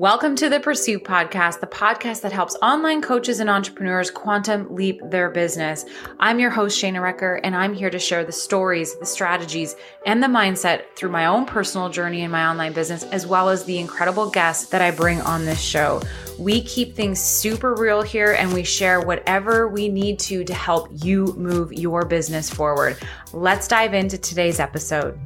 Welcome 0.00 0.34
to 0.36 0.48
the 0.48 0.60
Pursuit 0.60 1.04
Podcast, 1.04 1.60
the 1.60 1.66
podcast 1.66 2.22
that 2.22 2.32
helps 2.32 2.56
online 2.62 3.02
coaches 3.02 3.38
and 3.38 3.50
entrepreneurs 3.50 4.10
quantum 4.10 4.74
leap 4.74 4.98
their 5.04 5.28
business. 5.28 5.84
I'm 6.18 6.38
your 6.38 6.48
host, 6.48 6.82
Shana 6.82 7.02
Recker, 7.02 7.38
and 7.44 7.54
I'm 7.54 7.74
here 7.74 7.90
to 7.90 7.98
share 7.98 8.24
the 8.24 8.32
stories, 8.32 8.98
the 8.98 9.04
strategies, 9.04 9.76
and 10.06 10.22
the 10.22 10.26
mindset 10.26 10.84
through 10.96 11.10
my 11.10 11.26
own 11.26 11.44
personal 11.44 11.90
journey 11.90 12.22
in 12.22 12.30
my 12.30 12.46
online 12.46 12.72
business, 12.72 13.02
as 13.12 13.26
well 13.26 13.50
as 13.50 13.64
the 13.64 13.76
incredible 13.76 14.30
guests 14.30 14.70
that 14.70 14.80
I 14.80 14.90
bring 14.90 15.20
on 15.20 15.44
this 15.44 15.60
show. 15.60 16.00
We 16.38 16.62
keep 16.62 16.94
things 16.96 17.20
super 17.20 17.74
real 17.74 18.00
here 18.00 18.32
and 18.32 18.54
we 18.54 18.62
share 18.62 19.02
whatever 19.02 19.68
we 19.68 19.90
need 19.90 20.18
to 20.20 20.44
to 20.44 20.54
help 20.54 20.88
you 21.04 21.34
move 21.36 21.74
your 21.74 22.06
business 22.06 22.48
forward. 22.48 22.96
Let's 23.34 23.68
dive 23.68 23.92
into 23.92 24.16
today's 24.16 24.60
episode. 24.60 25.20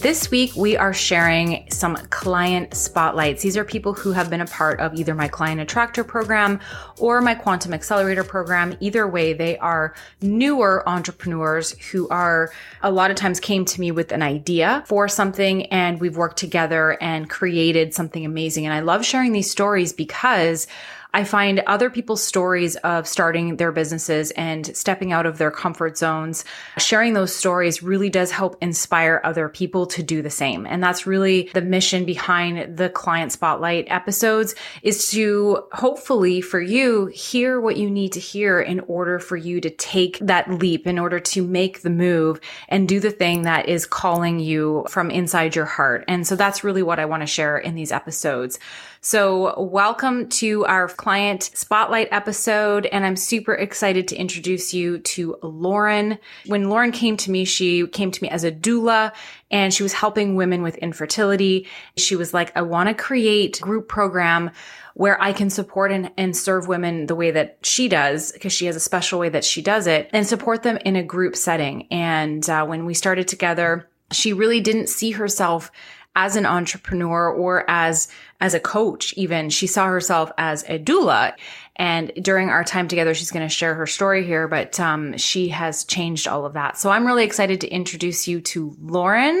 This 0.00 0.30
week, 0.30 0.56
we 0.56 0.78
are 0.78 0.94
sharing 0.94 1.66
some 1.70 1.94
client 2.08 2.72
spotlights. 2.74 3.42
These 3.42 3.58
are 3.58 3.64
people 3.64 3.92
who 3.92 4.12
have 4.12 4.30
been 4.30 4.40
a 4.40 4.46
part 4.46 4.80
of 4.80 4.94
either 4.94 5.14
my 5.14 5.28
client 5.28 5.60
attractor 5.60 6.04
program 6.04 6.58
or 6.98 7.20
my 7.20 7.34
quantum 7.34 7.74
accelerator 7.74 8.24
program. 8.24 8.78
Either 8.80 9.06
way, 9.06 9.34
they 9.34 9.58
are 9.58 9.94
newer 10.22 10.88
entrepreneurs 10.88 11.72
who 11.90 12.08
are 12.08 12.50
a 12.82 12.90
lot 12.90 13.10
of 13.10 13.18
times 13.18 13.40
came 13.40 13.66
to 13.66 13.78
me 13.78 13.90
with 13.90 14.10
an 14.10 14.22
idea 14.22 14.82
for 14.86 15.06
something 15.06 15.66
and 15.66 16.00
we've 16.00 16.16
worked 16.16 16.38
together 16.38 16.96
and 17.02 17.28
created 17.28 17.92
something 17.92 18.24
amazing. 18.24 18.64
And 18.64 18.72
I 18.72 18.80
love 18.80 19.04
sharing 19.04 19.32
these 19.32 19.50
stories 19.50 19.92
because 19.92 20.66
I 21.12 21.24
find 21.24 21.60
other 21.66 21.90
people's 21.90 22.22
stories 22.22 22.76
of 22.76 23.06
starting 23.06 23.56
their 23.56 23.72
businesses 23.72 24.30
and 24.32 24.76
stepping 24.76 25.12
out 25.12 25.26
of 25.26 25.38
their 25.38 25.50
comfort 25.50 25.98
zones, 25.98 26.44
sharing 26.78 27.14
those 27.14 27.34
stories 27.34 27.82
really 27.82 28.10
does 28.10 28.30
help 28.30 28.56
inspire 28.60 29.20
other 29.24 29.48
people 29.48 29.86
to 29.86 30.02
do 30.02 30.22
the 30.22 30.30
same. 30.30 30.66
And 30.66 30.82
that's 30.82 31.06
really 31.06 31.50
the 31.52 31.62
mission 31.62 32.04
behind 32.04 32.76
the 32.76 32.88
client 32.88 33.32
spotlight 33.32 33.86
episodes 33.88 34.54
is 34.82 35.10
to 35.10 35.64
hopefully 35.72 36.40
for 36.40 36.60
you 36.60 37.06
hear 37.06 37.60
what 37.60 37.76
you 37.76 37.90
need 37.90 38.12
to 38.12 38.20
hear 38.20 38.60
in 38.60 38.80
order 38.80 39.18
for 39.18 39.36
you 39.36 39.60
to 39.60 39.70
take 39.70 40.18
that 40.20 40.50
leap, 40.50 40.86
in 40.86 40.98
order 40.98 41.18
to 41.20 41.42
make 41.42 41.82
the 41.82 41.90
move 41.90 42.40
and 42.68 42.88
do 42.88 43.00
the 43.00 43.10
thing 43.10 43.42
that 43.42 43.68
is 43.68 43.86
calling 43.86 44.38
you 44.38 44.84
from 44.88 45.10
inside 45.10 45.56
your 45.56 45.64
heart. 45.64 46.04
And 46.06 46.26
so 46.26 46.36
that's 46.36 46.62
really 46.62 46.82
what 46.82 46.98
I 46.98 47.06
want 47.06 47.22
to 47.22 47.26
share 47.26 47.58
in 47.58 47.74
these 47.74 47.92
episodes. 47.92 48.58
So 49.02 49.58
welcome 49.58 50.28
to 50.28 50.66
our 50.66 50.86
client 51.00 51.44
spotlight 51.54 52.08
episode. 52.10 52.84
And 52.84 53.06
I'm 53.06 53.16
super 53.16 53.54
excited 53.54 54.06
to 54.08 54.16
introduce 54.16 54.74
you 54.74 54.98
to 54.98 55.38
Lauren. 55.42 56.18
When 56.44 56.68
Lauren 56.68 56.92
came 56.92 57.16
to 57.16 57.30
me, 57.30 57.46
she 57.46 57.86
came 57.86 58.10
to 58.10 58.22
me 58.22 58.28
as 58.28 58.44
a 58.44 58.52
doula 58.52 59.14
and 59.50 59.72
she 59.72 59.82
was 59.82 59.94
helping 59.94 60.34
women 60.34 60.60
with 60.60 60.76
infertility. 60.76 61.66
She 61.96 62.16
was 62.16 62.34
like, 62.34 62.54
I 62.54 62.60
want 62.60 62.90
to 62.90 62.94
create 62.94 63.62
group 63.62 63.88
program 63.88 64.50
where 64.92 65.18
I 65.22 65.32
can 65.32 65.48
support 65.48 65.90
and, 65.90 66.10
and 66.18 66.36
serve 66.36 66.68
women 66.68 67.06
the 67.06 67.14
way 67.14 67.30
that 67.30 67.60
she 67.62 67.88
does, 67.88 68.32
because 68.32 68.52
she 68.52 68.66
has 68.66 68.76
a 68.76 68.80
special 68.80 69.18
way 69.18 69.30
that 69.30 69.44
she 69.44 69.62
does 69.62 69.86
it, 69.86 70.10
and 70.12 70.26
support 70.26 70.62
them 70.62 70.76
in 70.84 70.96
a 70.96 71.02
group 71.02 71.34
setting. 71.34 71.86
And 71.90 72.48
uh, 72.50 72.66
when 72.66 72.84
we 72.84 72.92
started 72.92 73.26
together, 73.26 73.88
she 74.12 74.34
really 74.34 74.60
didn't 74.60 74.88
see 74.88 75.12
herself 75.12 75.72
as 76.16 76.36
an 76.36 76.44
entrepreneur 76.44 77.30
or 77.30 77.64
as 77.70 78.08
as 78.40 78.54
a 78.54 78.60
coach 78.60 79.12
even 79.16 79.50
she 79.50 79.66
saw 79.66 79.86
herself 79.86 80.30
as 80.38 80.62
a 80.64 80.78
doula 80.78 81.32
and 81.76 82.12
during 82.22 82.48
our 82.48 82.64
time 82.64 82.88
together 82.88 83.14
she's 83.14 83.30
going 83.30 83.46
to 83.46 83.54
share 83.54 83.74
her 83.74 83.86
story 83.86 84.24
here 84.24 84.48
but 84.48 84.78
um, 84.80 85.16
she 85.16 85.48
has 85.48 85.84
changed 85.84 86.26
all 86.26 86.44
of 86.44 86.54
that 86.54 86.76
so 86.76 86.90
i'm 86.90 87.06
really 87.06 87.24
excited 87.24 87.60
to 87.60 87.68
introduce 87.68 88.26
you 88.26 88.40
to 88.40 88.74
lauren 88.80 89.40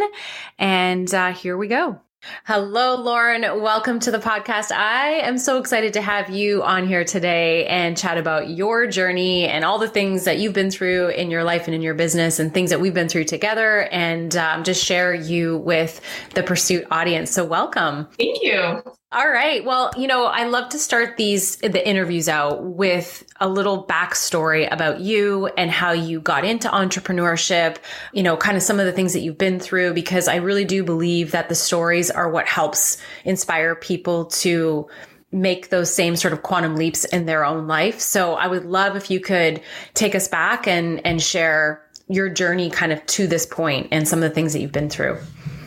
and 0.58 1.12
uh, 1.14 1.32
here 1.32 1.56
we 1.56 1.68
go 1.68 2.00
Hello, 2.44 2.96
Lauren. 2.96 3.42
Welcome 3.62 3.98
to 4.00 4.10
the 4.10 4.18
podcast. 4.18 4.72
I 4.72 5.20
am 5.20 5.38
so 5.38 5.58
excited 5.58 5.94
to 5.94 6.02
have 6.02 6.28
you 6.28 6.62
on 6.62 6.86
here 6.86 7.02
today 7.02 7.66
and 7.66 7.96
chat 7.96 8.18
about 8.18 8.50
your 8.50 8.86
journey 8.86 9.46
and 9.46 9.64
all 9.64 9.78
the 9.78 9.88
things 9.88 10.24
that 10.24 10.38
you've 10.38 10.52
been 10.52 10.70
through 10.70 11.08
in 11.08 11.30
your 11.30 11.44
life 11.44 11.66
and 11.66 11.74
in 11.74 11.80
your 11.80 11.94
business 11.94 12.38
and 12.38 12.52
things 12.52 12.70
that 12.70 12.80
we've 12.80 12.92
been 12.92 13.08
through 13.08 13.24
together 13.24 13.88
and 13.90 14.36
um, 14.36 14.64
just 14.64 14.84
share 14.84 15.14
you 15.14 15.58
with 15.58 16.00
the 16.34 16.42
Pursuit 16.42 16.86
audience. 16.90 17.30
So, 17.30 17.44
welcome. 17.44 18.06
Thank 18.18 18.42
you. 18.42 18.82
All 19.12 19.28
right. 19.28 19.64
Well, 19.64 19.90
you 19.96 20.06
know, 20.06 20.26
I 20.26 20.44
love 20.44 20.68
to 20.68 20.78
start 20.78 21.16
these 21.16 21.56
the 21.56 21.88
interviews 21.88 22.28
out 22.28 22.62
with 22.62 23.24
a 23.40 23.48
little 23.48 23.84
backstory 23.84 24.72
about 24.72 25.00
you 25.00 25.48
and 25.58 25.68
how 25.68 25.90
you 25.90 26.20
got 26.20 26.44
into 26.44 26.68
entrepreneurship, 26.68 27.78
you 28.12 28.22
know, 28.22 28.36
kind 28.36 28.56
of 28.56 28.62
some 28.62 28.78
of 28.78 28.86
the 28.86 28.92
things 28.92 29.12
that 29.14 29.20
you've 29.20 29.36
been 29.36 29.58
through 29.58 29.94
because 29.94 30.28
I 30.28 30.36
really 30.36 30.64
do 30.64 30.84
believe 30.84 31.32
that 31.32 31.48
the 31.48 31.56
stories 31.56 32.08
are 32.08 32.30
what 32.30 32.46
helps 32.46 32.98
inspire 33.24 33.74
people 33.74 34.26
to 34.26 34.88
make 35.32 35.70
those 35.70 35.92
same 35.92 36.14
sort 36.14 36.32
of 36.32 36.44
quantum 36.44 36.76
leaps 36.76 37.04
in 37.04 37.26
their 37.26 37.44
own 37.44 37.66
life. 37.66 37.98
So 37.98 38.34
I 38.34 38.46
would 38.46 38.64
love 38.64 38.94
if 38.94 39.10
you 39.10 39.18
could 39.18 39.60
take 39.94 40.14
us 40.14 40.28
back 40.28 40.68
and 40.68 41.04
and 41.04 41.20
share 41.20 41.84
your 42.06 42.28
journey 42.28 42.70
kind 42.70 42.92
of 42.92 43.04
to 43.06 43.26
this 43.26 43.44
point 43.44 43.88
and 43.90 44.06
some 44.06 44.22
of 44.22 44.28
the 44.28 44.34
things 44.36 44.52
that 44.52 44.60
you've 44.60 44.70
been 44.70 44.90
through. 44.90 45.18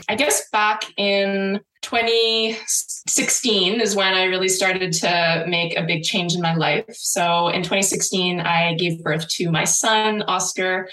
I 0.08 0.16
guess 0.16 0.50
back 0.50 0.86
in 0.96 1.60
2016 1.83 3.79
is 3.81 3.95
when 3.95 4.13
I 4.13 4.23
really 4.23 4.49
started 4.49 4.91
to 4.94 5.45
make 5.47 5.77
a 5.77 5.83
big 5.83 6.03
change 6.03 6.33
in 6.33 6.41
my 6.41 6.55
life. 6.55 6.85
So 6.89 7.49
in 7.49 7.61
2016, 7.61 8.39
I 8.39 8.73
gave 8.75 9.03
birth 9.03 9.27
to 9.29 9.51
my 9.51 9.66
son, 9.66 10.23
Oscar. 10.23 10.89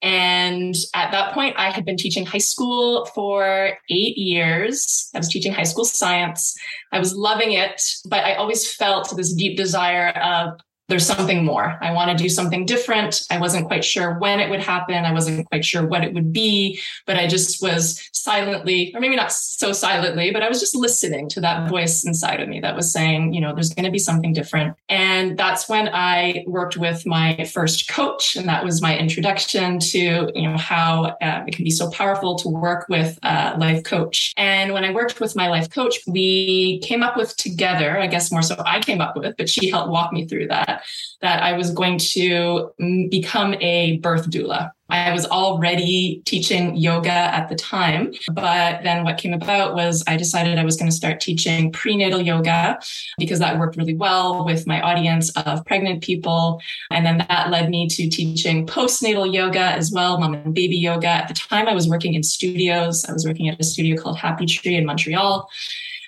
And 0.00 0.74
at 0.94 1.10
that 1.10 1.34
point, 1.34 1.56
I 1.58 1.70
had 1.70 1.84
been 1.84 1.96
teaching 1.96 2.24
high 2.24 2.38
school 2.38 3.04
for 3.06 3.76
eight 3.90 4.16
years. 4.16 5.10
I 5.14 5.18
was 5.18 5.28
teaching 5.28 5.52
high 5.52 5.64
school 5.64 5.84
science. 5.84 6.56
I 6.92 6.98
was 7.00 7.14
loving 7.14 7.52
it, 7.52 7.82
but 8.06 8.24
I 8.24 8.34
always 8.34 8.72
felt 8.72 9.14
this 9.16 9.34
deep 9.34 9.56
desire 9.56 10.10
of 10.10 10.60
there's 10.88 11.06
something 11.06 11.44
more. 11.44 11.76
I 11.82 11.92
want 11.92 12.10
to 12.10 12.22
do 12.22 12.30
something 12.30 12.64
different. 12.64 13.22
I 13.30 13.38
wasn't 13.38 13.66
quite 13.66 13.84
sure 13.84 14.18
when 14.18 14.40
it 14.40 14.48
would 14.48 14.62
happen. 14.62 15.04
I 15.04 15.12
wasn't 15.12 15.48
quite 15.48 15.64
sure 15.64 15.86
what 15.86 16.02
it 16.02 16.14
would 16.14 16.32
be, 16.32 16.80
but 17.06 17.18
I 17.18 17.26
just 17.26 17.62
was 17.62 18.08
silently, 18.12 18.92
or 18.94 19.00
maybe 19.00 19.14
not 19.14 19.30
so 19.30 19.72
silently, 19.72 20.30
but 20.30 20.42
I 20.42 20.48
was 20.48 20.60
just 20.60 20.74
listening 20.74 21.28
to 21.30 21.40
that 21.42 21.68
voice 21.68 22.04
inside 22.04 22.40
of 22.40 22.48
me 22.48 22.60
that 22.60 22.74
was 22.74 22.90
saying, 22.90 23.34
you 23.34 23.40
know, 23.40 23.54
there's 23.54 23.72
going 23.74 23.84
to 23.84 23.90
be 23.90 23.98
something 23.98 24.32
different. 24.32 24.76
And 24.88 25.38
that's 25.38 25.68
when 25.68 25.90
I 25.92 26.44
worked 26.46 26.78
with 26.78 27.04
my 27.04 27.44
first 27.52 27.88
coach. 27.88 28.34
And 28.34 28.48
that 28.48 28.64
was 28.64 28.80
my 28.80 28.96
introduction 28.96 29.78
to, 29.80 30.32
you 30.34 30.48
know, 30.48 30.56
how 30.56 31.16
uh, 31.20 31.44
it 31.46 31.54
can 31.54 31.64
be 31.64 31.70
so 31.70 31.90
powerful 31.90 32.36
to 32.36 32.48
work 32.48 32.86
with 32.88 33.18
a 33.22 33.56
life 33.58 33.84
coach. 33.84 34.32
And 34.38 34.72
when 34.72 34.84
I 34.84 34.92
worked 34.92 35.20
with 35.20 35.36
my 35.36 35.48
life 35.48 35.68
coach, 35.68 35.98
we 36.06 36.80
came 36.80 37.02
up 37.02 37.16
with 37.16 37.36
together, 37.36 37.98
I 37.98 38.06
guess 38.06 38.32
more 38.32 38.42
so 38.42 38.56
I 38.64 38.80
came 38.80 39.02
up 39.02 39.16
with, 39.16 39.36
but 39.36 39.50
she 39.50 39.68
helped 39.68 39.90
walk 39.90 40.12
me 40.14 40.26
through 40.26 40.48
that 40.48 40.77
that 41.20 41.42
I 41.42 41.52
was 41.54 41.70
going 41.70 41.98
to 41.98 42.70
mm, 42.80 43.10
become 43.10 43.54
a 43.60 43.98
birth 43.98 44.30
doula. 44.30 44.70
I 44.90 45.12
was 45.12 45.26
already 45.26 46.22
teaching 46.24 46.74
yoga 46.74 47.10
at 47.10 47.50
the 47.50 47.54
time, 47.54 48.14
but 48.32 48.82
then 48.84 49.04
what 49.04 49.18
came 49.18 49.34
about 49.34 49.74
was 49.74 50.02
I 50.06 50.16
decided 50.16 50.58
I 50.58 50.64
was 50.64 50.76
going 50.76 50.90
to 50.90 50.96
start 50.96 51.20
teaching 51.20 51.70
prenatal 51.72 52.22
yoga 52.22 52.78
because 53.18 53.38
that 53.40 53.58
worked 53.58 53.76
really 53.76 53.94
well 53.94 54.46
with 54.46 54.66
my 54.66 54.80
audience 54.80 55.30
of 55.36 55.64
pregnant 55.66 56.02
people. 56.02 56.62
And 56.90 57.04
then 57.04 57.18
that 57.28 57.50
led 57.50 57.68
me 57.68 57.86
to 57.88 58.08
teaching 58.08 58.66
postnatal 58.66 59.30
yoga 59.30 59.60
as 59.60 59.92
well, 59.92 60.18
mom 60.18 60.32
and 60.32 60.54
baby 60.54 60.78
yoga. 60.78 61.08
At 61.08 61.28
the 61.28 61.34
time, 61.34 61.68
I 61.68 61.74
was 61.74 61.86
working 61.86 62.14
in 62.14 62.22
studios. 62.22 63.04
I 63.04 63.12
was 63.12 63.26
working 63.26 63.50
at 63.50 63.60
a 63.60 63.64
studio 63.64 64.00
called 64.00 64.16
Happy 64.16 64.46
Tree 64.46 64.76
in 64.76 64.86
Montreal. 64.86 65.50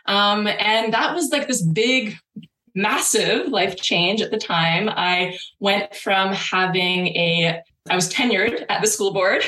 Um, 0.06 0.46
and 0.46 0.94
that 0.94 1.14
was 1.14 1.30
like 1.30 1.46
this 1.46 1.62
big 1.62 2.16
massive 2.74 3.48
life 3.48 3.76
change 3.76 4.20
at 4.20 4.30
the 4.30 4.38
time. 4.38 4.88
I 4.88 5.38
went 5.58 5.94
from 5.94 6.32
having 6.32 7.08
a 7.08 7.62
I 7.88 7.94
was 7.94 8.12
tenured 8.12 8.66
at 8.68 8.82
the 8.82 8.86
school 8.86 9.12
board. 9.12 9.42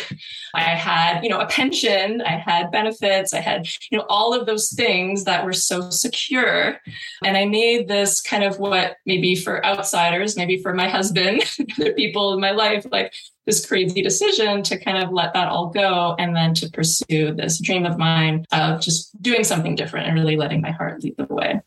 I 0.54 0.62
had, 0.62 1.22
you 1.22 1.28
know, 1.28 1.38
a 1.38 1.46
pension, 1.46 2.22
I 2.22 2.38
had 2.38 2.72
benefits, 2.72 3.34
I 3.34 3.40
had, 3.40 3.68
you 3.90 3.98
know, 3.98 4.06
all 4.08 4.32
of 4.32 4.46
those 4.46 4.70
things 4.72 5.24
that 5.24 5.44
were 5.44 5.52
so 5.52 5.90
secure. 5.90 6.78
And 7.22 7.36
I 7.36 7.44
made 7.44 7.88
this 7.88 8.22
kind 8.22 8.42
of 8.42 8.58
what 8.58 8.96
maybe 9.04 9.36
for 9.36 9.64
outsiders, 9.64 10.36
maybe 10.36 10.62
for 10.62 10.72
my 10.72 10.88
husband, 10.88 11.42
other 11.78 11.92
people 11.92 12.32
in 12.32 12.40
my 12.40 12.52
life, 12.52 12.86
like 12.90 13.12
this 13.46 13.66
crazy 13.66 14.02
decision 14.02 14.62
to 14.62 14.78
kind 14.78 15.02
of 15.02 15.12
let 15.12 15.34
that 15.34 15.48
all 15.48 15.68
go 15.68 16.14
and 16.18 16.34
then 16.34 16.54
to 16.54 16.70
pursue 16.70 17.34
this 17.34 17.60
dream 17.60 17.84
of 17.84 17.98
mine 17.98 18.46
of 18.50 18.80
just 18.80 19.20
doing 19.22 19.44
something 19.44 19.74
different 19.74 20.06
and 20.06 20.16
really 20.16 20.36
letting 20.36 20.62
my 20.62 20.70
heart 20.70 21.02
lead 21.02 21.16
the 21.18 21.26
way. 21.26 21.60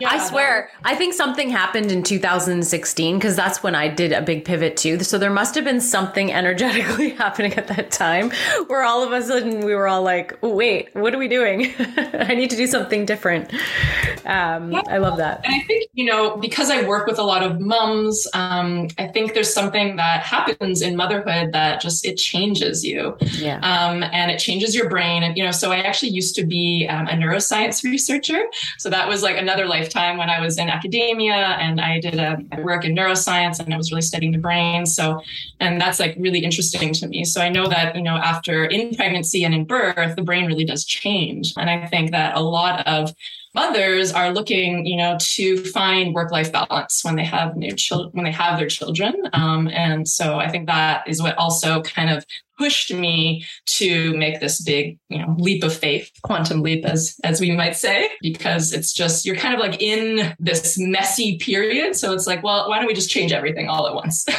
Yeah, 0.00 0.08
I 0.10 0.26
swear, 0.26 0.70
I 0.84 0.94
think 0.94 1.12
something 1.12 1.50
happened 1.50 1.92
in 1.92 2.02
2016 2.02 3.18
because 3.18 3.36
that's 3.36 3.62
when 3.62 3.74
I 3.74 3.88
did 3.88 4.12
a 4.12 4.22
big 4.22 4.46
pivot 4.46 4.78
too. 4.78 4.98
So 5.00 5.18
there 5.18 5.30
must 5.30 5.54
have 5.54 5.64
been 5.64 5.82
something 5.82 6.32
energetically 6.32 7.10
happening 7.16 7.52
at 7.54 7.68
that 7.68 7.90
time 7.90 8.30
where 8.68 8.84
all 8.84 9.02
of 9.02 9.12
a 9.12 9.22
sudden 9.22 9.66
we 9.66 9.74
were 9.74 9.86
all 9.86 10.02
like, 10.02 10.38
oh, 10.42 10.54
wait, 10.54 10.88
what 10.94 11.14
are 11.14 11.18
we 11.18 11.28
doing? 11.28 11.74
I 11.78 12.34
need 12.34 12.48
to 12.50 12.56
do 12.56 12.66
something 12.66 13.04
different. 13.04 13.52
Um, 14.24 14.74
I 14.88 14.96
love 14.96 15.18
that. 15.18 15.44
And 15.44 15.54
I 15.54 15.60
think, 15.66 15.90
you 15.92 16.06
know, 16.06 16.38
because 16.38 16.70
I 16.70 16.88
work 16.88 17.06
with 17.06 17.18
a 17.18 17.24
lot 17.24 17.42
of 17.42 17.60
moms, 17.60 18.26
um, 18.32 18.88
I 18.96 19.08
think 19.08 19.34
there's 19.34 19.52
something 19.52 19.96
that 19.96 20.22
happens 20.22 20.80
in 20.80 20.96
motherhood 20.96 21.52
that 21.52 21.82
just 21.82 22.06
it 22.06 22.16
changes 22.16 22.82
you. 22.82 23.18
Yeah. 23.20 23.58
Um, 23.58 24.02
and 24.04 24.30
it 24.30 24.38
changes 24.38 24.74
your 24.74 24.88
brain. 24.88 25.22
And, 25.22 25.36
you 25.36 25.44
know, 25.44 25.50
so 25.50 25.70
I 25.70 25.80
actually 25.80 26.12
used 26.12 26.34
to 26.36 26.46
be 26.46 26.86
um, 26.88 27.08
a 27.08 27.12
neuroscience 27.12 27.84
researcher. 27.84 28.40
So 28.78 28.88
that 28.88 29.06
was 29.06 29.22
like 29.22 29.36
another 29.36 29.66
lifetime 29.82 30.16
when 30.16 30.30
I 30.30 30.40
was 30.40 30.58
in 30.58 30.68
academia 30.68 31.34
and 31.34 31.80
I 31.80 32.00
did 32.00 32.14
a 32.14 32.38
work 32.62 32.84
in 32.84 32.94
neuroscience 32.94 33.58
and 33.58 33.72
I 33.74 33.76
was 33.76 33.90
really 33.90 34.02
studying 34.02 34.32
the 34.32 34.38
brain. 34.38 34.86
So, 34.86 35.20
and 35.60 35.80
that's 35.80 35.98
like 35.98 36.14
really 36.18 36.40
interesting 36.40 36.92
to 36.94 37.08
me. 37.08 37.24
So 37.24 37.40
I 37.40 37.48
know 37.48 37.66
that, 37.68 37.96
you 37.96 38.02
know, 38.02 38.16
after 38.16 38.64
in 38.64 38.94
pregnancy 38.94 39.44
and 39.44 39.54
in 39.54 39.64
birth, 39.64 40.16
the 40.16 40.22
brain 40.22 40.46
really 40.46 40.64
does 40.64 40.84
change. 40.84 41.52
And 41.56 41.68
I 41.68 41.86
think 41.86 42.12
that 42.12 42.36
a 42.36 42.40
lot 42.40 42.86
of 42.86 43.12
mothers 43.54 44.12
are 44.12 44.32
looking, 44.32 44.86
you 44.86 44.96
know, 44.96 45.16
to 45.20 45.62
find 45.64 46.14
work-life 46.14 46.50
balance 46.52 47.04
when 47.04 47.16
they 47.16 47.24
have 47.24 47.56
new 47.56 47.74
children, 47.74 48.10
when 48.12 48.24
they 48.24 48.32
have 48.32 48.58
their 48.58 48.68
children. 48.68 49.14
Um, 49.32 49.68
and 49.68 50.08
so 50.08 50.38
I 50.38 50.48
think 50.48 50.66
that 50.68 51.06
is 51.06 51.20
what 51.20 51.36
also 51.36 51.82
kind 51.82 52.08
of 52.08 52.24
pushed 52.62 52.94
me 52.94 53.44
to 53.66 54.16
make 54.16 54.38
this 54.38 54.62
big, 54.62 54.96
you 55.08 55.18
know, 55.18 55.34
leap 55.36 55.64
of 55.64 55.74
faith, 55.74 56.08
quantum 56.22 56.62
leap, 56.62 56.84
as 56.84 57.16
as 57.24 57.40
we 57.40 57.50
might 57.50 57.74
say, 57.74 58.08
because 58.20 58.72
it's 58.72 58.92
just 58.92 59.26
you're 59.26 59.34
kind 59.34 59.52
of 59.52 59.58
like 59.58 59.82
in 59.82 60.32
this 60.38 60.78
messy 60.78 61.38
period. 61.38 61.96
So 61.96 62.12
it's 62.12 62.28
like, 62.28 62.44
well, 62.44 62.68
why 62.68 62.78
don't 62.78 62.86
we 62.86 62.94
just 62.94 63.10
change 63.10 63.32
everything 63.32 63.68
all 63.68 63.88
at 63.88 63.94
once? 63.94 64.24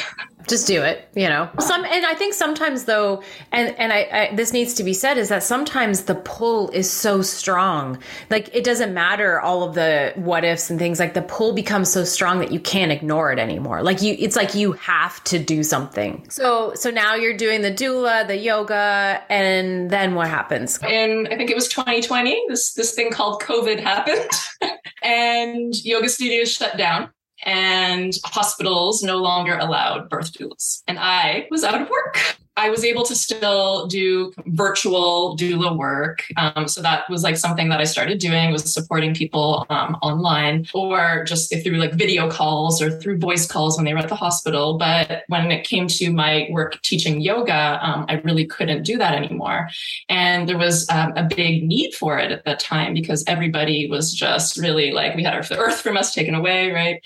just 0.48 0.68
do 0.68 0.82
it 0.82 1.08
you 1.16 1.28
know 1.28 1.50
some 1.60 1.86
and 1.86 2.06
i 2.06 2.14
think 2.14 2.34
sometimes 2.34 2.86
though 2.86 3.24
and 3.52 3.74
and 3.78 3.94
I, 3.94 4.00
I, 4.12 4.36
this 4.36 4.52
needs 4.54 4.74
to 4.76 4.84
be 4.84 4.94
said 4.94 5.18
is 5.18 5.30
that 5.30 5.44
sometimes 5.44 6.04
the 6.04 6.16
pull 6.16 6.70
is 6.72 6.90
so 6.90 7.22
strong 7.22 7.98
like 8.30 8.54
it 8.54 8.64
doesn't 8.64 8.94
matter 8.94 9.40
all 9.40 9.64
of 9.64 9.76
the 9.76 10.14
what 10.16 10.44
ifs 10.44 10.70
and 10.70 10.78
things 10.78 11.00
like 11.00 11.14
the 11.14 11.22
pull 11.22 11.54
becomes 11.54 11.92
so 11.92 12.04
strong 12.04 12.40
that 12.40 12.52
you 12.52 12.60
can't 12.60 12.92
ignore 12.92 13.32
it 13.32 13.40
anymore 13.40 13.82
like 13.84 14.02
you 14.02 14.16
it's 14.20 14.36
like 14.36 14.54
you 14.54 14.74
have 14.74 15.24
to 15.24 15.40
do 15.40 15.64
something 15.64 16.26
so 16.30 16.74
so 16.76 16.90
now 16.90 17.16
you're 17.16 17.38
doing 17.38 17.62
the 17.62 17.72
doula 17.72 18.13
the 18.22 18.38
yoga 18.38 19.24
and 19.30 19.90
then 19.90 20.14
what 20.14 20.28
happens 20.28 20.78
and 20.84 21.28
i 21.30 21.36
think 21.36 21.50
it 21.50 21.56
was 21.56 21.68
2020 21.70 22.44
this 22.50 22.74
this 22.74 22.94
thing 22.94 23.10
called 23.10 23.42
covid 23.42 23.80
happened 23.80 24.30
and 25.04 25.84
yoga 25.84 26.08
studios 26.08 26.52
shut 26.52 26.78
down 26.78 27.10
and 27.46 28.14
hospitals 28.26 29.04
no 29.04 29.18
longer 29.18 29.58
allowed 29.58 30.10
birth 30.10 30.34
doulas. 30.34 30.82
And 30.88 30.98
I 31.00 31.48
was 31.52 31.64
out 31.64 31.82
of 31.82 31.90
work. 31.90 32.38
I 32.56 32.70
was 32.70 32.86
able 32.86 33.04
to 33.06 33.16
still 33.16 33.88
do 33.88 34.32
virtual 34.46 35.36
doula 35.38 35.76
work. 35.76 36.24
Um, 36.38 36.68
so 36.68 36.82
that 36.84 37.10
was 37.10 37.24
like 37.24 37.36
something 37.36 37.70
that 37.70 37.80
I 37.80 37.84
started 37.84 38.20
doing 38.20 38.52
was 38.52 38.72
supporting 38.72 39.16
people 39.16 39.66
um, 39.70 39.96
online 40.04 40.68
or 40.74 41.24
just 41.24 41.52
through 41.64 41.78
like 41.78 41.94
video 41.94 42.30
calls 42.30 42.80
or 42.80 42.92
through 42.92 43.18
voice 43.18 43.48
calls 43.48 43.76
when 43.76 43.86
they 43.86 43.94
were 43.94 44.00
at 44.00 44.10
the 44.10 44.16
hospital. 44.16 44.78
But 44.78 45.24
when 45.28 45.50
it 45.50 45.68
came 45.68 45.88
to 45.88 46.14
my 46.14 46.48
work 46.52 46.80
teaching 46.84 47.22
yoga, 47.22 47.80
um, 47.82 48.06
I 48.08 48.22
really 48.24 48.46
couldn't 48.46 48.84
do 48.84 48.98
that 49.00 49.16
anymore. 49.16 49.70
And 50.08 50.48
there 50.48 50.58
was 50.58 50.88
um, 50.90 51.14
a 51.16 51.24
big 51.24 51.64
need 51.64 51.96
for 51.96 52.20
it 52.20 52.32
at 52.32 52.46
that 52.46 52.60
time 52.60 52.94
because 52.94 53.24
everybody 53.26 53.90
was 53.90 54.14
just 54.14 54.58
really 54.58 54.92
like, 54.92 55.16
we 55.16 55.24
had 55.24 55.34
our 55.34 55.58
earth 55.58 55.82
from 55.82 55.98
us 55.98 56.14
taken 56.14 56.36
away, 56.36 56.72
right? 56.72 57.02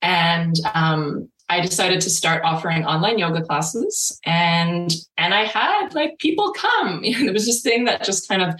And 0.00 0.54
um, 0.74 1.28
I 1.48 1.60
decided 1.60 2.00
to 2.00 2.10
start 2.10 2.42
offering 2.44 2.84
online 2.84 3.18
yoga 3.18 3.42
classes 3.42 4.18
and 4.24 4.92
and 5.16 5.32
I 5.32 5.44
had 5.44 5.94
like 5.94 6.18
people 6.18 6.52
come. 6.52 7.02
It 7.04 7.32
was 7.32 7.46
this 7.46 7.62
thing 7.62 7.84
that 7.84 8.04
just 8.04 8.28
kind 8.28 8.42
of 8.42 8.54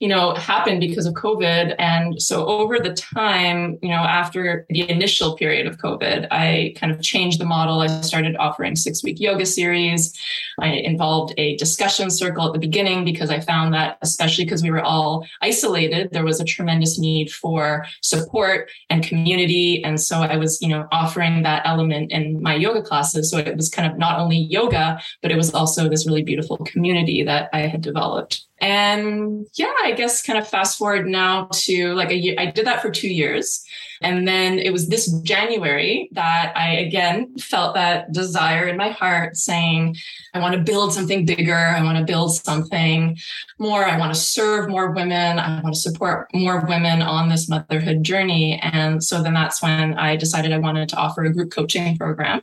you 0.00 0.08
know, 0.08 0.32
happened 0.34 0.80
because 0.80 1.06
of 1.06 1.14
COVID. 1.14 1.74
And 1.78 2.22
so 2.22 2.46
over 2.46 2.78
the 2.78 2.94
time, 2.94 3.78
you 3.82 3.88
know, 3.88 3.96
after 3.96 4.64
the 4.68 4.88
initial 4.88 5.36
period 5.36 5.66
of 5.66 5.78
COVID, 5.78 6.28
I 6.30 6.74
kind 6.76 6.92
of 6.92 7.02
changed 7.02 7.40
the 7.40 7.44
model. 7.44 7.80
I 7.80 8.00
started 8.02 8.36
offering 8.36 8.76
six 8.76 9.02
week 9.02 9.18
yoga 9.18 9.44
series. 9.44 10.16
I 10.60 10.68
involved 10.68 11.34
a 11.36 11.56
discussion 11.56 12.10
circle 12.10 12.46
at 12.46 12.52
the 12.52 12.60
beginning 12.60 13.04
because 13.04 13.30
I 13.30 13.40
found 13.40 13.74
that, 13.74 13.98
especially 14.00 14.44
because 14.44 14.62
we 14.62 14.70
were 14.70 14.82
all 14.82 15.26
isolated, 15.42 16.10
there 16.12 16.24
was 16.24 16.40
a 16.40 16.44
tremendous 16.44 16.98
need 16.98 17.32
for 17.32 17.84
support 18.00 18.70
and 18.90 19.02
community. 19.02 19.82
And 19.82 20.00
so 20.00 20.20
I 20.20 20.36
was, 20.36 20.62
you 20.62 20.68
know, 20.68 20.86
offering 20.92 21.42
that 21.42 21.62
element 21.64 22.12
in 22.12 22.40
my 22.40 22.54
yoga 22.54 22.82
classes. 22.82 23.30
So 23.30 23.38
it 23.38 23.56
was 23.56 23.68
kind 23.68 23.90
of 23.90 23.98
not 23.98 24.20
only 24.20 24.38
yoga, 24.38 25.00
but 25.22 25.32
it 25.32 25.36
was 25.36 25.52
also 25.52 25.88
this 25.88 26.06
really 26.06 26.22
beautiful 26.22 26.58
community 26.58 27.24
that 27.24 27.50
I 27.52 27.62
had 27.62 27.80
developed. 27.80 28.47
And 28.60 29.46
yeah, 29.54 29.72
I 29.82 29.92
guess 29.92 30.22
kind 30.22 30.38
of 30.38 30.48
fast 30.48 30.78
forward 30.78 31.06
now 31.06 31.48
to 31.52 31.94
like 31.94 32.10
a 32.10 32.16
year, 32.16 32.34
I 32.38 32.46
did 32.46 32.66
that 32.66 32.82
for 32.82 32.90
two 32.90 33.08
years. 33.08 33.64
And 34.00 34.28
then 34.28 34.58
it 34.58 34.72
was 34.72 34.88
this 34.88 35.10
January 35.22 36.08
that 36.12 36.52
I 36.56 36.76
again 36.76 37.36
felt 37.38 37.74
that 37.74 38.12
desire 38.12 38.68
in 38.68 38.76
my 38.76 38.90
heart 38.90 39.36
saying, 39.36 39.96
I 40.34 40.40
want 40.40 40.54
to 40.54 40.60
build 40.60 40.92
something 40.92 41.26
bigger. 41.26 41.56
I 41.56 41.82
want 41.82 41.98
to 41.98 42.04
build 42.04 42.36
something 42.36 43.16
more. 43.58 43.84
I 43.84 43.98
want 43.98 44.14
to 44.14 44.20
serve 44.20 44.68
more 44.68 44.92
women. 44.92 45.38
I 45.38 45.60
want 45.62 45.74
to 45.74 45.80
support 45.80 46.28
more 46.32 46.64
women 46.68 47.02
on 47.02 47.28
this 47.28 47.48
motherhood 47.48 48.04
journey. 48.04 48.60
And 48.62 49.02
so 49.02 49.22
then 49.22 49.34
that's 49.34 49.62
when 49.62 49.94
I 49.94 50.16
decided 50.16 50.52
I 50.52 50.58
wanted 50.58 50.88
to 50.90 50.96
offer 50.96 51.24
a 51.24 51.32
group 51.32 51.50
coaching 51.50 51.96
program. 51.96 52.42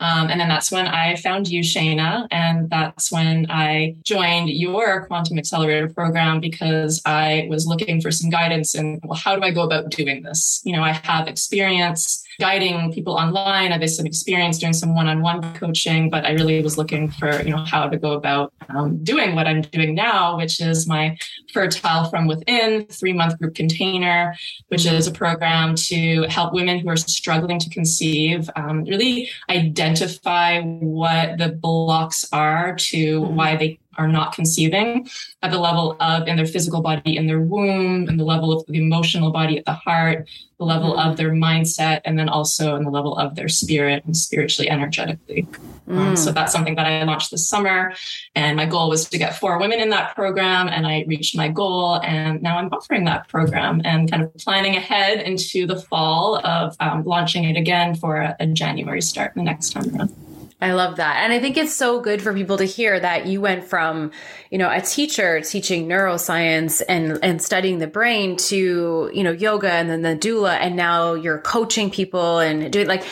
Um, 0.00 0.28
and 0.30 0.40
then 0.40 0.48
that's 0.48 0.70
when 0.70 0.86
I 0.86 1.16
found 1.16 1.48
you, 1.48 1.60
Shayna. 1.60 2.28
And 2.30 2.70
that's 2.70 3.10
when 3.10 3.46
I 3.50 3.96
joined 4.04 4.50
your 4.50 5.06
Quantum 5.06 5.37
Accelerator 5.38 5.88
program 5.88 6.40
because 6.40 7.00
I 7.04 7.46
was 7.48 7.66
looking 7.66 8.00
for 8.00 8.10
some 8.10 8.30
guidance 8.30 8.74
and 8.74 9.00
well, 9.04 9.18
how 9.18 9.36
do 9.36 9.42
I 9.42 9.50
go 9.50 9.62
about 9.62 9.90
doing 9.90 10.22
this? 10.22 10.60
You 10.64 10.74
know, 10.74 10.82
I 10.82 10.92
have 10.92 11.28
experience 11.28 12.24
guiding 12.40 12.92
people 12.92 13.14
online. 13.14 13.72
I've 13.72 13.88
some 13.90 14.06
experience 14.06 14.58
doing 14.58 14.72
some 14.72 14.94
one-on-one 14.94 15.54
coaching, 15.54 16.08
but 16.08 16.24
I 16.24 16.32
really 16.32 16.62
was 16.62 16.78
looking 16.78 17.10
for, 17.10 17.42
you 17.42 17.50
know, 17.50 17.64
how 17.64 17.88
to 17.88 17.96
go 17.96 18.12
about 18.12 18.52
um, 18.68 19.02
doing 19.02 19.34
what 19.34 19.48
I'm 19.48 19.62
doing 19.62 19.94
now, 19.94 20.36
which 20.36 20.60
is 20.60 20.86
my 20.86 21.18
Fertile 21.52 22.08
from 22.10 22.26
Within 22.26 22.86
three-month 22.86 23.38
group 23.38 23.54
container, 23.54 24.34
which 24.68 24.86
is 24.86 25.06
a 25.06 25.10
program 25.10 25.74
to 25.74 26.22
help 26.28 26.52
women 26.52 26.78
who 26.78 26.88
are 26.88 26.96
struggling 26.96 27.58
to 27.58 27.70
conceive 27.70 28.48
um, 28.54 28.84
really 28.84 29.28
identify 29.48 30.60
what 30.60 31.38
the 31.38 31.48
blocks 31.48 32.28
are 32.32 32.76
to 32.76 33.20
mm-hmm. 33.20 33.34
why 33.34 33.56
they 33.56 33.80
are 33.98 34.08
not 34.08 34.32
conceiving 34.32 35.08
at 35.42 35.50
the 35.50 35.58
level 35.58 35.96
of 36.00 36.26
in 36.26 36.36
their 36.36 36.46
physical 36.46 36.80
body 36.80 37.16
in 37.16 37.26
their 37.26 37.40
womb 37.40 38.08
and 38.08 38.18
the 38.18 38.24
level 38.24 38.52
of 38.52 38.64
the 38.66 38.78
emotional 38.78 39.30
body 39.30 39.58
at 39.58 39.64
the 39.64 39.72
heart 39.72 40.28
the 40.58 40.64
level 40.64 40.94
mm. 40.94 41.06
of 41.06 41.16
their 41.16 41.30
mindset 41.30 42.00
and 42.04 42.18
then 42.18 42.28
also 42.28 42.76
in 42.76 42.84
the 42.84 42.90
level 42.90 43.16
of 43.18 43.34
their 43.34 43.48
spirit 43.48 44.04
and 44.04 44.16
spiritually 44.16 44.70
energetically 44.70 45.46
mm. 45.88 45.96
um, 45.96 46.16
so 46.16 46.30
that's 46.30 46.52
something 46.52 46.76
that 46.76 46.86
i 46.86 47.02
launched 47.02 47.30
this 47.30 47.48
summer 47.48 47.92
and 48.34 48.56
my 48.56 48.66
goal 48.66 48.88
was 48.88 49.08
to 49.08 49.18
get 49.18 49.36
four 49.36 49.58
women 49.58 49.80
in 49.80 49.90
that 49.90 50.14
program 50.14 50.68
and 50.68 50.86
i 50.86 51.04
reached 51.08 51.36
my 51.36 51.48
goal 51.48 52.00
and 52.02 52.40
now 52.42 52.58
i'm 52.58 52.68
offering 52.72 53.04
that 53.04 53.28
program 53.28 53.80
and 53.84 54.10
kind 54.10 54.22
of 54.22 54.34
planning 54.36 54.76
ahead 54.76 55.20
into 55.20 55.66
the 55.66 55.80
fall 55.82 56.38
of 56.46 56.76
um, 56.80 57.04
launching 57.04 57.44
it 57.44 57.56
again 57.56 57.94
for 57.94 58.16
a, 58.16 58.36
a 58.40 58.46
january 58.46 59.02
start 59.02 59.32
the 59.34 59.42
next 59.42 59.70
time 59.70 59.94
around 59.96 60.27
I 60.60 60.72
love 60.72 60.96
that. 60.96 61.22
And 61.22 61.32
I 61.32 61.38
think 61.38 61.56
it's 61.56 61.72
so 61.72 62.00
good 62.00 62.20
for 62.20 62.34
people 62.34 62.56
to 62.56 62.64
hear 62.64 62.98
that 62.98 63.26
you 63.26 63.40
went 63.40 63.64
from, 63.64 64.10
you 64.50 64.58
know, 64.58 64.68
a 64.68 64.80
teacher 64.80 65.40
teaching 65.40 65.86
neuroscience 65.86 66.82
and, 66.88 67.18
and 67.22 67.40
studying 67.40 67.78
the 67.78 67.86
brain 67.86 68.36
to, 68.36 69.08
you 69.14 69.22
know, 69.22 69.30
yoga 69.30 69.70
and 69.70 69.88
then 69.88 70.02
the 70.02 70.16
doula. 70.16 70.56
And 70.56 70.74
now 70.74 71.14
you're 71.14 71.38
coaching 71.38 71.90
people 71.90 72.40
and 72.40 72.72
doing 72.72 72.88
like, 72.88 73.04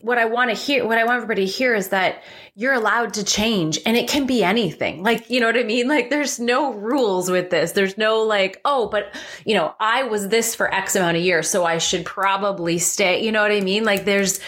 what 0.00 0.18
I 0.18 0.24
want 0.24 0.50
to 0.50 0.56
hear, 0.56 0.86
what 0.86 0.98
I 0.98 1.04
want 1.04 1.16
everybody 1.16 1.46
to 1.46 1.52
hear 1.52 1.74
is 1.74 1.88
that 1.88 2.22
you're 2.54 2.72
allowed 2.72 3.14
to 3.14 3.24
change 3.24 3.78
and 3.86 3.96
it 3.96 4.08
can 4.08 4.26
be 4.26 4.42
anything. 4.42 5.04
Like, 5.04 5.30
you 5.30 5.38
know 5.38 5.46
what 5.46 5.56
I 5.56 5.62
mean? 5.62 5.86
Like, 5.86 6.10
there's 6.10 6.40
no 6.40 6.72
rules 6.72 7.30
with 7.30 7.50
this. 7.50 7.72
There's 7.72 7.96
no 7.96 8.22
like, 8.22 8.60
oh, 8.64 8.88
but, 8.88 9.14
you 9.44 9.54
know, 9.54 9.74
I 9.78 10.02
was 10.02 10.28
this 10.28 10.56
for 10.56 10.72
X 10.74 10.96
amount 10.96 11.16
of 11.16 11.22
years, 11.22 11.48
so 11.48 11.64
I 11.64 11.78
should 11.78 12.04
probably 12.04 12.78
stay. 12.78 13.24
You 13.24 13.30
know 13.30 13.42
what 13.42 13.52
I 13.52 13.60
mean? 13.60 13.84
Like, 13.84 14.04
there's, 14.04 14.40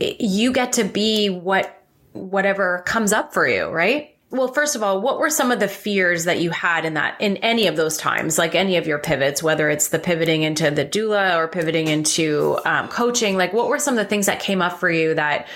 you 0.00 0.52
get 0.52 0.72
to 0.74 0.84
be 0.84 1.28
what 1.30 1.81
whatever 2.12 2.82
comes 2.86 3.12
up 3.12 3.32
for 3.32 3.46
you, 3.46 3.68
right? 3.68 4.16
Well, 4.30 4.48
first 4.48 4.76
of 4.76 4.82
all, 4.82 5.02
what 5.02 5.18
were 5.18 5.28
some 5.28 5.50
of 5.50 5.60
the 5.60 5.68
fears 5.68 6.24
that 6.24 6.40
you 6.40 6.50
had 6.50 6.86
in 6.86 6.94
that, 6.94 7.20
in 7.20 7.36
any 7.38 7.66
of 7.66 7.76
those 7.76 7.98
times, 7.98 8.38
like 8.38 8.54
any 8.54 8.78
of 8.78 8.86
your 8.86 8.98
pivots, 8.98 9.42
whether 9.42 9.68
it's 9.68 9.88
the 9.88 9.98
pivoting 9.98 10.42
into 10.42 10.70
the 10.70 10.86
doula 10.86 11.36
or 11.36 11.48
pivoting 11.48 11.86
into 11.86 12.58
um, 12.64 12.88
coaching? 12.88 13.36
Like, 13.36 13.52
what 13.52 13.68
were 13.68 13.78
some 13.78 13.92
of 13.92 13.98
the 13.98 14.08
things 14.08 14.26
that 14.26 14.40
came 14.40 14.62
up 14.62 14.80
for 14.80 14.90
you 14.90 15.12
that, 15.14 15.48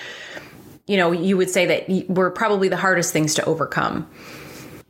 you 0.85 0.95
know, 0.95 1.11
you 1.11 1.37
would 1.37 1.49
say 1.49 1.65
that 1.65 2.07
were 2.07 2.29
probably 2.29 2.67
the 2.67 2.77
hardest 2.77 3.11
things 3.11 3.33
to 3.35 3.45
overcome? 3.45 4.07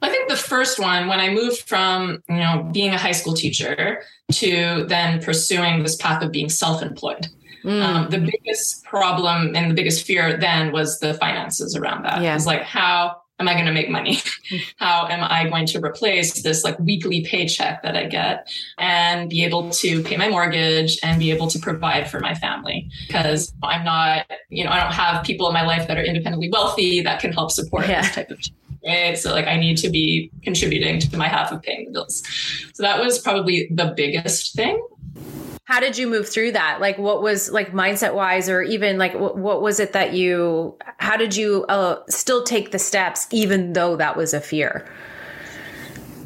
I 0.02 0.10
think 0.10 0.30
the 0.30 0.36
first 0.36 0.80
one, 0.80 1.08
when 1.08 1.20
I 1.22 1.30
moved 1.30 1.62
from, 1.62 2.22
you 2.28 2.36
know, 2.36 2.70
being 2.72 2.94
a 2.94 2.98
high 2.98 3.14
school 3.14 3.34
teacher 3.34 4.04
to 4.34 4.86
then 4.88 5.22
pursuing 5.24 5.84
this 5.84 5.96
path 5.96 6.22
of 6.22 6.32
being 6.32 6.50
self 6.50 6.82
employed. 6.82 7.28
Mm. 7.64 7.82
Um, 7.82 8.10
the 8.10 8.20
biggest 8.20 8.84
problem 8.84 9.56
and 9.56 9.72
the 9.72 9.76
biggest 9.76 10.06
fear 10.06 10.38
then 10.38 10.72
was 10.72 11.00
the 11.00 11.14
finances 11.16 11.76
around 11.76 12.04
that. 12.04 12.22
Yeah. 12.22 12.36
It's 12.36 12.46
like 12.46 12.64
how 12.64 13.18
am 13.40 13.48
I 13.48 13.54
going 13.54 13.66
to 13.66 13.72
make 13.72 13.90
money? 13.90 14.20
How 14.78 15.08
am 15.08 15.24
I 15.24 15.50
going 15.50 15.66
to 15.68 15.80
replace 15.84 16.42
this 16.42 16.64
like 16.64 16.80
weekly 16.80 17.24
paycheck 17.24 17.84
that 17.84 17.96
I 17.96 18.06
get 18.06 18.48
and 18.78 19.30
be 19.30 19.44
able 19.44 19.70
to 19.70 20.02
pay 20.04 20.18
my 20.18 20.30
mortgage 20.30 20.98
and 21.04 21.20
be 21.20 21.32
able 21.32 21.48
to 21.48 21.60
provide 21.60 22.10
for 22.10 22.20
my 22.20 22.34
family? 22.34 22.90
Because 23.08 23.54
I'm 23.62 23.84
not, 23.84 24.26
you 24.50 24.64
know, 24.64 24.72
I 24.72 24.80
don't 24.80 24.94
have 24.94 25.24
people 25.24 25.48
in 25.48 25.54
my 25.54 25.66
life 25.66 25.88
that 25.88 25.98
are 25.98 26.04
independently 26.04 26.50
wealthy 26.50 27.02
that 27.02 27.20
can 27.20 27.32
help 27.32 27.52
support 27.52 27.88
yeah. 27.88 28.02
this 28.02 28.16
type 28.16 28.32
of 28.32 28.40
right? 28.86 29.18
So 29.18 29.32
like 29.32 29.48
I 29.48 29.58
need 29.58 29.78
to 29.80 29.90
be 29.90 30.32
contributing 30.44 31.00
to 31.00 31.18
my 31.18 31.28
half 31.28 31.52
of 31.52 31.62
paying 31.62 31.86
the 31.86 31.92
bills. 31.92 32.24
So 32.74 32.84
that 32.84 33.00
was 33.00 33.20
probably 33.20 33.68
the 33.72 33.94
biggest 33.96 34.56
thing 34.56 34.82
how 35.68 35.82
did 35.82 35.98
you 35.98 36.08
move 36.08 36.30
through 36.30 36.54
that? 36.54 36.80
Like 36.80 36.98
what 36.98 37.22
was 37.22 37.52
like 37.52 37.74
mindset 37.74 38.14
wise 38.14 38.48
or 38.48 38.62
even 38.62 38.98
like 38.98 39.14
what, 39.14 39.38
what 39.38 39.62
was 39.62 39.82
it 39.82 39.92
that 39.92 40.14
you 40.14 40.78
how 40.98 41.18
did 41.18 41.36
you 41.36 41.66
uh, 41.68 42.02
still 42.08 42.44
take 42.44 42.72
the 42.72 42.80
steps 42.80 43.28
even 43.32 43.74
though 43.74 43.98
that 43.98 44.16
was 44.16 44.34
a 44.34 44.40
fear? 44.40 44.90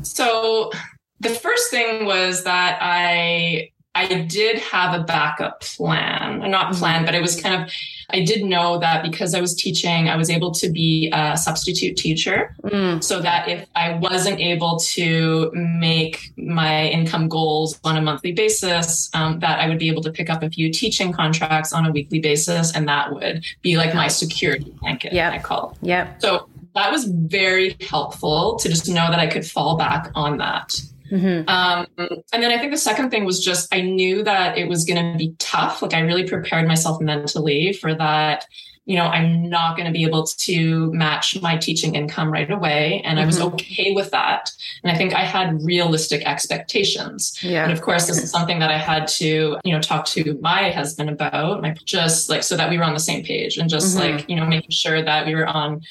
So 0.04 0.72
the 1.20 1.30
first 1.30 1.72
thing 1.72 2.06
was 2.06 2.44
that 2.44 2.78
i 2.82 3.72
I 3.94 4.22
did 4.22 4.60
have 4.60 4.98
a 4.98 5.04
backup 5.04 5.62
plan, 5.62 6.50
not 6.50 6.74
plan, 6.76 7.04
but 7.04 7.14
it 7.14 7.22
was 7.22 7.42
kind 7.42 7.62
of, 7.62 7.70
I 8.14 8.24
did 8.24 8.44
know 8.44 8.80
that 8.80 9.04
because 9.04 9.34
I 9.34 9.42
was 9.42 9.56
teaching, 9.56 10.10
I 10.10 10.16
was 10.16 10.30
able 10.30 10.52
to 10.52 10.70
be 10.70 11.10
a 11.14 11.38
substitute 11.38 11.98
teacher. 11.98 12.56
Mm. 12.64 13.04
So 13.04 13.22
that 13.22 13.48
if 13.48 13.68
I 13.76 13.94
wasn't 13.94 14.40
able 14.40 14.78
to 14.92 15.52
make 15.54 16.32
my 16.38 16.88
income 16.88 17.28
goals 17.28 17.80
on 17.84 17.98
a 17.98 18.02
monthly 18.02 18.32
basis, 18.32 19.10
um, 19.14 19.40
that 19.40 19.60
I 19.60 19.68
would 19.68 19.80
be 19.80 19.90
able 19.90 20.04
to 20.04 20.12
pick 20.12 20.30
up 20.30 20.44
a 20.44 20.50
few 20.50 20.72
teaching 20.72 21.12
contracts 21.12 21.74
on 21.74 21.86
a 21.86 21.92
weekly 21.92 22.20
basis. 22.20 22.76
And 22.76 22.88
that 22.88 23.14
would 23.14 23.46
be 23.62 23.78
like 23.78 23.94
my 23.94 24.08
security 24.08 24.74
blanket, 24.80 25.14
yeah. 25.14 25.32
I 25.32 25.40
call 25.40 25.72
it. 25.72 25.88
Yeah. 25.88 26.18
So 26.20 26.48
that 26.76 26.92
was 26.92 27.06
very 27.06 27.76
helpful 27.82 28.56
to 28.58 28.70
just 28.70 28.88
know 28.88 29.10
that 29.10 29.20
I 29.20 29.28
could 29.28 29.46
fall 29.46 29.78
back 29.78 30.12
on 30.16 30.38
that. 30.38 30.74
Mm-hmm. 31.12 31.50
Um, 31.50 31.88
and 32.34 32.42
then 32.42 32.52
I 32.52 32.58
think 32.58 32.72
the 32.72 32.78
second 32.78 33.10
thing 33.10 33.26
was 33.26 33.44
just 33.44 33.74
I 33.74 33.82
knew 33.82 34.24
that 34.24 34.58
it 34.58 34.70
was 34.70 34.86
going 34.86 35.12
to 35.12 35.18
be 35.18 35.36
tough. 35.40 35.82
Like 35.82 35.94
I 35.94 36.00
really 36.00 36.28
prepared 36.28 36.68
myself 36.68 37.02
mentally 37.02 37.74
for 37.74 37.94
that 37.96 38.46
you 38.86 38.96
know, 38.96 39.06
I'm 39.06 39.48
not 39.48 39.78
going 39.78 39.86
to 39.86 39.92
be 39.94 40.04
able 40.04 40.26
to 40.26 40.92
match 40.92 41.40
my 41.40 41.56
teaching 41.56 41.94
income 41.94 42.32
right 42.32 42.50
away. 42.50 43.02
And 43.06 43.18
mm-hmm. 43.18 43.24
I 43.24 43.26
was 43.26 43.38
mm-hmm. 43.38 43.54
okay 43.54 43.94
with 43.94 44.10
that. 44.12 44.52
And 44.84 44.92
I 44.92 44.98
think 44.98 45.14
I 45.14 45.24
had 45.24 45.62
realistic 45.62 46.24
expectations. 46.26 47.38
Yeah. 47.44 47.64
And 47.64 47.72
of 47.72 47.82
course, 47.82 48.08
this 48.08 48.22
is 48.22 48.32
something 48.32 48.58
that 48.60 48.72
I 48.72 48.80
had 48.80 49.08
to, 49.10 49.58
you 49.64 49.74
know, 49.74 49.80
talk 49.80 50.06
to 50.08 50.38
my 50.42 50.72
husband 50.72 51.12
about, 51.12 51.62
my, 51.62 51.76
just 51.86 52.30
like 52.30 52.42
so 52.42 52.58
that 52.58 52.72
we 52.72 52.78
were 52.78 52.84
on 52.84 52.94
the 52.94 53.00
same 53.00 53.24
page 53.24 53.58
and 53.58 53.70
just 53.70 53.96
mm-hmm. 53.96 54.18
like, 54.18 54.30
you 54.30 54.36
know, 54.36 54.48
making 54.48 54.72
sure 54.72 55.04
that 55.04 55.28
we 55.28 55.36
were 55.36 55.48
on 55.48 55.82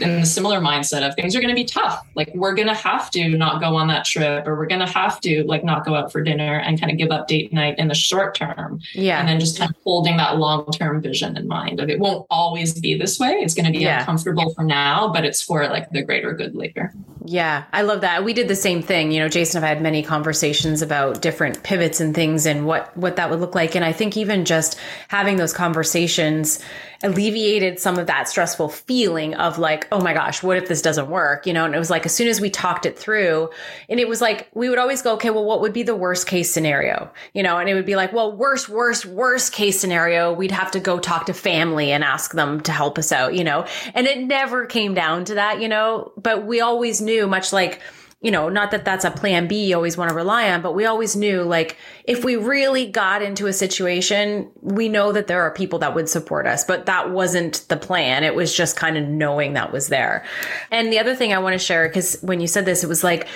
in 0.00 0.20
the 0.20 0.26
similar 0.26 0.60
mindset 0.60 1.06
of 1.06 1.14
things 1.14 1.36
are 1.36 1.40
going 1.40 1.54
to 1.54 1.60
be 1.60 1.66
tough. 1.66 2.06
Like 2.14 2.32
we're 2.34 2.54
going 2.54 2.68
to 2.68 2.74
have 2.74 3.10
to 3.12 3.36
not 3.36 3.60
go 3.60 3.76
on 3.76 3.86
that 3.88 4.06
trip 4.06 4.46
or 4.46 4.56
we're 4.56 4.66
going 4.66 4.84
to 4.84 4.92
have 4.92 5.20
to 5.20 5.44
like 5.44 5.62
not 5.62 5.84
go 5.84 5.94
out 5.94 6.10
for 6.10 6.22
dinner 6.22 6.58
and 6.58 6.80
kind 6.80 6.90
of 6.90 6.96
give 6.96 7.10
up 7.10 7.28
date 7.28 7.52
night 7.52 7.78
in 7.78 7.88
the 7.88 7.94
short 7.94 8.34
term. 8.34 8.80
Yeah. 8.94 9.20
And 9.20 9.28
then 9.28 9.38
just 9.38 9.58
kind 9.58 9.70
of 9.70 9.76
holding 9.84 10.16
that 10.16 10.38
long 10.38 10.66
term 10.72 11.02
vision 11.02 11.36
in 11.36 11.46
mind 11.46 11.80
of 11.80 11.90
it 11.90 11.98
won't 11.98 12.26
always 12.40 12.78
be 12.80 12.96
this 12.96 13.18
way. 13.18 13.32
It's 13.32 13.54
going 13.54 13.66
to 13.66 13.72
be 13.72 13.84
yeah. 13.84 14.00
uncomfortable 14.00 14.54
for 14.54 14.64
now, 14.64 15.12
but 15.12 15.24
it's 15.24 15.42
for 15.42 15.68
like 15.68 15.90
the 15.90 16.02
greater 16.02 16.32
good 16.32 16.54
later. 16.54 16.92
Yeah, 17.26 17.64
I 17.72 17.82
love 17.82 18.00
that. 18.00 18.24
We 18.24 18.32
did 18.32 18.48
the 18.48 18.56
same 18.56 18.82
thing. 18.82 19.12
You 19.12 19.20
know, 19.20 19.28
Jason 19.28 19.58
and 19.58 19.66
I 19.66 19.68
had 19.68 19.82
many 19.82 20.02
conversations 20.02 20.80
about 20.80 21.20
different 21.20 21.62
pivots 21.62 22.00
and 22.00 22.14
things 22.14 22.46
and 22.46 22.66
what 22.66 22.96
what 22.96 23.16
that 23.16 23.30
would 23.30 23.40
look 23.40 23.54
like. 23.54 23.74
And 23.74 23.84
I 23.84 23.92
think 23.92 24.16
even 24.16 24.44
just 24.44 24.78
having 25.08 25.36
those 25.36 25.52
conversations 25.52 26.60
alleviated 27.02 27.80
some 27.80 27.98
of 27.98 28.06
that 28.06 28.28
stressful 28.28 28.68
feeling 28.68 29.34
of 29.34 29.58
like, 29.58 29.88
oh 29.90 30.00
my 30.00 30.12
gosh, 30.12 30.42
what 30.42 30.58
if 30.58 30.68
this 30.68 30.82
doesn't 30.82 31.08
work? 31.08 31.46
You 31.46 31.54
know, 31.54 31.64
and 31.64 31.74
it 31.74 31.78
was 31.78 31.88
like 31.88 32.04
as 32.04 32.14
soon 32.14 32.28
as 32.28 32.40
we 32.40 32.50
talked 32.50 32.84
it 32.84 32.98
through, 32.98 33.48
and 33.88 33.98
it 33.98 34.08
was 34.08 34.20
like 34.20 34.48
we 34.54 34.68
would 34.68 34.78
always 34.78 35.00
go, 35.00 35.14
okay, 35.14 35.30
well, 35.30 35.44
what 35.44 35.60
would 35.60 35.72
be 35.72 35.82
the 35.82 35.96
worst 35.96 36.26
case 36.26 36.52
scenario? 36.52 37.10
You 37.32 37.42
know, 37.42 37.58
and 37.58 37.68
it 37.68 37.74
would 37.74 37.86
be 37.86 37.96
like, 37.96 38.12
well, 38.12 38.36
worst, 38.36 38.68
worst, 38.68 39.06
worst 39.06 39.52
case 39.52 39.80
scenario, 39.80 40.32
we'd 40.32 40.50
have 40.50 40.70
to 40.72 40.80
go 40.80 40.98
talk 40.98 41.26
to 41.26 41.32
family 41.32 41.90
and 41.90 42.04
ask 42.04 42.19
them 42.28 42.60
to 42.62 42.72
help 42.72 42.98
us 42.98 43.12
out, 43.12 43.34
you 43.34 43.44
know, 43.44 43.66
and 43.94 44.06
it 44.06 44.18
never 44.20 44.66
came 44.66 44.94
down 44.94 45.24
to 45.26 45.34
that, 45.34 45.60
you 45.60 45.68
know, 45.68 46.12
but 46.16 46.46
we 46.46 46.60
always 46.60 47.00
knew, 47.00 47.26
much 47.26 47.52
like 47.52 47.80
you 48.20 48.30
know, 48.30 48.50
not 48.50 48.70
that 48.72 48.84
that's 48.84 49.06
a 49.06 49.10
plan 49.10 49.48
B 49.48 49.66
you 49.66 49.74
always 49.74 49.96
want 49.96 50.10
to 50.10 50.14
rely 50.14 50.50
on, 50.50 50.60
but 50.60 50.74
we 50.74 50.84
always 50.84 51.16
knew 51.16 51.42
like 51.42 51.78
if 52.04 52.22
we 52.22 52.36
really 52.36 52.86
got 52.86 53.22
into 53.22 53.46
a 53.46 53.52
situation, 53.52 54.50
we 54.60 54.90
know 54.90 55.12
that 55.12 55.26
there 55.26 55.40
are 55.40 55.50
people 55.50 55.78
that 55.78 55.94
would 55.94 56.08
support 56.08 56.46
us, 56.46 56.64
but 56.64 56.86
that 56.86 57.10
wasn't 57.10 57.66
the 57.68 57.78
plan. 57.78 58.22
It 58.22 58.34
was 58.34 58.54
just 58.54 58.76
kind 58.76 58.98
of 58.98 59.08
knowing 59.08 59.54
that 59.54 59.72
was 59.72 59.88
there. 59.88 60.26
And 60.70 60.92
the 60.92 60.98
other 60.98 61.16
thing 61.16 61.32
I 61.32 61.38
want 61.38 61.54
to 61.54 61.58
share, 61.58 61.88
because 61.88 62.20
when 62.20 62.40
you 62.40 62.46
said 62.46 62.66
this, 62.66 62.84
it 62.84 62.88
was 62.88 63.02
like, 63.02 63.26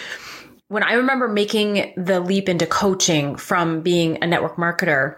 when 0.68 0.82
I 0.82 0.94
remember 0.94 1.28
making 1.28 1.94
the 1.96 2.20
leap 2.20 2.48
into 2.48 2.66
coaching 2.66 3.36
from 3.36 3.80
being 3.80 4.22
a 4.22 4.26
network 4.26 4.56
marketer, 4.56 5.16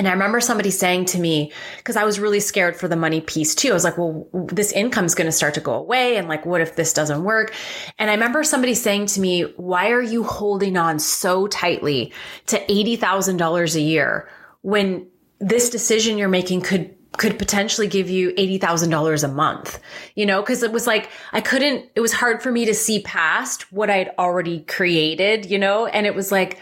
and 0.00 0.08
I 0.08 0.12
remember 0.12 0.40
somebody 0.40 0.70
saying 0.70 1.04
to 1.06 1.18
me, 1.18 1.52
because 1.76 1.94
I 1.94 2.04
was 2.04 2.18
really 2.18 2.40
scared 2.40 2.74
for 2.74 2.88
the 2.88 2.96
money 2.96 3.20
piece 3.20 3.54
too. 3.54 3.68
I 3.68 3.74
was 3.74 3.84
like, 3.84 3.98
well, 3.98 4.26
this 4.32 4.72
income's 4.72 5.14
going 5.14 5.26
to 5.26 5.32
start 5.32 5.52
to 5.54 5.60
go 5.60 5.74
away. 5.74 6.16
And 6.16 6.26
like, 6.26 6.46
what 6.46 6.62
if 6.62 6.74
this 6.74 6.94
doesn't 6.94 7.22
work? 7.22 7.52
And 7.98 8.08
I 8.08 8.14
remember 8.14 8.42
somebody 8.42 8.72
saying 8.72 9.06
to 9.08 9.20
me, 9.20 9.42
why 9.58 9.90
are 9.90 10.00
you 10.00 10.24
holding 10.24 10.78
on 10.78 11.00
so 11.00 11.48
tightly 11.48 12.14
to 12.46 12.58
$80,000 12.64 13.74
a 13.74 13.80
year 13.82 14.26
when 14.62 15.06
this 15.38 15.68
decision 15.68 16.16
you're 16.16 16.30
making 16.30 16.62
could 16.62 16.96
could 17.18 17.38
potentially 17.38 17.88
give 17.88 18.08
you 18.08 18.32
$80,000 18.34 19.24
a 19.24 19.28
month, 19.28 19.80
you 20.14 20.24
know, 20.24 20.42
cause 20.44 20.62
it 20.62 20.70
was 20.70 20.86
like, 20.86 21.10
I 21.32 21.40
couldn't, 21.40 21.90
it 21.96 22.00
was 22.00 22.12
hard 22.12 22.40
for 22.40 22.52
me 22.52 22.64
to 22.66 22.72
see 22.72 23.02
past 23.02 23.70
what 23.72 23.90
I'd 23.90 24.12
already 24.16 24.60
created, 24.60 25.50
you 25.50 25.58
know, 25.58 25.86
and 25.86 26.06
it 26.06 26.14
was 26.14 26.30
like, 26.30 26.58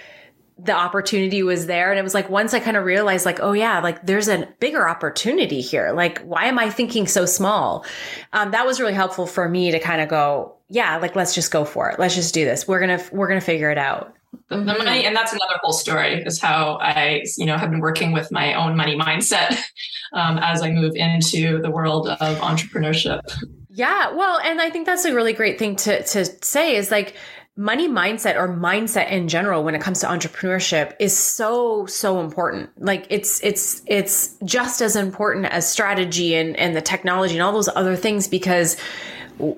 the 0.58 0.72
opportunity 0.72 1.42
was 1.42 1.66
there. 1.66 1.90
And 1.90 1.98
it 1.98 2.02
was 2.02 2.14
like, 2.14 2.28
once 2.28 2.52
I 2.52 2.60
kind 2.60 2.76
of 2.76 2.84
realized, 2.84 3.24
like, 3.24 3.38
oh 3.40 3.52
yeah, 3.52 3.80
like 3.80 4.04
there's 4.04 4.28
a 4.28 4.48
bigger 4.58 4.88
opportunity 4.88 5.60
here. 5.60 5.92
Like, 5.92 6.20
why 6.22 6.46
am 6.46 6.58
I 6.58 6.68
thinking 6.70 7.06
so 7.06 7.26
small? 7.26 7.84
Um, 8.32 8.50
that 8.50 8.66
was 8.66 8.80
really 8.80 8.94
helpful 8.94 9.26
for 9.26 9.48
me 9.48 9.70
to 9.70 9.78
kind 9.78 10.00
of 10.00 10.08
go, 10.08 10.56
yeah, 10.68 10.96
like, 10.98 11.14
let's 11.14 11.34
just 11.34 11.52
go 11.52 11.64
for 11.64 11.90
it. 11.90 11.98
Let's 11.98 12.14
just 12.14 12.34
do 12.34 12.44
this. 12.44 12.66
We're 12.66 12.84
going 12.84 12.98
to, 12.98 13.14
we're 13.14 13.28
going 13.28 13.40
to 13.40 13.46
figure 13.46 13.70
it 13.70 13.78
out. 13.78 14.14
The, 14.48 14.56
the 14.56 14.72
mm-hmm. 14.72 14.84
money, 14.84 15.06
and 15.06 15.14
that's 15.14 15.32
another 15.32 15.58
whole 15.62 15.72
story 15.72 16.22
is 16.22 16.40
how 16.40 16.78
I, 16.80 17.22
you 17.36 17.46
know, 17.46 17.56
have 17.56 17.70
been 17.70 17.80
working 17.80 18.12
with 18.12 18.30
my 18.32 18.54
own 18.54 18.76
money 18.76 18.96
mindset 18.96 19.58
um, 20.12 20.38
as 20.38 20.60
I 20.60 20.70
move 20.70 20.94
into 20.96 21.62
the 21.62 21.70
world 21.70 22.08
of 22.08 22.38
entrepreneurship. 22.38 23.20
Yeah, 23.70 24.12
well, 24.12 24.38
and 24.40 24.60
I 24.60 24.70
think 24.70 24.86
that's 24.86 25.04
a 25.04 25.14
really 25.14 25.32
great 25.32 25.58
thing 25.58 25.76
to 25.76 26.02
to 26.02 26.24
say 26.44 26.74
is 26.74 26.90
like 26.90 27.14
money 27.58 27.88
mindset 27.88 28.36
or 28.36 28.48
mindset 28.48 29.10
in 29.10 29.26
general 29.26 29.64
when 29.64 29.74
it 29.74 29.80
comes 29.80 29.98
to 29.98 30.06
entrepreneurship 30.06 30.94
is 31.00 31.14
so 31.14 31.84
so 31.86 32.20
important. 32.20 32.70
Like 32.80 33.06
it's 33.10 33.42
it's 33.42 33.82
it's 33.86 34.36
just 34.44 34.80
as 34.80 34.94
important 34.94 35.46
as 35.46 35.68
strategy 35.68 36.36
and 36.36 36.56
and 36.56 36.76
the 36.76 36.80
technology 36.80 37.34
and 37.34 37.42
all 37.42 37.52
those 37.52 37.68
other 37.68 37.96
things 37.96 38.28
because 38.28 38.76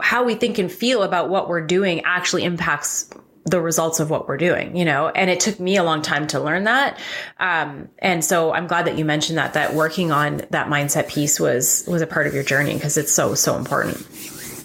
how 0.00 0.24
we 0.24 0.34
think 0.34 0.58
and 0.58 0.72
feel 0.72 1.02
about 1.02 1.28
what 1.28 1.48
we're 1.48 1.66
doing 1.66 2.00
actually 2.04 2.44
impacts 2.44 3.10
the 3.44 3.60
results 3.60 4.00
of 4.00 4.10
what 4.10 4.28
we're 4.28 4.38
doing 4.38 4.76
you 4.76 4.84
know? 4.86 5.08
And 5.08 5.28
it 5.28 5.40
took 5.40 5.60
me 5.60 5.76
a 5.76 5.84
long 5.84 6.00
time 6.00 6.26
to 6.28 6.40
learn 6.40 6.64
that. 6.64 6.98
Um, 7.38 7.90
and 7.98 8.24
so 8.24 8.52
i'm 8.52 8.66
glad 8.66 8.86
that 8.86 8.96
you 8.96 9.04
mentioned 9.04 9.36
that 9.36 9.52
that 9.52 9.74
working 9.74 10.10
on 10.10 10.38
that 10.50 10.68
mindset 10.68 11.08
piece 11.08 11.38
was 11.38 11.84
was 11.86 12.00
a 12.00 12.06
part 12.06 12.26
of 12.26 12.32
your 12.32 12.44
journey 12.44 12.74
because 12.74 12.96
it's 12.96 13.12
so 13.12 13.34
so 13.34 13.56
important 13.56 14.06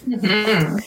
mm-hmm. 0.06 0.78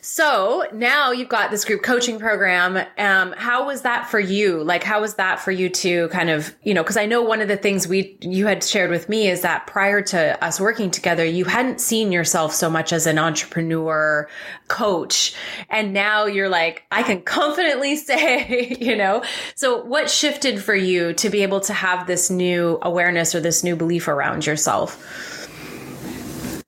So 0.00 0.66
now 0.72 1.12
you've 1.12 1.28
got 1.28 1.50
this 1.50 1.64
group 1.64 1.82
coaching 1.82 2.18
program. 2.18 2.84
Um, 2.98 3.32
how 3.36 3.66
was 3.66 3.82
that 3.82 4.10
for 4.10 4.18
you? 4.18 4.62
Like, 4.62 4.82
how 4.82 5.00
was 5.00 5.14
that 5.14 5.38
for 5.38 5.50
you 5.50 5.68
to 5.68 6.08
kind 6.08 6.30
of, 6.30 6.54
you 6.62 6.74
know, 6.74 6.82
because 6.82 6.96
I 6.96 7.06
know 7.06 7.22
one 7.22 7.40
of 7.40 7.48
the 7.48 7.56
things 7.56 7.86
we 7.86 8.16
you 8.20 8.46
had 8.46 8.64
shared 8.64 8.90
with 8.90 9.08
me 9.08 9.28
is 9.28 9.42
that 9.42 9.66
prior 9.66 10.02
to 10.02 10.42
us 10.44 10.60
working 10.60 10.90
together, 10.90 11.24
you 11.24 11.44
hadn't 11.44 11.80
seen 11.80 12.10
yourself 12.10 12.54
so 12.54 12.70
much 12.70 12.92
as 12.92 13.06
an 13.06 13.18
entrepreneur 13.18 14.28
coach, 14.68 15.34
and 15.70 15.92
now 15.92 16.26
you're 16.26 16.48
like, 16.48 16.84
I 16.90 17.02
can 17.02 17.22
confidently 17.22 17.96
say, 18.08 18.76
you 18.80 18.96
know. 18.96 19.22
So 19.54 19.84
what 19.84 20.10
shifted 20.10 20.62
for 20.62 20.74
you 20.74 21.12
to 21.14 21.30
be 21.30 21.42
able 21.42 21.60
to 21.60 21.72
have 21.72 22.06
this 22.06 22.30
new 22.30 22.78
awareness 22.82 23.34
or 23.34 23.40
this 23.40 23.62
new 23.62 23.76
belief 23.76 24.08
around 24.08 24.46
yourself? 24.46 25.04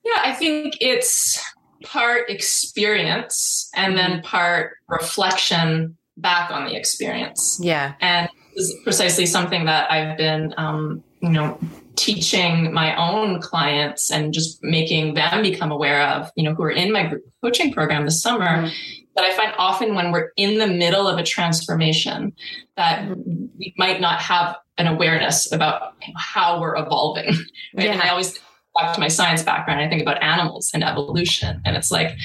Yeah, 0.04 0.22
I 0.22 0.34
think 0.34 0.76
it's 0.80 1.42
part 1.84 2.28
experience 2.28 3.70
and 3.74 3.96
then 3.96 4.10
mm-hmm. 4.10 4.22
part 4.22 4.76
reflection 4.88 5.96
back 6.16 6.50
on 6.50 6.66
the 6.66 6.76
experience. 6.76 7.58
Yeah. 7.62 7.94
And 8.00 8.28
this 8.54 8.68
is 8.68 8.76
precisely 8.82 9.26
something 9.26 9.64
that 9.64 9.90
I've 9.90 10.16
been, 10.16 10.54
um, 10.56 11.02
you 11.20 11.30
know, 11.30 11.58
teaching 11.96 12.72
my 12.72 12.96
own 12.96 13.40
clients 13.40 14.10
and 14.10 14.32
just 14.32 14.62
making 14.62 15.14
them 15.14 15.42
become 15.42 15.70
aware 15.70 16.02
of, 16.02 16.30
you 16.34 16.42
know, 16.42 16.54
who 16.54 16.62
are 16.62 16.70
in 16.70 16.92
my 16.92 17.06
group 17.06 17.22
coaching 17.42 17.72
program 17.72 18.04
this 18.04 18.20
summer. 18.22 18.46
Mm-hmm. 18.46 18.74
That 19.16 19.24
I 19.24 19.36
find 19.36 19.52
often 19.58 19.96
when 19.96 20.12
we're 20.12 20.30
in 20.36 20.58
the 20.58 20.68
middle 20.68 21.08
of 21.08 21.18
a 21.18 21.24
transformation, 21.24 22.32
that 22.76 23.02
mm-hmm. 23.02 23.46
we 23.58 23.74
might 23.76 24.00
not 24.00 24.20
have 24.20 24.56
an 24.78 24.86
awareness 24.86 25.50
about 25.52 25.94
how 26.16 26.60
we're 26.60 26.76
evolving. 26.76 27.34
Right? 27.74 27.86
Yeah. 27.86 27.92
And 27.92 28.02
I 28.02 28.08
always 28.10 28.38
back 28.80 28.94
to 28.94 29.00
my 29.00 29.08
science 29.08 29.42
background, 29.42 29.80
I 29.80 29.88
think 29.88 30.02
about 30.02 30.22
animals 30.22 30.70
and 30.74 30.82
evolution. 30.82 31.60
And 31.64 31.76
it's 31.76 31.90
like, 31.90 32.16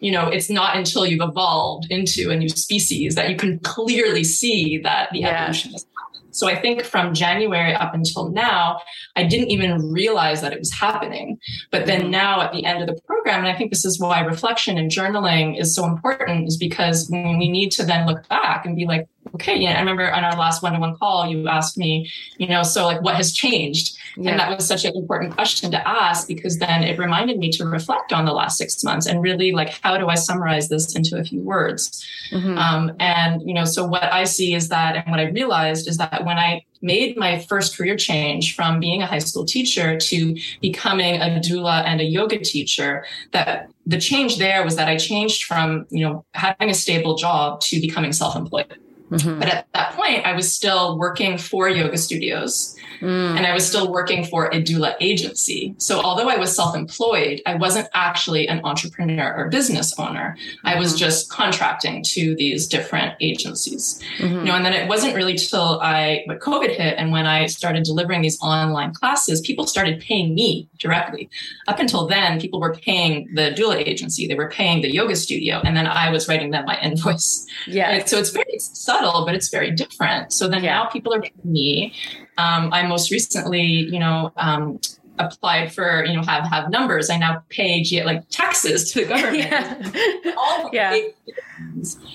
you 0.00 0.10
know, 0.10 0.28
it's 0.28 0.50
not 0.50 0.76
until 0.76 1.06
you've 1.06 1.26
evolved 1.26 1.86
into 1.90 2.30
a 2.30 2.36
new 2.36 2.48
species 2.48 3.14
that 3.14 3.30
you 3.30 3.36
can 3.36 3.58
clearly 3.60 4.24
see 4.24 4.78
that 4.78 5.08
the 5.12 5.20
yeah. 5.20 5.44
evolution 5.44 5.74
is 5.74 5.86
so 6.32 6.48
I 6.48 6.56
think 6.56 6.82
from 6.82 7.14
January 7.14 7.74
up 7.74 7.94
until 7.94 8.30
now, 8.30 8.80
I 9.16 9.22
didn't 9.24 9.50
even 9.50 9.92
realize 9.92 10.40
that 10.40 10.52
it 10.52 10.58
was 10.58 10.72
happening. 10.72 11.38
But 11.70 11.86
then 11.86 12.02
mm-hmm. 12.02 12.10
now 12.10 12.40
at 12.40 12.52
the 12.52 12.64
end 12.64 12.80
of 12.80 12.86
the 12.88 13.00
program, 13.02 13.40
and 13.40 13.48
I 13.48 13.54
think 13.54 13.70
this 13.70 13.84
is 13.84 14.00
why 14.00 14.20
reflection 14.20 14.78
and 14.78 14.90
journaling 14.90 15.60
is 15.60 15.74
so 15.74 15.84
important, 15.84 16.48
is 16.48 16.56
because 16.56 17.08
we 17.10 17.50
need 17.50 17.70
to 17.72 17.84
then 17.84 18.06
look 18.06 18.26
back 18.28 18.64
and 18.64 18.74
be 18.74 18.86
like, 18.86 19.08
okay, 19.42 19.56
yeah, 19.58 19.76
I 19.76 19.80
remember 19.80 20.12
on 20.12 20.22
our 20.22 20.36
last 20.36 20.62
one-to-one 20.62 20.96
call, 20.96 21.26
you 21.26 21.48
asked 21.48 21.76
me, 21.76 22.10
you 22.38 22.46
know, 22.46 22.62
so 22.62 22.86
like 22.86 23.02
what 23.02 23.16
has 23.16 23.32
changed? 23.32 23.98
Yeah. 24.16 24.30
And 24.30 24.40
that 24.40 24.54
was 24.54 24.66
such 24.66 24.84
an 24.84 24.92
important 24.94 25.32
question 25.32 25.70
to 25.72 25.88
ask 25.88 26.28
because 26.28 26.58
then 26.58 26.84
it 26.84 26.98
reminded 26.98 27.38
me 27.38 27.50
to 27.52 27.64
reflect 27.64 28.12
on 28.12 28.24
the 28.24 28.32
last 28.32 28.56
six 28.56 28.84
months 28.84 29.06
and 29.06 29.20
really 29.20 29.52
like, 29.52 29.70
how 29.82 29.98
do 29.98 30.08
I 30.08 30.14
summarize 30.14 30.68
this 30.68 30.94
into 30.94 31.18
a 31.18 31.24
few 31.24 31.40
words? 31.40 32.04
Mm-hmm. 32.30 32.56
Um, 32.56 32.92
and, 33.00 33.42
you 33.42 33.54
know, 33.54 33.64
so 33.64 33.84
what 33.84 34.12
I 34.12 34.24
see 34.24 34.54
is 34.54 34.68
that, 34.68 34.96
and 34.96 35.10
what 35.10 35.18
I 35.18 35.24
realized 35.24 35.88
is 35.88 35.96
that 35.96 36.24
when 36.24 36.38
I 36.38 36.64
made 36.82 37.16
my 37.16 37.38
first 37.40 37.76
career 37.76 37.96
change 37.96 38.54
from 38.54 38.80
being 38.80 39.02
a 39.02 39.06
high 39.06 39.18
school 39.18 39.44
teacher 39.44 39.96
to 39.98 40.36
becoming 40.60 41.20
a 41.20 41.40
doula 41.40 41.84
and 41.84 42.00
a 42.00 42.04
yoga 42.04 42.38
teacher 42.38 43.04
that 43.32 43.70
the 43.86 43.98
change 43.98 44.38
there 44.38 44.64
was 44.64 44.76
that 44.76 44.88
I 44.88 44.96
changed 44.96 45.44
from, 45.44 45.86
you 45.90 46.04
know, 46.04 46.24
having 46.34 46.70
a 46.70 46.74
stable 46.74 47.16
job 47.16 47.60
to 47.62 47.80
becoming 47.80 48.12
self-employed. 48.12 48.78
Mm-hmm. 49.12 49.38
But 49.38 49.48
at 49.48 49.66
that 49.72 49.92
point, 49.92 50.26
I 50.26 50.32
was 50.32 50.52
still 50.52 50.98
working 50.98 51.38
for 51.38 51.68
yoga 51.68 51.98
studios. 51.98 52.76
Mm. 53.02 53.36
And 53.36 53.46
I 53.46 53.52
was 53.52 53.66
still 53.66 53.90
working 53.90 54.24
for 54.24 54.46
a 54.46 54.62
doula 54.62 54.94
agency. 55.00 55.74
So 55.78 56.00
although 56.00 56.28
I 56.28 56.36
was 56.36 56.54
self-employed, 56.54 57.42
I 57.46 57.56
wasn't 57.56 57.88
actually 57.94 58.46
an 58.46 58.60
entrepreneur 58.62 59.34
or 59.34 59.48
business 59.48 59.98
owner. 59.98 60.36
Mm-hmm. 60.38 60.66
I 60.68 60.78
was 60.78 60.90
mm-hmm. 60.90 60.98
just 60.98 61.28
contracting 61.28 62.04
to 62.10 62.36
these 62.36 62.68
different 62.68 63.16
agencies. 63.20 64.00
Mm-hmm. 64.18 64.34
You 64.34 64.44
know, 64.44 64.54
and 64.54 64.64
then 64.64 64.72
it 64.72 64.88
wasn't 64.88 65.16
really 65.16 65.34
till 65.34 65.80
I 65.80 66.22
when 66.26 66.38
COVID 66.38 66.76
hit 66.76 66.94
and 66.96 67.10
when 67.10 67.26
I 67.26 67.46
started 67.46 67.82
delivering 67.82 68.22
these 68.22 68.40
online 68.40 68.94
classes, 68.94 69.40
people 69.40 69.66
started 69.66 70.00
paying 70.00 70.34
me 70.34 70.68
directly. 70.78 71.28
Up 71.66 71.80
until 71.80 72.06
then, 72.06 72.40
people 72.40 72.60
were 72.60 72.74
paying 72.74 73.28
the 73.34 73.50
doula 73.50 73.76
agency, 73.76 74.28
they 74.28 74.36
were 74.36 74.48
paying 74.48 74.80
the 74.80 74.92
yoga 74.92 75.16
studio, 75.16 75.60
and 75.64 75.76
then 75.76 75.88
I 75.88 76.10
was 76.10 76.28
writing 76.28 76.52
them 76.52 76.66
my 76.66 76.78
invoice. 76.82 77.46
Yeah. 77.66 77.90
And 77.90 78.08
so 78.08 78.18
it's 78.18 78.30
very 78.30 78.58
subtle, 78.58 79.01
but 79.24 79.34
it's 79.34 79.48
very 79.48 79.70
different. 79.70 80.32
So 80.32 80.48
then 80.48 80.62
yeah. 80.62 80.74
now 80.74 80.86
people 80.86 81.12
are 81.14 81.20
paying 81.20 81.34
me 81.44 81.94
um, 82.38 82.72
I 82.72 82.86
most 82.86 83.10
recently, 83.10 83.62
you 83.62 83.98
know, 83.98 84.32
um, 84.36 84.80
applied 85.18 85.72
for, 85.72 86.04
you 86.04 86.16
know, 86.16 86.22
have 86.22 86.46
have 86.48 86.70
numbers. 86.70 87.10
I 87.10 87.18
now 87.18 87.42
pay 87.50 87.84
like 88.04 88.28
taxes 88.30 88.90
to 88.92 89.00
the 89.00 89.06
government. 89.06 89.32
Yeah. 90.24 90.34
All 90.36 90.70
yeah. 90.72 90.98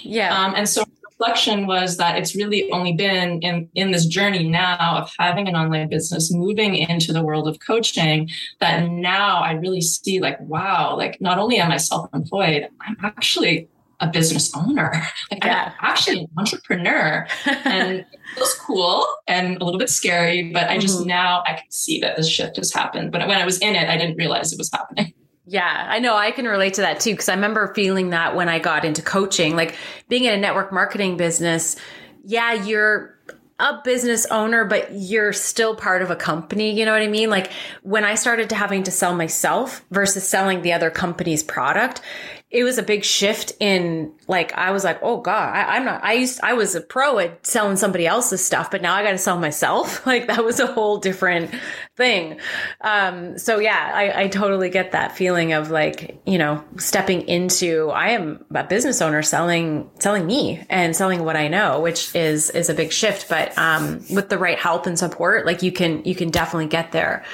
Yeah. 0.02 0.38
Um, 0.38 0.54
and 0.56 0.68
so 0.68 0.84
reflection 1.20 1.68
was 1.68 1.98
that 1.98 2.18
it's 2.18 2.36
really 2.36 2.72
only 2.72 2.94
been 2.94 3.40
in, 3.42 3.70
in 3.76 3.92
this 3.92 4.06
journey 4.06 4.48
now 4.48 4.98
of 4.98 5.12
having 5.18 5.48
an 5.48 5.56
online 5.56 5.90
business, 5.90 6.32
moving 6.32 6.76
into 6.76 7.14
the 7.14 7.24
world 7.24 7.48
of 7.48 7.60
coaching, 7.60 8.30
that 8.60 8.88
now 8.90 9.40
I 9.40 9.54
really 9.54 9.82
see 9.82 10.20
like, 10.20 10.40
wow, 10.42 10.96
like 10.96 11.20
not 11.22 11.40
only 11.40 11.58
am 11.58 11.72
I 11.72 11.78
self-employed, 11.78 12.68
I'm 12.82 12.98
actually 13.04 13.68
a 14.00 14.08
business 14.08 14.56
owner. 14.56 14.92
Like 15.32 15.44
yeah. 15.44 15.74
I'm 15.80 15.92
actually 15.92 16.20
an 16.22 16.28
entrepreneur. 16.38 17.28
and 17.46 18.00
it 18.36 18.40
was 18.40 18.54
cool 18.54 19.06
and 19.28 19.60
a 19.62 19.66
little 19.66 19.80
bit 19.80 19.90
scary, 19.90 20.52
but 20.52 20.70
I 20.70 20.78
just 20.78 21.00
mm-hmm. 21.00 21.10
now 21.10 21.44
I 21.48 21.54
can 21.54 21.70
see 21.70 22.00
that 22.02 22.16
this 22.16 22.30
shift 22.30 22.58
has 22.58 22.72
happened. 22.72 23.12
But 23.12 23.28
when 23.28 23.38
I 23.38 23.46
was 23.46 23.60
in 23.60 23.76
it, 23.76 23.90
I 23.90 23.98
didn't 23.98 24.18
realize 24.18 24.54
it 24.54 24.58
was 24.58 24.70
happening. 24.72 25.14
Yeah, 25.50 25.88
I 25.90 26.00
know 26.00 26.16
I 26.16 26.32
can 26.32 26.46
relate 26.46 26.74
to 26.76 26.82
that 26.82 27.00
too 27.00 27.12
because 27.12 27.30
I 27.30 27.34
remember 27.34 27.74
feeling 27.74 28.10
that 28.10 28.36
when 28.36 28.50
I 28.50 28.60
got 28.60 28.84
into 28.84 29.02
coaching, 29.02 29.56
like 29.56 29.76
being 30.10 30.26
in 30.26 30.34
a 30.34 30.38
network 30.38 30.74
marketing 30.74 31.16
business, 31.16 31.78
yeah, 32.26 32.52
you're 32.52 33.18
a 33.60 33.82
business 33.84 34.26
owner, 34.28 34.66
but 34.66 34.90
you're 34.92 35.34
still 35.34 35.76
part 35.76 36.02
of 36.02 36.12
a 36.12 36.16
company. 36.16 36.78
You 36.78 36.86
know 36.86 36.92
what 36.92 37.02
I 37.02 37.08
mean? 37.08 37.30
Like 37.30 37.52
when 37.82 38.04
I 38.04 38.16
started 38.16 38.50
to 38.50 38.56
having 38.56 38.84
to 38.84 38.92
sell 38.92 39.16
myself 39.16 39.84
versus 39.90 40.28
selling 40.28 40.62
the 40.62 40.74
other 40.74 40.92
company's 40.92 41.44
product, 41.44 42.02
it 42.50 42.64
was 42.64 42.78
a 42.78 42.84
big 42.84 43.04
shift 43.04 43.52
in 43.60 44.14
like 44.30 44.54
I 44.54 44.72
was 44.72 44.86
like, 44.86 45.00
oh 45.02 45.20
god, 45.20 45.54
I, 45.54 45.76
am 45.76 45.84
not. 45.84 46.02
I 46.02 46.14
used 46.14 46.40
I 46.42 46.54
was 46.54 46.76
a 46.76 46.82
pro 46.82 47.20
at 47.20 47.46
selling 47.46 47.76
somebody 47.76 48.08
else's 48.08 48.44
stuff, 48.44 48.72
but 48.72 48.82
now 48.82 48.94
I 48.94 49.04
got 49.04 49.12
to 49.12 49.18
sell 49.18 49.38
myself. 49.38 50.06
Like 50.08 50.28
that 50.28 50.46
was 50.46 50.62
a 50.62 50.68
whole 50.68 51.00
different 51.00 51.54
thing. 51.98 52.40
Um, 52.80 53.38
so 53.38 53.60
yeah, 53.60 53.92
I, 53.94 54.24
I 54.24 54.28
totally 54.30 54.70
get 54.70 54.94
that 54.94 55.18
feeling 55.18 55.52
of 55.52 55.70
like 55.70 56.22
you 56.26 56.38
know 56.38 56.64
stepping 56.78 57.28
into. 57.28 57.90
I 57.90 58.10
am 58.12 58.46
a 58.56 58.64
business 58.64 59.02
owner 59.02 59.22
selling 59.22 59.90
selling 60.00 60.26
me 60.26 60.66
and 60.70 60.96
selling 60.96 61.26
what 61.26 61.36
I 61.36 61.50
know, 61.50 61.82
which 61.82 62.16
is 62.16 62.50
is 62.52 62.70
a 62.70 62.74
big 62.74 62.94
shift. 62.94 63.28
But 63.28 63.58
um, 63.58 64.02
with 64.10 64.30
the 64.30 64.38
right 64.38 64.58
help 64.58 64.86
and 64.86 64.98
support, 64.98 65.46
like 65.46 65.62
you 65.62 65.74
can 65.74 66.06
you 66.06 66.16
can 66.16 66.30
definitely 66.30 66.68
get 66.68 66.94
there. 66.94 67.26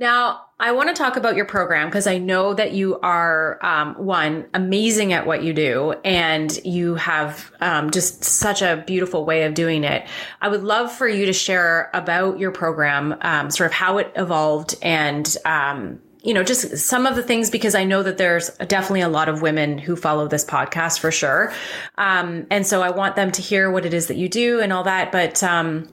Now, 0.00 0.46
I 0.58 0.72
want 0.72 0.88
to 0.88 0.94
talk 0.94 1.18
about 1.18 1.36
your 1.36 1.44
program 1.44 1.88
because 1.88 2.06
I 2.06 2.16
know 2.16 2.54
that 2.54 2.72
you 2.72 2.98
are, 3.00 3.58
um, 3.62 3.94
one, 3.96 4.46
amazing 4.54 5.12
at 5.12 5.26
what 5.26 5.42
you 5.42 5.52
do, 5.52 5.92
and 6.06 6.58
you 6.64 6.94
have 6.94 7.52
um, 7.60 7.90
just 7.90 8.24
such 8.24 8.62
a 8.62 8.82
beautiful 8.86 9.26
way 9.26 9.42
of 9.44 9.52
doing 9.52 9.84
it. 9.84 10.08
I 10.40 10.48
would 10.48 10.62
love 10.62 10.90
for 10.90 11.06
you 11.06 11.26
to 11.26 11.34
share 11.34 11.90
about 11.92 12.38
your 12.38 12.50
program, 12.50 13.14
um, 13.20 13.50
sort 13.50 13.66
of 13.66 13.74
how 13.74 13.98
it 13.98 14.10
evolved, 14.16 14.74
and 14.80 15.36
um, 15.44 16.00
you 16.22 16.32
know, 16.32 16.44
just 16.44 16.78
some 16.78 17.04
of 17.04 17.14
the 17.14 17.22
things 17.22 17.50
because 17.50 17.74
I 17.74 17.84
know 17.84 18.02
that 18.02 18.16
there's 18.16 18.48
definitely 18.56 19.02
a 19.02 19.08
lot 19.08 19.28
of 19.28 19.42
women 19.42 19.76
who 19.76 19.96
follow 19.96 20.28
this 20.28 20.46
podcast 20.46 20.98
for 20.98 21.10
sure, 21.10 21.52
um, 21.98 22.46
and 22.50 22.66
so 22.66 22.80
I 22.80 22.88
want 22.88 23.16
them 23.16 23.32
to 23.32 23.42
hear 23.42 23.70
what 23.70 23.84
it 23.84 23.92
is 23.92 24.06
that 24.06 24.16
you 24.16 24.30
do 24.30 24.60
and 24.60 24.72
all 24.72 24.84
that. 24.84 25.12
But 25.12 25.42
um, 25.42 25.92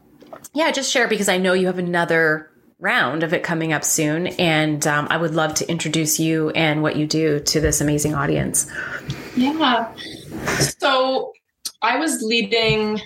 yeah, 0.53 0.71
just 0.71 0.91
share 0.91 1.09
because 1.09 1.27
I 1.27 1.37
know 1.39 1.51
you 1.51 1.67
have 1.67 1.77
another 1.77 2.49
round 2.79 3.23
of 3.23 3.33
it 3.33 3.43
coming 3.43 3.73
up 3.73 3.83
soon. 3.83 4.27
And 4.27 4.85
um, 4.85 5.07
I 5.09 5.17
would 5.17 5.33
love 5.33 5.53
to 5.55 5.69
introduce 5.69 6.19
you 6.19 6.49
and 6.51 6.81
what 6.83 6.95
you 6.95 7.07
do 7.07 7.39
to 7.39 7.59
this 7.59 7.81
amazing 7.81 8.13
audience. 8.13 8.69
Yeah. 9.35 9.93
So 10.79 11.33
I 11.81 11.97
was 11.97 12.21
leading 12.21 13.01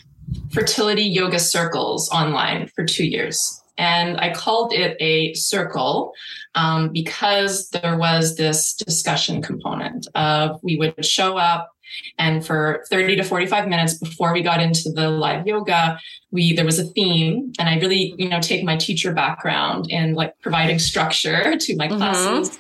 fertility 0.52 1.04
yoga 1.04 1.40
circles 1.40 2.10
online 2.10 2.68
for 2.76 2.86
two 2.86 3.06
years. 3.06 3.62
And 3.78 4.18
I 4.20 4.34
called 4.34 4.74
it 4.74 4.96
a 5.00 5.34
circle 5.34 6.14
um, 6.56 6.90
because 6.90 7.70
there 7.70 7.98
was 7.98 8.36
this 8.36 8.74
discussion 8.74 9.42
component 9.42 10.08
of 10.14 10.60
we 10.62 10.78
would 10.78 11.04
show 11.06 11.38
up 11.38 11.72
and 12.18 12.46
for 12.46 12.86
30 12.90 13.18
to 13.18 13.24
45 13.24 13.68
minutes 13.68 13.96
before 13.96 14.34
we 14.34 14.42
got 14.42 14.62
into 14.62 14.92
the 14.92 15.10
live 15.10 15.48
yoga, 15.48 16.00
we 16.32 16.54
there 16.54 16.66
was 16.66 16.80
a 16.80 16.86
theme. 16.86 17.54
And 17.60 17.70
I 17.70 17.80
really, 17.80 18.16
you 18.18 18.30
know, 18.30 18.40
take 18.40 18.64
my 18.64 18.78
teacher 18.78 19.14
background 19.14 19.88
in 19.90 20.14
like 20.14 20.40
providing 20.42 20.80
structure 20.80 21.56
to 21.60 21.76
my 21.76 21.88
mm-hmm. 21.88 21.98
classes. 21.98 22.58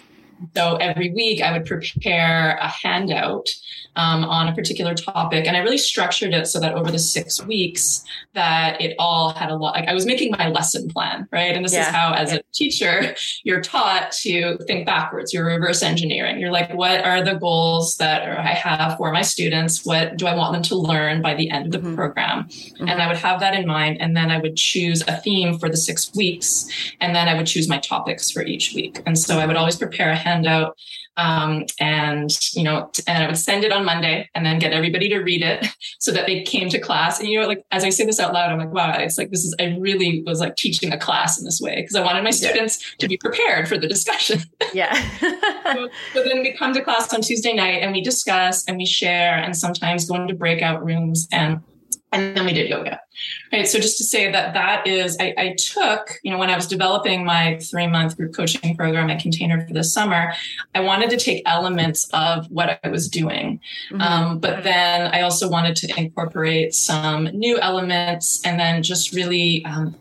So 0.56 0.76
every 0.78 1.12
week 1.12 1.42
I 1.42 1.52
would 1.52 1.66
prepare 1.66 2.58
a 2.58 2.68
handout 2.68 3.50
um, 3.96 4.24
on 4.24 4.48
a 4.48 4.56
particular 4.56 4.94
topic. 4.94 5.46
And 5.46 5.58
I 5.58 5.60
really 5.60 5.78
structured 5.78 6.34
it 6.34 6.48
so 6.48 6.60
that 6.60 6.76
over 6.76 6.92
the 6.92 7.00
six 7.00 7.44
weeks 7.46 8.04
that 8.34 8.82
it 8.82 8.96
all 8.98 9.34
had 9.34 9.50
a 9.50 9.56
lot, 9.56 9.76
like 9.76 9.90
I 9.90 9.94
was 9.94 10.06
making 10.06 10.32
my 10.32 10.48
lesson 10.48 10.88
plan, 10.90 11.28
right? 11.32 11.56
And 11.56 11.66
this 11.66 11.74
yeah. 11.74 11.82
is 11.82 11.88
how, 11.88 12.14
as 12.14 12.32
a 12.32 12.42
teacher, 12.54 13.16
you're 13.44 13.62
taught 13.62 14.12
to 14.22 14.58
think 14.66 14.86
backwards. 14.86 15.34
You're 15.34 15.46
reverse 15.46 15.84
engineering. 15.84 16.40
You're 16.40 16.52
like, 16.52 16.74
what 16.74 17.04
are 17.04 17.24
the 17.24 17.34
goals 17.34 17.98
that 17.98 18.22
I 18.40 18.54
have 18.54 18.98
for 18.98 19.12
my 19.12 19.22
students? 19.22 19.86
What 19.86 20.18
do 20.18 20.26
I 20.26 20.36
want 20.36 20.54
them 20.54 20.64
to 20.64 20.76
learn 20.76 21.22
by 21.22 21.34
the 21.34 21.50
end 21.50 21.66
of 21.66 21.72
the 21.72 21.80
mm-hmm. 21.80 21.96
program? 21.96 22.46
Mm-hmm. 22.46 22.88
And 22.88 23.02
I 23.02 23.08
would 23.08 23.18
have 23.18 23.42
that 23.42 23.54
in 23.54 23.68
mind. 23.68 23.98
And 24.00 24.16
then 24.16 24.32
I 24.32 24.38
would 24.38 24.56
choose 24.56 25.02
a 25.08 25.18
theme 25.18 25.60
for 25.60 25.68
the 25.68 25.78
six 25.78 26.14
weeks. 26.16 26.66
And 27.02 27.14
then 27.14 27.28
I 27.28 27.36
would 27.36 27.48
choose 27.48 27.68
my 27.68 27.80
topics 27.80 28.32
for 28.32 28.42
each 28.44 28.74
week. 28.74 29.02
And 29.06 29.20
so 29.20 29.38
I 29.38 29.46
would 29.46 29.58
always 29.58 29.76
prepare 29.76 30.12
a 30.12 30.16
handout 30.16 30.31
um, 31.18 31.66
and 31.80 32.32
you 32.54 32.64
know, 32.64 32.90
and 33.08 33.24
I 33.24 33.28
would 33.28 33.38
send 33.38 33.64
it 33.64 33.72
on 33.72 33.86
Monday, 33.86 34.30
and 34.34 34.46
then 34.46 34.60
get 34.60 34.74
everybody 34.74 35.10
to 35.10 35.20
read 35.20 35.42
it 35.44 35.68
so 36.00 36.12
that 36.12 36.26
they 36.26 36.44
came 36.44 36.70
to 36.70 36.80
class. 36.80 37.20
And 37.20 37.30
you 37.30 37.40
know, 37.40 37.48
like 37.48 37.64
as 37.72 37.84
I 37.84 37.90
say 37.90 38.06
this 38.06 38.20
out 38.20 38.34
loud, 38.34 38.52
I'm 38.52 38.60
like, 38.60 38.74
wow, 38.74 38.96
it's 38.98 39.18
like 39.18 39.30
this 39.30 39.44
is. 39.44 39.56
I 39.60 39.78
really 39.80 40.24
was 40.26 40.40
like 40.40 40.56
teaching 40.56 40.92
a 40.92 40.98
class 40.98 41.38
in 41.38 41.46
this 41.46 41.60
way 41.62 41.76
because 41.76 41.96
I 41.96 42.02
wanted 42.02 42.24
my 42.24 42.32
students 42.32 42.82
yeah. 42.82 42.96
to 43.00 43.08
be 43.08 43.18
prepared 43.18 43.68
for 43.68 43.78
the 43.78 43.88
discussion. 43.88 44.40
Yeah. 44.74 44.94
so, 45.20 45.90
so 46.14 46.24
then 46.24 46.42
we 46.42 46.54
come 46.54 46.74
to 46.74 46.82
class 46.82 47.14
on 47.14 47.20
Tuesday 47.20 47.52
night 47.52 47.82
and 47.82 47.92
we 47.92 48.00
discuss 48.00 48.64
and 48.66 48.78
we 48.78 48.86
share, 48.86 49.36
and 49.36 49.58
sometimes 49.58 50.06
go 50.06 50.16
into 50.16 50.34
breakout 50.34 50.86
rooms 50.86 51.28
and 51.30 51.62
and 52.12 52.36
then 52.36 52.46
we 52.46 52.54
did 52.54 52.70
yoga 52.70 53.00
right 53.52 53.68
so 53.68 53.80
just 53.80 53.98
to 53.98 54.04
say 54.04 54.32
that 54.32 54.54
that 54.54 54.86
is 54.88 55.18
I, 55.20 55.34
I, 55.38 55.56
took 55.58 56.20
you 56.24 56.32
know 56.32 56.38
when 56.38 56.50
i 56.50 56.56
was 56.56 56.68
developing 56.68 57.26
my 57.26 57.58
three 57.60 57.88
month 57.88 58.18
group 58.18 58.34
coaching 58.34 58.76
program 58.76 59.10
at 59.10 59.22
container 59.22 59.66
for 59.66 59.74
the 59.74 59.84
summer 59.84 60.34
i 60.76 60.80
wanted 60.80 61.10
to 61.12 61.18
take 61.18 61.44
elements 61.46 62.10
of 62.14 62.50
what 62.50 62.80
i 62.84 62.90
was 62.90 63.10
doing 63.10 63.60
mm-hmm. 63.90 64.02
um, 64.02 64.40
but 64.40 64.64
then 64.64 65.14
i 65.14 65.22
also 65.22 65.50
wanted 65.50 65.76
to 65.76 66.00
incorporate 66.00 66.74
some 66.74 67.26
new 67.26 67.60
elements 67.60 68.42
and 68.46 68.60
then 68.60 68.84
just 68.84 69.14
really 69.14 69.64
um, 69.66 69.96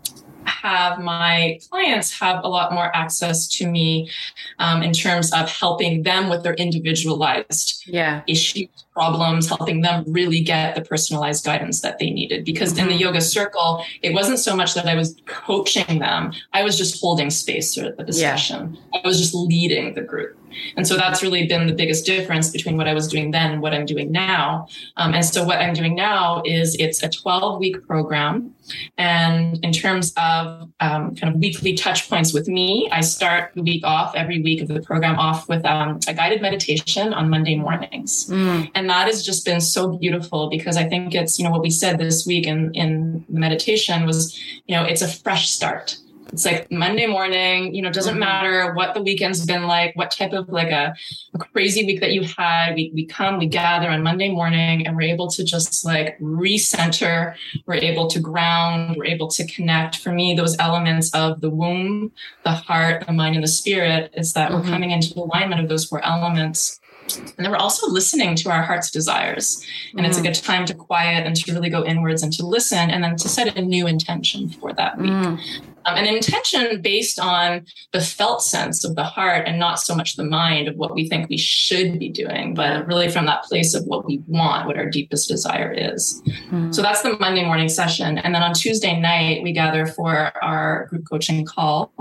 have 0.62 0.99
my 0.99 1.59
clients 1.68 2.18
have 2.20 2.44
a 2.44 2.49
lot 2.49 2.73
more 2.73 2.94
access 2.94 3.49
to 3.49 3.66
me 3.66 4.11
um, 4.59 4.83
in 4.83 4.92
terms 4.92 5.33
of 5.33 5.49
helping 5.49 6.03
them 6.03 6.29
with 6.29 6.42
their 6.42 6.55
individualized 6.55 7.85
yeah. 7.87 8.23
issues, 8.27 8.68
problems, 8.92 9.49
helping 9.49 9.81
them 9.81 10.05
really 10.07 10.40
get 10.40 10.75
the 10.75 10.83
personalized 10.83 11.44
guidance 11.44 11.81
that 11.81 11.99
they 11.99 12.11
needed. 12.11 12.44
Because 12.44 12.73
mm-hmm. 12.73 12.83
in 12.83 12.87
the 12.88 12.94
mm-hmm. 12.94 13.03
yoga 13.03 13.20
circle, 13.20 13.85
it 14.03 14.12
wasn't 14.12 14.38
so 14.38 14.55
much 14.57 14.75
that 14.75 14.87
I 14.87 14.94
was 14.94 15.16
coaching 15.27 15.99
them, 15.99 16.33
I 16.53 16.62
was 16.62 16.77
just 16.77 17.01
holding 17.01 17.31
space 17.31 17.75
for 17.75 17.90
the 17.90 18.05
discussion. 18.05 18.77
Yeah. 18.92 19.01
I 19.03 19.07
was 19.07 19.18
just 19.18 19.35
leading 19.35 19.94
the 19.94 20.03
group. 20.03 20.37
And 20.76 20.86
so 20.86 20.96
that's 20.96 21.22
really 21.22 21.46
been 21.46 21.66
the 21.66 21.72
biggest 21.72 22.06
difference 22.06 22.50
between 22.50 22.76
what 22.76 22.88
I 22.88 22.94
was 22.94 23.08
doing 23.08 23.30
then 23.30 23.52
and 23.52 23.62
what 23.62 23.74
I'm 23.74 23.86
doing 23.86 24.10
now. 24.10 24.68
Um, 24.96 25.14
and 25.14 25.24
so 25.24 25.44
what 25.44 25.58
I'm 25.58 25.74
doing 25.74 25.94
now 25.94 26.42
is 26.44 26.74
it's 26.76 27.02
a 27.02 27.08
12 27.08 27.60
week 27.60 27.86
program. 27.86 28.54
And 28.98 29.62
in 29.64 29.72
terms 29.72 30.12
of 30.16 30.70
um, 30.80 31.16
kind 31.16 31.34
of 31.34 31.40
weekly 31.40 31.74
touch 31.74 32.08
points 32.08 32.32
with 32.32 32.48
me, 32.48 32.88
I 32.92 33.00
start 33.00 33.52
the 33.54 33.62
week 33.62 33.84
off 33.84 34.14
every 34.14 34.40
week 34.40 34.62
of 34.62 34.68
the 34.68 34.80
program 34.80 35.18
off 35.18 35.48
with 35.48 35.64
um, 35.64 36.00
a 36.06 36.14
guided 36.14 36.42
meditation 36.42 37.12
on 37.12 37.30
Monday 37.30 37.56
mornings. 37.56 38.26
Mm. 38.28 38.70
And 38.74 38.88
that 38.90 39.06
has 39.06 39.24
just 39.24 39.44
been 39.44 39.60
so 39.60 39.96
beautiful 39.96 40.48
because 40.48 40.76
I 40.76 40.84
think 40.84 41.14
it's, 41.14 41.38
you 41.38 41.44
know, 41.44 41.50
what 41.50 41.62
we 41.62 41.70
said 41.70 41.98
this 41.98 42.26
week 42.26 42.46
in, 42.46 42.72
in 42.74 43.24
the 43.28 43.40
meditation 43.40 44.06
was, 44.06 44.38
you 44.66 44.76
know, 44.76 44.84
it's 44.84 45.02
a 45.02 45.08
fresh 45.08 45.50
start 45.50 45.96
it's 46.32 46.44
like 46.44 46.70
Monday 46.70 47.06
morning, 47.06 47.74
you 47.74 47.82
know, 47.82 47.90
doesn't 47.90 48.12
mm-hmm. 48.12 48.20
matter 48.20 48.72
what 48.74 48.94
the 48.94 49.02
weekend's 49.02 49.44
been 49.44 49.66
like, 49.66 49.94
what 49.96 50.10
type 50.10 50.32
of 50.32 50.48
like 50.48 50.70
a, 50.70 50.94
a, 51.34 51.38
crazy 51.38 51.84
week 51.84 52.00
that 52.00 52.12
you 52.12 52.22
had. 52.22 52.74
We, 52.74 52.92
we 52.94 53.06
come, 53.06 53.38
we 53.38 53.46
gather 53.46 53.88
on 53.88 54.02
Monday 54.02 54.30
morning 54.30 54.86
and 54.86 54.96
we're 54.96 55.10
able 55.12 55.28
to 55.30 55.44
just 55.44 55.84
like 55.84 56.18
recenter. 56.20 57.34
We're 57.66 57.74
able 57.74 58.08
to 58.08 58.20
ground. 58.20 58.96
We're 58.96 59.06
able 59.06 59.28
to 59.28 59.46
connect. 59.46 59.96
For 59.96 60.12
me, 60.12 60.34
those 60.34 60.56
elements 60.58 61.12
of 61.14 61.40
the 61.40 61.50
womb, 61.50 62.12
the 62.44 62.52
heart, 62.52 63.06
the 63.06 63.12
mind, 63.12 63.34
and 63.34 63.42
the 63.42 63.48
spirit 63.48 64.12
is 64.14 64.32
that 64.34 64.50
mm-hmm. 64.50 64.60
we're 64.60 64.68
coming 64.68 64.90
into 64.92 65.18
alignment 65.18 65.60
of 65.60 65.68
those 65.68 65.84
four 65.84 66.04
elements. 66.04 66.80
And 67.16 67.34
then 67.38 67.50
we're 67.50 67.56
also 67.56 67.90
listening 67.90 68.36
to 68.36 68.50
our 68.50 68.62
heart's 68.62 68.88
desires. 68.88 69.66
And 69.96 70.06
mm. 70.06 70.08
it's 70.08 70.18
a 70.18 70.22
good 70.22 70.34
time 70.34 70.64
to 70.66 70.74
quiet 70.74 71.26
and 71.26 71.34
to 71.34 71.52
really 71.52 71.68
go 71.68 71.84
inwards 71.84 72.22
and 72.22 72.32
to 72.34 72.46
listen 72.46 72.88
and 72.88 73.02
then 73.02 73.16
to 73.16 73.28
set 73.28 73.56
a 73.56 73.62
new 73.62 73.88
intention 73.88 74.48
for 74.48 74.72
that 74.74 74.96
week. 74.96 75.10
Mm 75.10 75.40
um, 75.84 75.96
an 75.96 76.06
intention 76.06 76.82
based 76.82 77.18
on 77.18 77.64
the 77.92 78.00
felt 78.00 78.42
sense 78.42 78.84
of 78.84 78.96
the 78.96 79.04
heart 79.04 79.46
and 79.46 79.58
not 79.58 79.80
so 79.80 79.94
much 79.94 80.16
the 80.16 80.24
mind 80.24 80.68
of 80.68 80.76
what 80.76 80.94
we 80.94 81.08
think 81.08 81.28
we 81.28 81.36
should 81.36 81.98
be 81.98 82.08
doing, 82.08 82.54
but 82.54 82.86
really 82.86 83.08
from 83.08 83.26
that 83.26 83.42
place 83.44 83.74
of 83.74 83.84
what 83.84 84.04
we 84.06 84.22
want, 84.26 84.66
what 84.66 84.76
our 84.76 84.88
deepest 84.88 85.28
desire 85.28 85.72
is. 85.72 86.22
Mm-hmm. 86.26 86.72
So 86.72 86.82
that's 86.82 87.02
the 87.02 87.18
Monday 87.18 87.44
morning 87.44 87.68
session. 87.68 88.18
And 88.18 88.34
then 88.34 88.42
on 88.42 88.54
Tuesday 88.54 88.98
night, 88.98 89.42
we 89.42 89.52
gather 89.52 89.86
for 89.86 90.32
our 90.42 90.86
group 90.86 91.04
coaching 91.08 91.44
call. 91.44 91.92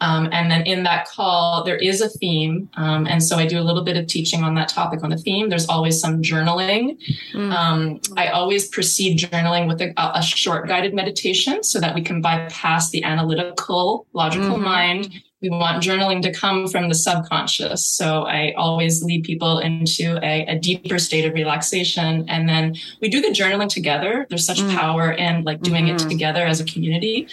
Um, 0.00 0.28
and 0.32 0.50
then 0.50 0.66
in 0.66 0.82
that 0.84 1.06
call, 1.08 1.64
there 1.64 1.76
is 1.76 2.00
a 2.00 2.08
theme. 2.08 2.68
Um, 2.76 3.06
and 3.06 3.22
so 3.22 3.36
I 3.36 3.46
do 3.46 3.58
a 3.58 3.62
little 3.62 3.84
bit 3.84 3.96
of 3.96 4.06
teaching 4.06 4.42
on 4.42 4.54
that 4.54 4.68
topic 4.68 5.02
on 5.02 5.10
the 5.10 5.18
theme. 5.18 5.48
There's 5.48 5.68
always 5.68 5.98
some 5.98 6.22
journaling. 6.22 6.98
Mm-hmm. 7.32 8.14
I 8.18 8.28
always 8.28 8.68
proceed 8.68 9.18
journaling 9.18 9.68
with 9.68 9.80
a, 9.80 9.92
a 9.96 10.22
short 10.22 10.68
guided 10.68 10.94
meditation 10.94 11.62
so 11.62 11.80
that 11.80 11.94
we 11.94 12.02
can 12.02 12.20
bypass 12.20 12.90
the 12.90 13.02
analytical, 13.14 14.06
logical 14.12 14.56
mm-hmm. 14.56 14.64
mind. 14.64 15.14
We 15.40 15.50
want 15.50 15.82
journaling 15.82 16.22
to 16.22 16.32
come 16.32 16.68
from 16.68 16.88
the 16.88 16.94
subconscious. 16.94 17.86
So 17.86 18.22
I 18.22 18.54
always 18.56 19.02
lead 19.02 19.24
people 19.24 19.58
into 19.58 20.18
a, 20.22 20.46
a 20.46 20.58
deeper 20.58 20.98
state 20.98 21.26
of 21.26 21.34
relaxation. 21.34 22.24
And 22.30 22.48
then 22.48 22.76
we 23.02 23.10
do 23.10 23.20
the 23.20 23.28
journaling 23.28 23.68
together. 23.68 24.26
There's 24.30 24.46
such 24.46 24.60
mm-hmm. 24.60 24.76
power 24.76 25.12
in 25.12 25.44
like 25.44 25.60
doing 25.60 25.86
mm-hmm. 25.86 26.06
it 26.06 26.10
together 26.10 26.46
as 26.46 26.60
a 26.60 26.64
community. 26.64 27.28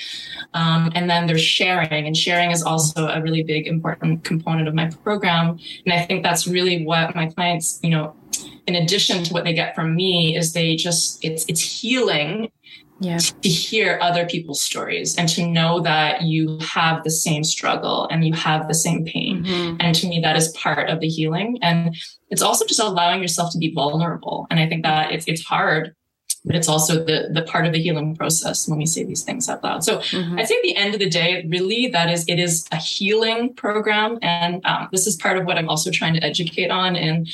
Um, 0.54 0.91
and 0.94 1.10
then 1.10 1.26
there's 1.28 1.41
sharing, 1.60 2.06
and 2.06 2.17
sharing 2.17 2.52
is 2.52 2.62
also 2.63 3.08
a 3.08 3.22
really 3.22 3.44
big, 3.44 3.65
important 3.65 4.26
component 4.26 4.67
of 4.67 4.74
my 4.74 4.89
program. 5.04 5.58
And 5.86 5.94
I 5.94 6.02
think 6.06 6.24
that's 6.24 6.46
really 6.48 6.86
what 6.86 7.15
my 7.15 7.28
clients, 7.28 7.80
you 7.82 7.91
know, 7.91 8.13
in 8.67 8.76
addition 8.76 9.24
to 9.24 9.34
what 9.34 9.44
they 9.46 9.54
get 9.54 9.74
from 9.74 9.96
me 9.96 10.36
is 10.36 10.54
they 10.54 10.76
just 10.76 11.24
it's 11.24 11.46
it's 11.48 11.62
healing 11.62 12.52
yeah. 13.02 13.18
to 13.18 13.50
hear 13.50 14.00
other 14.02 14.26
people's 14.26 14.62
stories 14.62 15.18
and 15.18 15.28
to 15.30 15.46
know 15.46 15.80
that 15.82 16.22
you 16.22 16.58
have 16.60 17.04
the 17.04 17.10
same 17.10 17.44
struggle 17.44 18.08
and 18.12 18.24
you 18.24 18.34
have 18.34 18.68
the 18.68 18.74
same 18.74 19.04
pain. 19.06 19.44
Mm-hmm. 19.44 19.78
And 19.80 19.96
to 19.96 20.08
me, 20.08 20.22
that 20.22 20.36
is 20.36 20.50
part 20.50 20.90
of 20.90 21.00
the 21.00 21.08
healing. 21.08 21.58
And 21.62 21.96
it's 22.30 22.42
also 22.42 22.66
just 22.66 22.80
allowing 22.80 23.22
yourself 23.22 23.52
to 23.54 23.58
be 23.58 23.74
vulnerable. 23.74 24.48
And 24.50 24.60
I 24.60 24.68
think 24.68 24.84
that 24.84 25.12
it's, 25.12 25.28
it's 25.28 25.44
hard 25.44 25.96
but 26.43 26.56
it's 26.56 26.67
also 26.67 27.04
the 27.04 27.30
the 27.32 27.43
part 27.43 27.67
of 27.67 27.73
the 27.73 27.82
healing 27.82 28.15
process 28.15 28.67
when 28.67 28.80
we 28.80 28.86
say 28.86 29.04
these 29.04 29.21
things 29.21 29.47
out 29.47 29.63
loud. 29.63 29.84
So 29.84 29.99
mm-hmm. 29.99 30.39
I 30.39 30.45
think 30.45 30.60
at 30.60 30.63
the 30.63 30.75
end 30.75 30.93
of 30.93 30.99
the 30.99 31.10
day, 31.10 31.45
really, 31.47 31.88
that 31.88 32.10
is 32.10 32.25
it 32.27 32.39
is 32.39 32.65
a 32.71 32.77
healing 32.77 33.54
program, 33.54 34.17
and 34.23 34.65
um, 34.65 34.89
this 34.91 35.06
is 35.06 35.15
part 35.15 35.38
of 35.38 35.45
what 35.45 35.58
I'm 35.58 35.69
also 35.69 35.91
trying 35.91 36.15
to 36.15 36.23
educate 36.23 36.71
on 36.71 36.95
in 36.95 37.27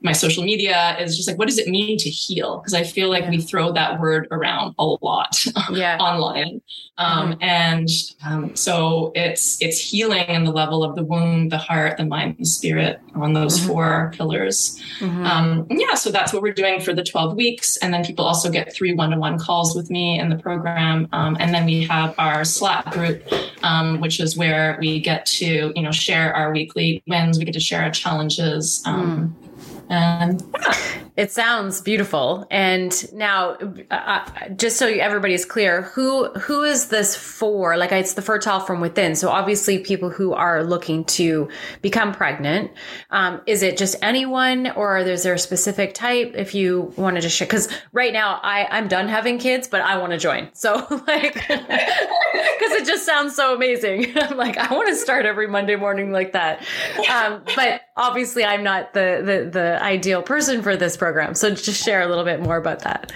my 0.00 0.12
social 0.12 0.44
media 0.44 0.96
is 0.98 1.16
just 1.16 1.28
like 1.28 1.38
what 1.38 1.48
does 1.48 1.58
it 1.58 1.68
mean 1.68 1.98
to 1.98 2.08
heal? 2.08 2.58
Because 2.58 2.72
I 2.72 2.84
feel 2.84 3.10
like 3.10 3.24
yeah. 3.24 3.30
we 3.30 3.42
throw 3.42 3.72
that 3.72 4.00
word 4.00 4.28
around 4.30 4.74
a 4.78 4.84
lot 5.02 5.44
yeah. 5.70 5.98
online, 5.98 6.62
um, 6.96 7.32
mm-hmm. 7.32 7.42
and 7.42 7.88
um, 8.24 8.56
so 8.56 9.12
it's 9.14 9.60
it's 9.60 9.78
healing 9.78 10.24
in 10.28 10.44
the 10.44 10.52
level 10.52 10.82
of 10.82 10.94
the 10.94 11.04
womb, 11.04 11.50
the 11.50 11.58
heart, 11.58 11.98
the 11.98 12.06
mind, 12.06 12.36
the 12.38 12.46
spirit 12.46 12.98
on 13.14 13.34
those 13.34 13.58
mm-hmm. 13.58 13.68
four 13.68 14.12
pillars. 14.14 14.80
Mm-hmm. 15.00 15.26
Um, 15.26 15.66
yeah, 15.68 15.94
so 15.94 16.10
that's 16.10 16.32
what 16.32 16.40
we're 16.40 16.54
doing 16.54 16.80
for 16.80 16.94
the 16.94 17.02
12 17.02 17.36
weeks, 17.36 17.76
and 17.78 17.92
then 17.92 18.04
people 18.04 18.24
also 18.24 18.53
get 18.54 18.72
three 18.72 18.94
one-to-one 18.94 19.38
calls 19.38 19.76
with 19.76 19.90
me 19.90 20.18
in 20.18 20.28
the 20.28 20.36
program 20.36 21.06
um, 21.12 21.36
and 21.40 21.54
then 21.54 21.66
we 21.66 21.84
have 21.84 22.14
our 22.18 22.44
slack 22.44 22.90
group 22.92 23.22
um, 23.62 24.00
which 24.00 24.20
is 24.20 24.36
where 24.36 24.78
we 24.80 25.00
get 25.00 25.26
to 25.26 25.72
you 25.74 25.82
know 25.82 25.92
share 25.92 26.34
our 26.34 26.52
weekly 26.52 27.02
wins 27.06 27.38
we 27.38 27.44
get 27.44 27.54
to 27.54 27.60
share 27.60 27.82
our 27.82 27.90
challenges 27.90 28.82
um, 28.86 29.36
mm. 29.42 29.43
And 29.88 30.42
yeah 30.60 30.94
it 31.16 31.30
sounds 31.30 31.80
beautiful. 31.80 32.44
And 32.50 33.12
now, 33.12 33.50
uh, 33.90 33.94
uh, 33.94 34.48
just 34.56 34.78
so 34.78 34.88
everybody's 34.88 35.44
clear, 35.44 35.82
who 35.82 36.28
who 36.30 36.62
is 36.62 36.88
this 36.88 37.14
for? 37.14 37.76
Like, 37.76 37.92
it's 37.92 38.14
the 38.14 38.22
fertile 38.22 38.58
from 38.58 38.80
within. 38.80 39.14
So 39.14 39.28
obviously, 39.28 39.78
people 39.78 40.10
who 40.10 40.32
are 40.32 40.64
looking 40.64 41.04
to 41.04 41.48
become 41.82 42.12
pregnant. 42.12 42.72
Um, 43.10 43.40
is 43.46 43.62
it 43.62 43.76
just 43.76 43.94
anyone, 44.02 44.72
or 44.72 44.98
is 44.98 45.22
there 45.22 45.34
a 45.34 45.38
specific 45.38 45.94
type? 45.94 46.32
If 46.34 46.52
you 46.52 46.92
wanted 46.96 47.20
to 47.20 47.28
share, 47.28 47.46
because 47.46 47.68
right 47.92 48.12
now 48.12 48.40
I 48.42 48.66
I'm 48.76 48.88
done 48.88 49.06
having 49.06 49.38
kids, 49.38 49.68
but 49.68 49.82
I 49.82 49.98
want 49.98 50.12
to 50.12 50.18
join. 50.18 50.48
So 50.52 50.74
like, 51.06 51.34
because 51.48 52.72
it 52.72 52.86
just 52.86 53.06
sounds 53.06 53.36
so 53.36 53.54
amazing. 53.54 54.18
I'm 54.20 54.36
like, 54.36 54.58
I 54.58 54.74
want 54.74 54.88
to 54.88 54.96
start 54.96 55.26
every 55.26 55.46
Monday 55.46 55.76
morning 55.76 56.10
like 56.10 56.32
that. 56.32 56.66
Um, 57.08 57.42
but 57.54 57.82
obviously, 57.96 58.44
I'm 58.44 58.62
not 58.62 58.92
the 58.92 59.22
the 59.24 59.50
the 59.50 59.82
ideal 59.82 60.22
person 60.22 60.62
for 60.62 60.76
this 60.76 60.96
program. 60.96 61.34
So 61.34 61.50
just 61.54 61.82
share 61.82 62.02
a 62.02 62.08
little 62.08 62.24
bit 62.24 62.40
more 62.40 62.56
about 62.56 62.80
that. 62.80 63.12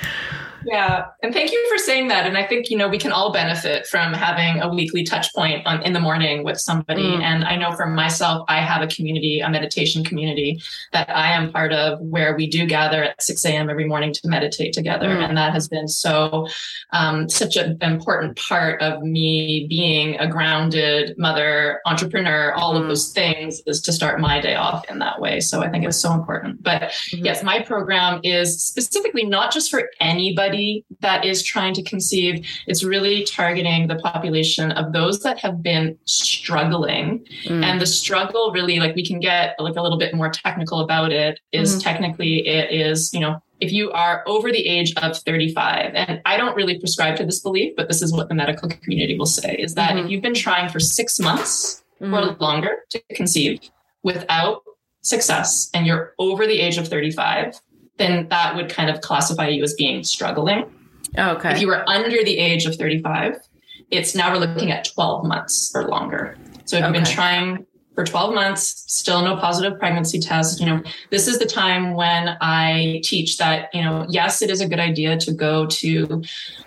Yeah. 0.64 1.06
And 1.22 1.32
thank 1.32 1.52
you 1.52 1.68
for 1.70 1.78
saying 1.78 2.08
that. 2.08 2.26
And 2.26 2.36
I 2.36 2.46
think, 2.46 2.70
you 2.70 2.76
know, 2.76 2.88
we 2.88 2.98
can 2.98 3.12
all 3.12 3.32
benefit 3.32 3.86
from 3.86 4.12
having 4.12 4.60
a 4.60 4.68
weekly 4.72 5.04
touch 5.04 5.32
point 5.34 5.66
on, 5.66 5.82
in 5.82 5.92
the 5.92 6.00
morning 6.00 6.44
with 6.44 6.58
somebody. 6.60 7.02
Mm. 7.02 7.22
And 7.22 7.44
I 7.44 7.56
know 7.56 7.72
for 7.72 7.86
myself, 7.86 8.44
I 8.48 8.60
have 8.60 8.82
a 8.82 8.86
community, 8.86 9.40
a 9.40 9.48
meditation 9.48 10.04
community 10.04 10.60
that 10.92 11.08
I 11.10 11.32
am 11.32 11.52
part 11.52 11.72
of 11.72 12.00
where 12.00 12.36
we 12.36 12.48
do 12.48 12.66
gather 12.66 13.04
at 13.04 13.22
6 13.22 13.44
a.m. 13.44 13.70
every 13.70 13.86
morning 13.86 14.12
to 14.12 14.28
meditate 14.28 14.72
together. 14.72 15.08
Mm. 15.08 15.28
And 15.28 15.36
that 15.36 15.52
has 15.52 15.68
been 15.68 15.88
so, 15.88 16.48
um, 16.92 17.28
such 17.28 17.56
an 17.56 17.78
important 17.80 18.36
part 18.36 18.82
of 18.82 19.02
me 19.02 19.66
being 19.68 20.18
a 20.18 20.26
grounded 20.26 21.16
mother, 21.18 21.80
entrepreneur, 21.86 22.52
all 22.54 22.74
mm. 22.74 22.82
of 22.82 22.88
those 22.88 23.10
things 23.12 23.62
is 23.66 23.80
to 23.82 23.92
start 23.92 24.20
my 24.20 24.40
day 24.40 24.54
off 24.54 24.88
in 24.90 24.98
that 24.98 25.20
way. 25.20 25.40
So 25.40 25.62
I 25.62 25.68
think 25.68 25.84
it's 25.84 25.96
so 25.96 26.12
important. 26.12 26.62
But 26.62 26.82
mm-hmm. 26.82 27.24
yes, 27.24 27.42
my 27.42 27.62
program 27.62 28.20
is 28.22 28.62
specifically 28.62 29.24
not 29.24 29.52
just 29.52 29.70
for 29.70 29.90
anybody 30.00 30.47
that 31.00 31.24
is 31.24 31.42
trying 31.42 31.74
to 31.74 31.82
conceive. 31.82 32.46
It's 32.66 32.82
really 32.84 33.24
targeting 33.24 33.86
the 33.88 33.96
population 33.96 34.72
of 34.72 34.92
those 34.92 35.20
that 35.20 35.38
have 35.38 35.62
been 35.62 35.98
struggling. 36.04 37.26
Mm. 37.44 37.64
And 37.64 37.80
the 37.80 37.86
struggle 37.86 38.52
really, 38.52 38.78
like 38.78 38.94
we 38.94 39.04
can 39.04 39.20
get 39.20 39.56
like 39.58 39.76
a 39.76 39.82
little 39.82 39.98
bit 39.98 40.14
more 40.14 40.30
technical 40.30 40.80
about 40.80 41.12
it, 41.12 41.40
is 41.52 41.76
mm. 41.76 41.82
technically 41.82 42.46
it 42.46 42.70
is, 42.70 43.12
you 43.12 43.20
know, 43.20 43.42
if 43.60 43.72
you 43.72 43.90
are 43.90 44.22
over 44.26 44.52
the 44.52 44.66
age 44.66 44.94
of 44.96 45.16
35, 45.16 45.92
and 45.94 46.20
I 46.24 46.36
don't 46.36 46.54
really 46.54 46.78
prescribe 46.78 47.16
to 47.16 47.24
this 47.24 47.40
belief, 47.40 47.74
but 47.76 47.88
this 47.88 48.02
is 48.02 48.12
what 48.12 48.28
the 48.28 48.34
medical 48.34 48.68
community 48.68 49.18
will 49.18 49.26
say, 49.26 49.56
is 49.56 49.74
that 49.74 49.90
mm-hmm. 49.90 50.06
if 50.06 50.10
you've 50.10 50.22
been 50.22 50.34
trying 50.34 50.68
for 50.68 50.78
six 50.78 51.18
months 51.18 51.82
mm-hmm. 52.00 52.14
or 52.14 52.36
longer 52.38 52.76
to 52.90 53.02
conceive 53.14 53.60
without 54.02 54.62
success 55.02 55.70
and 55.74 55.86
you're 55.86 56.14
over 56.18 56.46
the 56.46 56.60
age 56.60 56.78
of 56.78 56.86
35, 56.88 57.60
then 57.98 58.28
that 58.28 58.56
would 58.56 58.68
kind 58.68 58.90
of 58.90 59.00
classify 59.00 59.48
you 59.48 59.62
as 59.62 59.74
being 59.74 60.02
struggling. 60.04 60.64
Oh, 61.16 61.30
okay. 61.32 61.52
If 61.52 61.60
you 61.60 61.66
were 61.66 61.88
under 61.88 62.22
the 62.24 62.38
age 62.38 62.66
of 62.66 62.76
35, 62.76 63.36
it's 63.90 64.14
now 64.14 64.32
we're 64.32 64.40
looking 64.40 64.70
at 64.70 64.84
12 64.84 65.24
months 65.24 65.72
or 65.74 65.88
longer. 65.88 66.36
So 66.64 66.76
if 66.76 66.84
you've 66.84 66.92
been 66.92 67.04
trying 67.04 67.66
for 67.98 68.04
12 68.04 68.32
months, 68.32 68.84
still 68.86 69.22
no 69.22 69.36
positive 69.36 69.76
pregnancy 69.76 70.20
test. 70.20 70.60
You 70.60 70.66
know, 70.66 70.82
this 71.10 71.26
is 71.26 71.40
the 71.40 71.46
time 71.46 71.94
when 71.94 72.36
I 72.40 73.00
teach 73.02 73.38
that, 73.38 73.74
you 73.74 73.82
know, 73.82 74.06
yes, 74.08 74.40
it 74.40 74.50
is 74.50 74.60
a 74.60 74.68
good 74.68 74.78
idea 74.78 75.18
to 75.18 75.32
go 75.32 75.66
to 75.66 76.22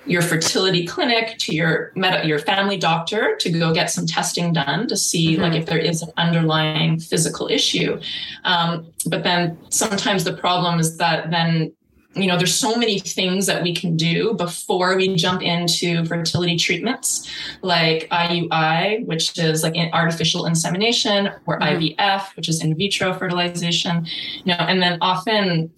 your 0.05 0.21
fertility 0.21 0.85
clinic, 0.85 1.37
to 1.37 1.55
your 1.55 1.93
med- 1.95 2.27
your 2.27 2.37
family 2.37 2.75
doctor 2.75 3.37
to 3.37 3.49
go 3.49 3.73
get 3.73 3.89
some 3.89 4.05
testing 4.05 4.51
done 4.51 4.89
to 4.89 4.97
see 4.97 5.35
mm-hmm. 5.35 5.43
like 5.43 5.53
if 5.53 5.67
there 5.67 5.77
is 5.77 6.01
an 6.01 6.09
underlying 6.17 6.99
physical 6.99 7.47
issue. 7.47 7.97
Um, 8.43 8.87
but 9.05 9.23
then 9.23 9.57
sometimes 9.69 10.25
the 10.25 10.33
problem 10.33 10.81
is 10.81 10.97
that 10.97 11.31
then 11.31 11.71
you 12.13 12.27
know 12.27 12.37
there's 12.37 12.53
so 12.53 12.75
many 12.75 12.99
things 12.99 13.45
that 13.45 13.63
we 13.63 13.73
can 13.73 13.95
do 13.95 14.33
before 14.33 14.97
we 14.97 15.15
jump 15.15 15.41
into 15.41 16.03
fertility 16.05 16.57
treatments 16.57 17.29
like 17.61 18.09
IUI 18.09 19.05
which 19.05 19.37
is 19.37 19.63
like 19.63 19.75
artificial 19.93 20.45
insemination 20.45 21.29
or 21.45 21.57
mm-hmm. 21.59 22.01
IVF 22.01 22.35
which 22.35 22.49
is 22.49 22.61
in 22.61 22.75
vitro 22.75 23.13
fertilization 23.13 24.05
you 24.43 24.53
know 24.53 24.59
and 24.59 24.81
then 24.81 24.97
often 24.99 25.71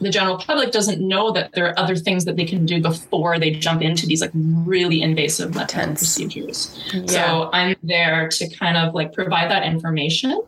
the 0.00 0.10
general 0.10 0.38
public 0.38 0.70
doesn't 0.70 1.06
know 1.06 1.32
that 1.32 1.52
there 1.52 1.68
are 1.68 1.78
other 1.78 1.96
things 1.96 2.24
that 2.24 2.36
they 2.36 2.44
can 2.44 2.64
do 2.64 2.80
before 2.80 3.38
they 3.38 3.50
jump 3.50 3.82
into 3.82 4.06
these 4.06 4.20
like 4.20 4.30
really 4.34 5.02
invasive 5.02 5.54
medical 5.56 5.86
procedures 5.88 6.80
yeah. 6.94 7.06
so 7.06 7.50
I'm 7.52 7.74
there 7.82 8.28
to 8.28 8.48
kind 8.50 8.76
of 8.76 8.94
like 8.94 9.12
provide 9.12 9.50
that 9.50 9.64
information 9.64 10.40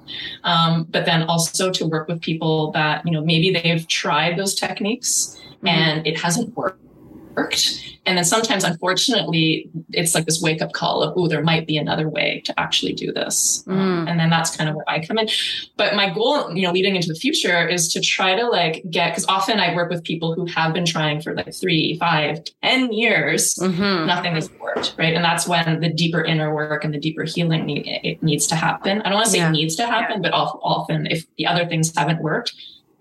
um, 0.44 0.86
but 0.90 1.04
then 1.04 1.24
also 1.24 1.72
to 1.72 1.86
work 1.86 2.06
with 2.06 2.20
people 2.20 2.70
that 2.72 3.04
you 3.04 3.10
know 3.10 3.24
maybe 3.24 3.50
they've 3.50 3.86
tried 3.88 4.38
those 4.38 4.54
techniques 4.54 5.32
mm-hmm. 5.64 5.68
and 5.68 6.06
it 6.06 6.18
hasn't 6.18 6.56
worked. 6.56 6.78
And 8.04 8.18
then 8.18 8.26
sometimes, 8.26 8.62
unfortunately, 8.62 9.70
it's 9.92 10.14
like 10.14 10.26
this 10.26 10.42
wake 10.42 10.60
up 10.60 10.72
call 10.72 11.02
of, 11.02 11.14
oh, 11.16 11.28
there 11.28 11.42
might 11.42 11.66
be 11.66 11.78
another 11.78 12.06
way 12.06 12.42
to 12.44 12.60
actually 12.60 12.92
do 12.92 13.10
this. 13.10 13.64
Mm. 13.66 13.72
Um, 13.72 14.08
and 14.08 14.20
then 14.20 14.28
that's 14.28 14.54
kind 14.54 14.68
of 14.68 14.76
where 14.76 14.84
I 14.86 15.02
come 15.02 15.16
in. 15.16 15.28
But 15.78 15.94
my 15.94 16.12
goal, 16.12 16.54
you 16.54 16.66
know, 16.66 16.72
leading 16.72 16.94
into 16.94 17.08
the 17.08 17.14
future 17.14 17.66
is 17.66 17.90
to 17.94 18.02
try 18.02 18.34
to 18.34 18.46
like 18.46 18.84
get, 18.90 19.12
because 19.12 19.24
often 19.28 19.60
I 19.60 19.74
work 19.74 19.88
with 19.88 20.04
people 20.04 20.34
who 20.34 20.44
have 20.46 20.74
been 20.74 20.84
trying 20.84 21.22
for 21.22 21.34
like 21.34 21.54
three, 21.54 21.96
five, 21.98 22.42
ten 22.62 22.92
years, 22.92 23.54
mm-hmm. 23.54 24.06
nothing 24.06 24.34
has 24.34 24.50
worked, 24.60 24.94
right? 24.98 25.14
And 25.14 25.24
that's 25.24 25.48
when 25.48 25.80
the 25.80 25.90
deeper 25.90 26.22
inner 26.22 26.54
work 26.54 26.84
and 26.84 26.92
the 26.92 27.00
deeper 27.00 27.24
healing 27.24 27.64
need, 27.64 27.86
it 27.86 28.22
needs 28.22 28.46
to 28.48 28.56
happen. 28.56 29.00
I 29.00 29.04
don't 29.04 29.14
want 29.14 29.26
to 29.26 29.32
say 29.32 29.38
yeah. 29.38 29.50
needs 29.50 29.74
to 29.76 29.86
happen, 29.86 30.22
yeah. 30.22 30.30
but 30.30 30.34
often 30.34 31.06
if 31.06 31.24
the 31.38 31.46
other 31.46 31.66
things 31.66 31.96
haven't 31.96 32.20
worked, 32.20 32.52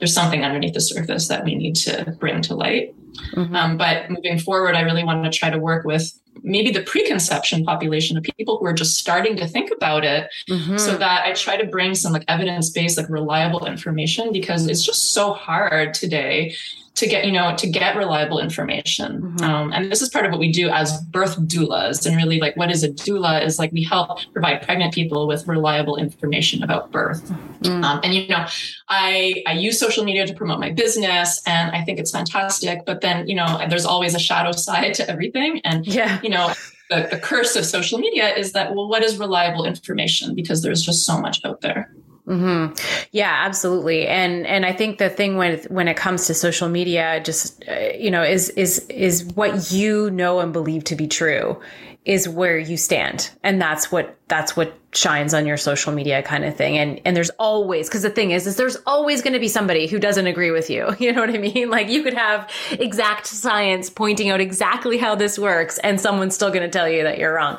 there's 0.02 0.16
something 0.16 0.44
underneath 0.44 0.74
the 0.74 0.82
surface 0.82 1.28
that 1.28 1.44
we 1.44 1.54
need 1.54 1.76
to 1.76 2.18
bring 2.20 2.42
to 2.42 2.56
light. 2.56 2.96
Mm-hmm. 3.36 3.56
Um, 3.56 3.78
but 3.78 4.10
moving 4.10 4.40
forward, 4.40 4.74
I 4.74 4.82
really 4.82 5.04
want 5.04 5.24
to 5.24 5.30
try 5.30 5.52
to 5.52 5.60
work 5.60 5.86
with 5.86 6.12
maybe 6.42 6.72
the 6.72 6.82
preconception 6.82 7.64
population 7.64 8.18
of 8.18 8.24
people 8.24 8.58
who 8.58 8.66
are 8.66 8.74
just 8.74 8.98
starting 8.98 9.36
to 9.38 9.48
think 9.48 9.70
about 9.70 10.04
it 10.04 10.28
mm-hmm. 10.50 10.78
so 10.78 10.98
that 10.98 11.24
I 11.24 11.34
try 11.34 11.56
to 11.56 11.68
bring 11.68 11.94
some 11.94 12.14
like 12.14 12.26
evidence 12.28 12.72
based, 12.72 12.98
like 12.98 13.10
reliable 13.10 13.68
information 13.68 14.34
because 14.34 14.66
it's 14.66 14.84
just 14.84 15.14
so 15.14 15.34
hard 15.34 15.94
today 15.94 16.56
to 16.96 17.08
get 17.08 17.26
you 17.26 17.32
know 17.32 17.56
to 17.56 17.70
get 17.70 17.96
reliable 17.96 18.40
information. 18.40 19.22
Mm-hmm. 19.22 19.44
um, 19.44 19.74
and 19.74 19.92
this 19.92 20.02
is 20.02 20.10
part 20.10 20.26
of 20.26 20.32
what 20.32 20.40
we 20.40 20.52
do 20.52 20.70
as 20.70 21.02
birth 21.04 21.40
doulas 21.48 22.06
and 22.06 22.16
really 22.16 22.40
like 22.40 22.56
what 22.58 22.70
is 22.70 22.84
a 22.84 22.90
doula 22.90 23.44
is 23.44 23.60
like 23.60 23.72
we 23.72 23.84
help 23.84 24.20
provide 24.34 24.62
pregnant 24.62 24.94
people 24.94 25.28
with 25.28 25.48
reliable 25.48 25.98
information 25.98 26.64
about 26.64 26.92
birth. 26.92 27.24
Mm-hmm. 27.62 27.84
um, 27.84 28.00
and 28.04 28.14
you 28.14 28.28
know 28.28 28.46
i 28.90 29.44
i 29.48 29.54
use 29.54 29.80
social 29.80 30.04
media 30.04 30.26
to 30.26 30.34
promote 30.34 30.60
my 30.60 30.72
business 30.72 31.42
and 31.46 31.72
i 31.72 31.84
think 31.84 32.00
it's 32.00 32.12
fantastic 32.12 32.86
but 32.86 33.02
then 33.02 33.28
you 33.28 33.36
know 33.36 33.62
there's 33.70 33.86
always 33.86 34.16
a 34.16 34.20
shadow 34.20 34.52
side 34.68 34.94
to 34.96 35.10
everything. 35.10 35.62
And 35.64 35.86
yeah. 35.86 36.20
you 36.22 36.30
know 36.30 36.54
the, 36.90 37.08
the 37.10 37.18
curse 37.18 37.56
of 37.56 37.66
social 37.66 38.00
media 38.00 38.34
is 38.36 38.54
that 38.54 38.76
well 38.76 38.88
what 38.88 39.04
is 39.04 39.18
reliable 39.18 39.66
information? 39.66 40.36
Because 40.36 40.62
there's 40.62 40.82
just 40.82 41.06
so 41.06 41.20
much 41.20 41.44
out 41.46 41.62
there 41.62 41.94
Mm-hmm. 42.28 42.76
Yeah, 43.12 43.34
absolutely. 43.46 44.08
And 44.08 44.46
and 44.46 44.66
I 44.66 44.74
think 44.74 45.00
the 45.00 45.10
thing 45.10 45.38
when 45.38 45.60
when 45.64 45.88
it 45.88 45.98
comes 45.98 46.28
to 46.28 46.34
social 46.34 46.70
media, 46.70 47.22
just 47.24 47.64
uh, 47.68 47.90
you 47.98 48.12
know, 48.12 48.24
is 48.24 48.50
is 48.50 48.80
is 48.90 49.24
what 49.24 49.72
you 49.72 50.12
know 50.12 50.40
and 50.40 50.54
believe 50.54 50.84
to 50.86 50.96
be 50.96 51.08
true 51.08 51.60
is 52.06 52.28
where 52.28 52.58
you 52.58 52.78
stand, 52.78 53.30
and 53.44 53.62
that's 53.62 53.92
what 53.92 54.18
that's 54.28 54.56
what 54.56 54.74
shines 54.94 55.34
on 55.34 55.46
your 55.46 55.58
social 55.58 55.94
media 55.94 56.22
kind 56.22 56.44
of 56.44 56.56
thing. 56.56 56.78
And 56.78 57.02
and 57.06 57.16
there's 57.16 57.30
always 57.32 57.88
because 57.88 58.02
the 58.02 58.10
thing 58.10 58.32
is 58.32 58.48
is 58.48 58.56
there's 58.56 58.78
always 58.86 59.22
going 59.22 59.34
to 59.34 59.40
be 59.40 59.48
somebody 59.48 59.88
who 59.88 60.00
doesn't 60.00 60.28
agree 60.28 60.52
with 60.52 60.70
you. 60.70 60.96
You 61.02 61.14
know 61.14 61.22
what 61.22 61.32
i 61.32 61.40
mean? 61.40 61.70
Like 61.72 61.90
you 61.90 62.04
could 62.04 62.14
have 62.14 62.48
exact 62.72 63.26
science 63.26 63.90
pointing 63.90 64.30
out 64.30 64.40
exactly 64.40 65.00
how 65.00 65.16
this 65.16 65.40
works 65.40 65.80
and 65.80 66.00
someone's 66.00 66.36
still 66.36 66.50
going 66.50 66.62
to 66.62 66.70
tell 66.70 66.88
you 66.88 67.04
that 67.04 67.18
you're 67.18 67.34
wrong. 67.34 67.58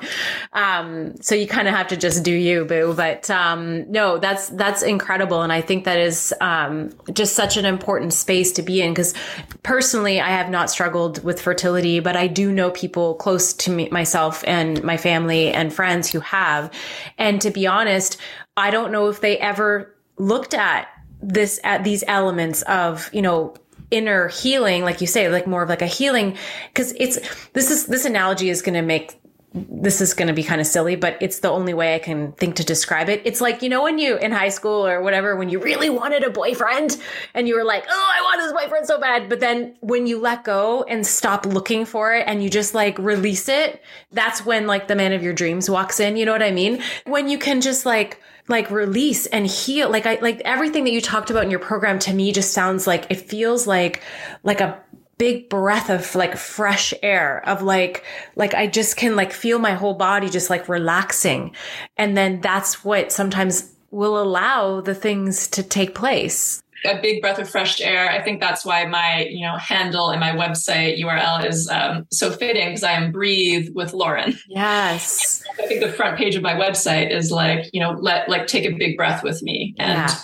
Um, 0.53 1.21
so 1.21 1.35
you 1.35 1.49
kind 1.49 1.67
of 1.67 1.75
have 1.75 1.89
to 1.89 1.97
just 1.97 2.23
do 2.23 2.33
you 2.33 2.65
boo. 2.65 2.95
But 2.97 3.29
um, 3.31 3.91
no 3.91 4.19
that's 4.19 4.49
that's 4.51 4.83
incredible. 4.83 5.43
And 5.43 5.53
i 5.53 5.61
think 5.61 5.85
that 5.85 5.99
is 5.99 6.33
um, 6.41 6.93
just 7.13 7.35
such 7.35 7.57
an 7.57 7.65
important 7.65 8.13
space 8.13 8.53
to 8.53 8.63
be 8.63 8.81
in. 8.81 8.93
Because 8.93 9.15
personally 9.63 10.21
i 10.21 10.29
have 10.29 10.51
not 10.51 10.71
struggled 10.71 11.23
with 11.23 11.41
fertility 11.41 12.01
but 12.01 12.17
i 12.17 12.27
do 12.27 12.51
know 12.51 12.71
people 12.71 13.15
close 13.15 13.53
to 13.53 13.71
me 13.71 13.89
myself 13.91 14.32
and 14.45 14.83
my 14.83 14.97
family 14.97 15.53
and 15.53 15.73
friends 15.73 16.11
who 16.11 16.21
have. 16.21 16.71
And 17.19 17.41
to 17.43 17.51
be 17.51 17.67
honest, 17.67 18.19
I 18.57 18.71
don't 18.71 18.93
know 18.93 19.09
if 19.09 19.21
they 19.21 19.39
ever 19.39 19.95
looked 20.19 20.55
at 20.55 20.89
this, 21.21 21.61
at 21.65 21.85
these 21.85 22.05
elements 22.07 22.63
of, 22.63 23.11
you 23.13 23.23
know, 23.23 23.55
inner 23.91 24.29
healing, 24.29 24.83
like 24.83 25.01
you 25.01 25.07
say, 25.07 25.29
like 25.29 25.47
more 25.47 25.63
of 25.63 25.69
like 25.69 25.83
a 25.83 25.87
healing, 25.87 26.37
because 26.69 26.93
it's, 26.99 27.19
this 27.53 27.71
is, 27.71 27.87
this 27.87 28.05
analogy 28.05 28.49
is 28.49 28.63
going 28.63 28.75
to 28.75 28.83
make 28.83 29.22
this 29.55 30.01
is 30.01 30.15
going 30.15 30.29
to 30.29 30.35
be 30.35 30.43
kind 30.43 30.61
of 30.61 30.67
silly, 30.67 30.97
but 30.97 31.19
it's 31.21 31.41
the 31.41 31.51
only 31.51 31.75
way 31.75 31.95
I 31.95 31.99
can 31.99 32.33
think 32.33 32.57
to 32.57 32.65
describe 32.65 33.09
it. 33.09 33.21
It's 33.25 33.41
like, 33.41 33.63
you 33.63 33.69
know, 33.69 33.83
when 33.83 33.99
you 33.99 34.17
in 34.17 34.33
high 34.33 34.49
school 34.49 34.87
or 34.87 35.03
whatever, 35.03 35.37
when 35.37 35.51
you 35.51 35.61
really 35.61 35.91
wanted 35.91 36.25
a 36.25 36.31
boyfriend 36.31 36.97
and 37.35 37.47
you 37.47 37.57
were 37.57 37.65
like, 37.65 37.85
oh, 37.89 38.13
I 38.15 38.23
want 38.23 38.41
this 38.41 38.53
boyfriend 38.53 38.87
so 38.87 38.99
bad. 38.99 39.29
But 39.29 39.41
then 39.41 39.77
when 39.81 40.07
you 40.07 40.19
let 40.21 40.45
go 40.45 40.85
and 40.85 41.07
stop 41.07 41.45
looking 41.45 41.85
for 41.85 42.15
it 42.15 42.25
and 42.27 42.43
you 42.43 42.49
just 42.49 42.75
like 42.75 42.99
release 42.99 43.49
it, 43.49 43.83
that's 44.11 44.45
when 44.45 44.67
like 44.67 44.89
the 44.89 44.97
man 44.97 45.13
of 45.13 45.23
your 45.23 45.35
dreams 45.35 45.69
walks 45.69 46.01
in. 46.01 46.17
You 46.17 46.25
know 46.25 46.33
what 46.33 46.43
I 46.43 46.53
mean? 46.53 46.83
When 47.05 47.29
you 47.29 47.39
can 47.39 47.61
just 47.61 47.85
like, 47.85 48.21
like 48.49 48.73
release 48.73 49.27
and 49.27 49.47
heal 49.47 49.89
like 49.89 50.05
i 50.05 50.19
like 50.21 50.41
everything 50.45 50.83
that 50.83 50.91
you 50.91 51.01
talked 51.01 51.31
about 51.31 51.45
in 51.45 51.51
your 51.51 51.61
program 51.61 52.01
to 52.01 52.13
me 52.13 52.33
just 52.33 52.53
sounds 52.53 52.89
like 52.89 53.07
it 53.09 53.15
feels 53.15 53.69
like 53.69 54.03
like 54.43 54.61
a 54.61 54.83
big 55.23 55.49
breath 55.49 55.89
of 55.89 56.17
like 56.17 56.37
fresh 56.37 56.93
air 57.01 57.49
of 57.49 57.63
like 57.63 58.05
like 58.35 58.55
I 58.55 58.67
just 58.67 58.97
can 58.97 59.15
like 59.15 59.33
feel 59.33 59.61
my 59.61 59.71
whole 59.71 59.95
body 59.95 60.29
just 60.29 60.51
like 60.51 60.69
relaxing 60.69 61.55
and 61.97 62.17
then 62.17 62.41
that's 62.41 62.85
what 62.85 63.13
sometimes 63.13 63.73
will 63.93 64.21
allow 64.21 64.81
the 64.81 64.97
things 64.97 65.47
to 65.51 65.63
take 65.63 65.95
place 65.95 66.61
a 66.85 67.01
big 67.01 67.23
breath 67.23 67.39
of 67.39 67.49
fresh 67.49 67.81
air. 67.81 68.11
I 68.11 68.21
think 68.21 68.41
that's 68.41 68.65
why 68.65 68.85
my, 68.87 69.29
you 69.31 69.47
know, 69.47 69.57
handle 69.57 70.11
and 70.11 70.19
my 70.19 70.33
website 70.33 71.01
URL 71.01 71.49
is 71.49 71.69
um, 71.69 72.09
so 72.11 72.33
fitting 72.33 72.71
because 72.71 72.83
I 72.83 72.91
am 72.91 73.13
breathe 73.13 73.69
with 73.73 73.93
Lauren. 73.93 74.37
Yes. 74.49 75.45
I 75.61 75.69
think 75.69 75.81
the 75.81 75.93
front 75.93 76.19
page 76.19 76.35
of 76.35 76.43
my 76.43 76.55
website 76.55 77.13
is 77.13 77.31
like, 77.31 77.71
you 77.73 77.79
know, 77.79 77.93
let 77.93 78.29
like 78.29 78.49
take 78.49 78.65
a 78.65 78.77
big 78.77 78.97
breath 78.97 79.23
with 79.23 79.45
me. 79.45 79.77
And 79.79 79.93
yeah 79.93 80.17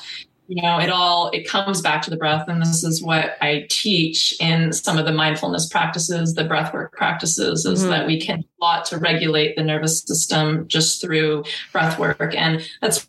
you 0.48 0.62
know 0.62 0.78
it 0.78 0.88
all 0.88 1.30
it 1.30 1.46
comes 1.46 1.80
back 1.82 2.02
to 2.02 2.10
the 2.10 2.16
breath 2.16 2.48
and 2.48 2.60
this 2.60 2.82
is 2.82 3.02
what 3.02 3.36
i 3.42 3.66
teach 3.68 4.34
in 4.40 4.72
some 4.72 4.98
of 4.98 5.04
the 5.04 5.12
mindfulness 5.12 5.68
practices 5.68 6.34
the 6.34 6.44
breath 6.44 6.72
work 6.72 6.92
practices 6.92 7.64
is 7.66 7.80
mm-hmm. 7.80 7.90
that 7.90 8.06
we 8.06 8.18
can 8.18 8.40
a 8.40 8.64
lot 8.64 8.84
to 8.84 8.98
regulate 8.98 9.54
the 9.56 9.62
nervous 9.62 10.02
system 10.02 10.66
just 10.66 11.00
through 11.00 11.44
breath 11.70 11.98
work 11.98 12.34
and 12.34 12.66
that's 12.80 13.06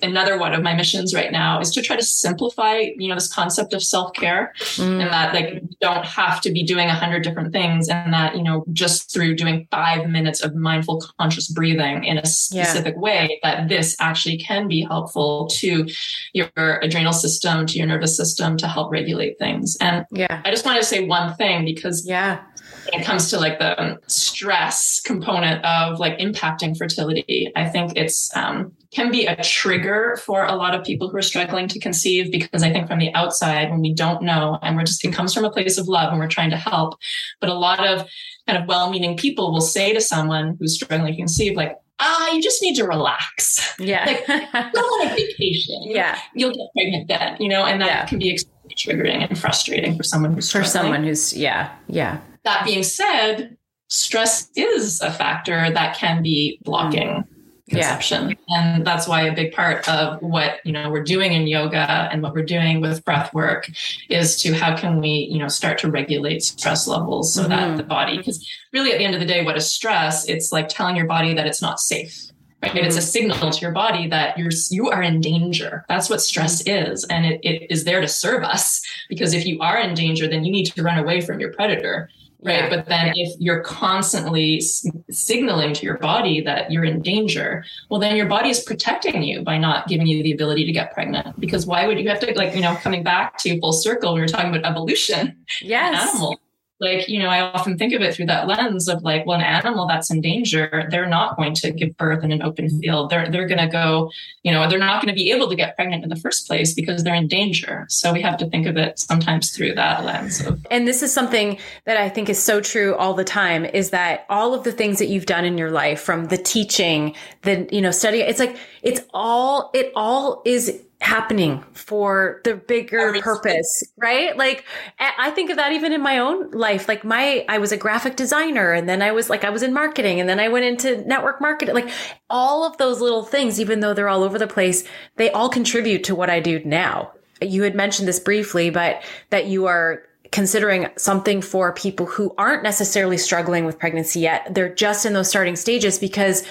another 0.00 0.38
one 0.38 0.52
of 0.52 0.62
my 0.62 0.74
missions 0.74 1.14
right 1.14 1.32
now 1.32 1.60
is 1.60 1.70
to 1.70 1.82
try 1.82 1.96
to 1.96 2.02
simplify 2.02 2.78
you 2.96 3.08
know 3.08 3.14
this 3.14 3.32
concept 3.32 3.72
of 3.72 3.82
self-care 3.82 4.52
mm. 4.58 5.00
and 5.00 5.10
that 5.10 5.34
like 5.34 5.54
you 5.54 5.68
don't 5.80 6.04
have 6.04 6.40
to 6.40 6.52
be 6.52 6.62
doing 6.62 6.88
a 6.88 6.94
hundred 6.94 7.22
different 7.22 7.52
things 7.52 7.88
and 7.88 8.12
that 8.12 8.36
you 8.36 8.42
know 8.42 8.64
just 8.72 9.12
through 9.12 9.34
doing 9.34 9.66
five 9.70 10.08
minutes 10.08 10.42
of 10.42 10.54
mindful 10.54 11.02
conscious 11.18 11.48
breathing 11.48 12.04
in 12.04 12.18
a 12.18 12.26
specific 12.26 12.94
yeah. 12.94 13.00
way 13.00 13.40
that 13.42 13.68
this 13.68 13.96
actually 14.00 14.38
can 14.38 14.68
be 14.68 14.82
helpful 14.82 15.48
to 15.48 15.86
your 16.32 16.48
adrenal 16.82 17.12
system 17.12 17.66
to 17.66 17.78
your 17.78 17.86
nervous 17.86 18.16
system 18.16 18.56
to 18.56 18.68
help 18.68 18.90
regulate 18.92 19.38
things 19.38 19.76
and 19.80 20.06
yeah 20.12 20.42
i 20.44 20.50
just 20.50 20.64
wanted 20.64 20.80
to 20.80 20.86
say 20.86 21.06
one 21.06 21.34
thing 21.34 21.64
because 21.64 22.06
yeah 22.06 22.42
when 22.90 23.00
it 23.00 23.04
comes 23.04 23.30
to 23.30 23.38
like 23.38 23.58
the 23.58 23.98
stress 24.42 25.00
component 25.00 25.64
of 25.64 26.00
like 26.00 26.18
impacting 26.18 26.76
fertility 26.76 27.50
i 27.54 27.68
think 27.68 27.92
it's 27.96 28.34
um, 28.36 28.72
can 28.92 29.10
be 29.10 29.26
a 29.26 29.42
trigger 29.42 30.18
for 30.22 30.44
a 30.44 30.54
lot 30.54 30.74
of 30.74 30.84
people 30.84 31.08
who 31.08 31.16
are 31.16 31.22
struggling 31.22 31.66
to 31.66 31.78
conceive 31.78 32.30
because 32.30 32.62
I 32.62 32.70
think 32.70 32.88
from 32.88 32.98
the 32.98 33.12
outside, 33.14 33.70
when 33.70 33.80
we 33.80 33.94
don't 33.94 34.22
know 34.22 34.58
and 34.60 34.76
we're 34.76 34.84
just, 34.84 35.02
it 35.04 35.14
comes 35.14 35.32
from 35.32 35.44
a 35.44 35.50
place 35.50 35.78
of 35.78 35.88
love 35.88 36.10
and 36.10 36.20
we're 36.20 36.28
trying 36.28 36.50
to 36.50 36.58
help. 36.58 36.98
But 37.40 37.48
a 37.48 37.54
lot 37.54 37.84
of 37.84 38.06
kind 38.46 38.62
of 38.62 38.68
well 38.68 38.90
meaning 38.90 39.16
people 39.16 39.50
will 39.50 39.62
say 39.62 39.94
to 39.94 40.00
someone 40.00 40.56
who's 40.60 40.74
struggling 40.74 41.12
to 41.12 41.16
conceive, 41.16 41.56
like, 41.56 41.74
ah, 42.00 42.32
you 42.32 42.42
just 42.42 42.60
need 42.62 42.74
to 42.76 42.84
relax. 42.84 43.74
Yeah. 43.78 44.04
like, 44.04 44.26
go 44.74 44.80
on 44.80 45.06
a 45.06 45.14
vacation. 45.14 45.82
Yeah. 45.84 46.18
You'll 46.34 46.52
get 46.52 46.66
pregnant 46.76 47.08
then, 47.08 47.36
you 47.40 47.48
know, 47.48 47.64
and 47.64 47.80
that 47.80 47.86
yeah. 47.86 48.06
can 48.06 48.18
be 48.18 48.32
extremely 48.32 48.74
triggering 48.76 49.26
and 49.26 49.38
frustrating 49.38 49.96
for 49.96 50.02
someone 50.02 50.34
who's 50.34 50.52
For 50.52 50.64
someone 50.64 51.04
who's, 51.04 51.34
yeah. 51.34 51.74
Yeah. 51.88 52.20
That 52.44 52.66
being 52.66 52.82
said, 52.82 53.56
stress 53.92 54.48
is 54.56 55.00
a 55.02 55.12
factor 55.12 55.70
that 55.70 55.96
can 55.96 56.22
be 56.22 56.58
blocking. 56.64 57.08
Mm 57.08 57.24
conception. 57.68 58.30
Yeah. 58.30 58.36
And 58.48 58.86
that's 58.86 59.08
why 59.08 59.22
a 59.22 59.34
big 59.34 59.52
part 59.52 59.88
of 59.88 60.20
what, 60.20 60.58
you 60.64 60.72
know, 60.72 60.90
we're 60.90 61.02
doing 61.02 61.32
in 61.32 61.46
yoga 61.46 62.08
and 62.12 62.22
what 62.22 62.34
we're 62.34 62.44
doing 62.44 62.80
with 62.80 63.04
breath 63.04 63.32
work 63.32 63.70
is 64.08 64.36
to 64.42 64.52
how 64.52 64.76
can 64.76 65.00
we, 65.00 65.28
you 65.30 65.38
know, 65.38 65.48
start 65.48 65.78
to 65.78 65.90
regulate 65.90 66.42
stress 66.42 66.86
levels 66.86 67.34
so 67.34 67.42
mm-hmm. 67.42 67.50
that 67.50 67.76
the 67.76 67.82
body 67.82 68.18
because 68.18 68.46
really 68.72 68.92
at 68.92 68.98
the 68.98 69.04
end 69.04 69.14
of 69.14 69.20
the 69.20 69.26
day 69.26 69.44
what 69.44 69.56
is 69.56 69.72
stress? 69.72 70.28
It's 70.28 70.52
like 70.52 70.68
telling 70.68 70.96
your 70.96 71.06
body 71.06 71.34
that 71.34 71.46
it's 71.46 71.62
not 71.62 71.80
safe. 71.80 72.28
Right? 72.62 72.72
Mm-hmm. 72.72 72.84
It's 72.84 72.96
a 72.96 73.00
mm-hmm. 73.00 73.06
signal 73.06 73.50
to 73.50 73.60
your 73.60 73.72
body 73.72 74.06
that 74.08 74.38
you're 74.38 74.50
you 74.70 74.90
are 74.90 75.02
in 75.02 75.20
danger. 75.20 75.84
That's 75.88 76.10
what 76.10 76.20
stress 76.20 76.62
mm-hmm. 76.62 76.92
is. 76.92 77.04
And 77.04 77.24
it, 77.24 77.40
it 77.42 77.70
is 77.70 77.84
there 77.84 78.00
to 78.00 78.08
serve 78.08 78.44
us 78.44 78.82
because 79.08 79.34
if 79.34 79.46
you 79.46 79.60
are 79.60 79.78
in 79.78 79.94
danger, 79.94 80.28
then 80.28 80.44
you 80.44 80.52
need 80.52 80.66
to 80.66 80.82
run 80.82 80.98
away 80.98 81.20
from 81.20 81.40
your 81.40 81.52
predator 81.52 82.08
right? 82.42 82.64
Yeah. 82.64 82.68
But 82.68 82.86
then 82.86 83.12
yeah. 83.14 83.26
if 83.26 83.40
you're 83.40 83.60
constantly 83.60 84.58
s- 84.58 84.86
signaling 85.10 85.74
to 85.74 85.86
your 85.86 85.98
body 85.98 86.40
that 86.42 86.70
you're 86.70 86.84
in 86.84 87.02
danger, 87.02 87.64
well, 87.90 88.00
then 88.00 88.16
your 88.16 88.26
body 88.26 88.50
is 88.50 88.60
protecting 88.60 89.22
you 89.22 89.42
by 89.42 89.58
not 89.58 89.88
giving 89.88 90.06
you 90.06 90.22
the 90.22 90.32
ability 90.32 90.64
to 90.66 90.72
get 90.72 90.92
pregnant. 90.92 91.38
Because 91.40 91.66
why 91.66 91.86
would 91.86 91.98
you 91.98 92.08
have 92.08 92.20
to, 92.20 92.32
like, 92.34 92.54
you 92.54 92.60
know, 92.60 92.74
coming 92.76 93.02
back 93.02 93.38
to 93.38 93.58
full 93.60 93.72
circle, 93.72 94.14
we 94.14 94.20
were 94.20 94.28
talking 94.28 94.54
about 94.54 94.68
evolution. 94.70 95.44
Yes. 95.60 96.10
Animal 96.10 96.38
like 96.82 97.08
you 97.08 97.18
know 97.18 97.28
i 97.28 97.40
often 97.40 97.78
think 97.78 97.94
of 97.94 98.02
it 98.02 98.14
through 98.14 98.26
that 98.26 98.46
lens 98.46 98.88
of 98.88 99.02
like 99.02 99.24
well 99.24 99.38
an 99.38 99.44
animal 99.44 99.86
that's 99.86 100.10
in 100.10 100.20
danger 100.20 100.86
they're 100.90 101.08
not 101.08 101.36
going 101.36 101.54
to 101.54 101.70
give 101.70 101.96
birth 101.96 102.24
in 102.24 102.32
an 102.32 102.42
open 102.42 102.68
field. 102.80 103.10
They're 103.10 103.30
they're 103.30 103.46
going 103.46 103.58
to 103.58 103.68
go 103.68 104.10
you 104.42 104.52
know 104.52 104.68
they're 104.68 104.78
not 104.78 105.00
going 105.02 105.14
to 105.14 105.18
be 105.22 105.30
able 105.30 105.48
to 105.48 105.56
get 105.56 105.76
pregnant 105.76 106.02
in 106.02 106.10
the 106.10 106.16
first 106.16 106.46
place 106.46 106.74
because 106.74 107.04
they're 107.04 107.14
in 107.14 107.28
danger. 107.28 107.86
So 107.88 108.12
we 108.12 108.20
have 108.22 108.36
to 108.38 108.46
think 108.50 108.66
of 108.66 108.76
it 108.76 108.98
sometimes 108.98 109.50
through 109.50 109.74
that 109.74 110.04
lens 110.04 110.44
of- 110.44 110.66
and 110.70 110.86
this 110.86 111.02
is 111.02 111.12
something 111.12 111.58
that 111.84 111.96
i 111.96 112.08
think 112.08 112.28
is 112.28 112.42
so 112.42 112.60
true 112.60 112.94
all 112.96 113.14
the 113.14 113.24
time 113.24 113.64
is 113.64 113.90
that 113.90 114.26
all 114.28 114.54
of 114.54 114.64
the 114.64 114.72
things 114.72 114.98
that 114.98 115.06
you've 115.06 115.26
done 115.26 115.44
in 115.44 115.56
your 115.56 115.70
life 115.70 116.00
from 116.00 116.26
the 116.26 116.36
teaching 116.36 117.14
the 117.42 117.68
you 117.70 117.80
know 117.80 117.90
study 117.90 118.20
it's 118.20 118.40
like 118.40 118.56
it's 118.82 119.00
all 119.14 119.70
it 119.74 119.92
all 119.94 120.42
is 120.44 120.82
happening 121.02 121.64
for 121.72 122.40
the 122.44 122.54
bigger 122.54 123.12
purpose, 123.20 123.84
right? 123.96 124.36
Like 124.36 124.64
I 124.98 125.30
think 125.32 125.50
of 125.50 125.56
that 125.56 125.72
even 125.72 125.92
in 125.92 126.00
my 126.00 126.18
own 126.18 126.52
life. 126.52 126.86
Like 126.86 127.04
my, 127.04 127.44
I 127.48 127.58
was 127.58 127.72
a 127.72 127.76
graphic 127.76 128.14
designer 128.14 128.72
and 128.72 128.88
then 128.88 129.02
I 129.02 129.10
was 129.10 129.28
like, 129.28 129.42
I 129.44 129.50
was 129.50 129.62
in 129.62 129.72
marketing 129.72 130.20
and 130.20 130.28
then 130.28 130.38
I 130.38 130.48
went 130.48 130.64
into 130.64 131.06
network 131.06 131.40
marketing. 131.40 131.74
Like 131.74 131.90
all 132.30 132.64
of 132.64 132.76
those 132.78 133.00
little 133.00 133.24
things, 133.24 133.60
even 133.60 133.80
though 133.80 133.94
they're 133.94 134.08
all 134.08 134.22
over 134.22 134.38
the 134.38 134.46
place, 134.46 134.84
they 135.16 135.30
all 135.32 135.48
contribute 135.48 136.04
to 136.04 136.14
what 136.14 136.30
I 136.30 136.38
do 136.38 136.62
now. 136.64 137.12
You 137.40 137.64
had 137.64 137.74
mentioned 137.74 138.06
this 138.06 138.20
briefly, 138.20 138.70
but 138.70 139.02
that 139.30 139.46
you 139.46 139.66
are 139.66 140.04
considering 140.30 140.86
something 140.96 141.42
for 141.42 141.74
people 141.74 142.06
who 142.06 142.32
aren't 142.38 142.62
necessarily 142.62 143.18
struggling 143.18 143.64
with 143.64 143.78
pregnancy 143.78 144.20
yet. 144.20 144.54
They're 144.54 144.74
just 144.74 145.04
in 145.04 145.14
those 145.14 145.28
starting 145.28 145.56
stages 145.56 145.98
because 145.98 146.44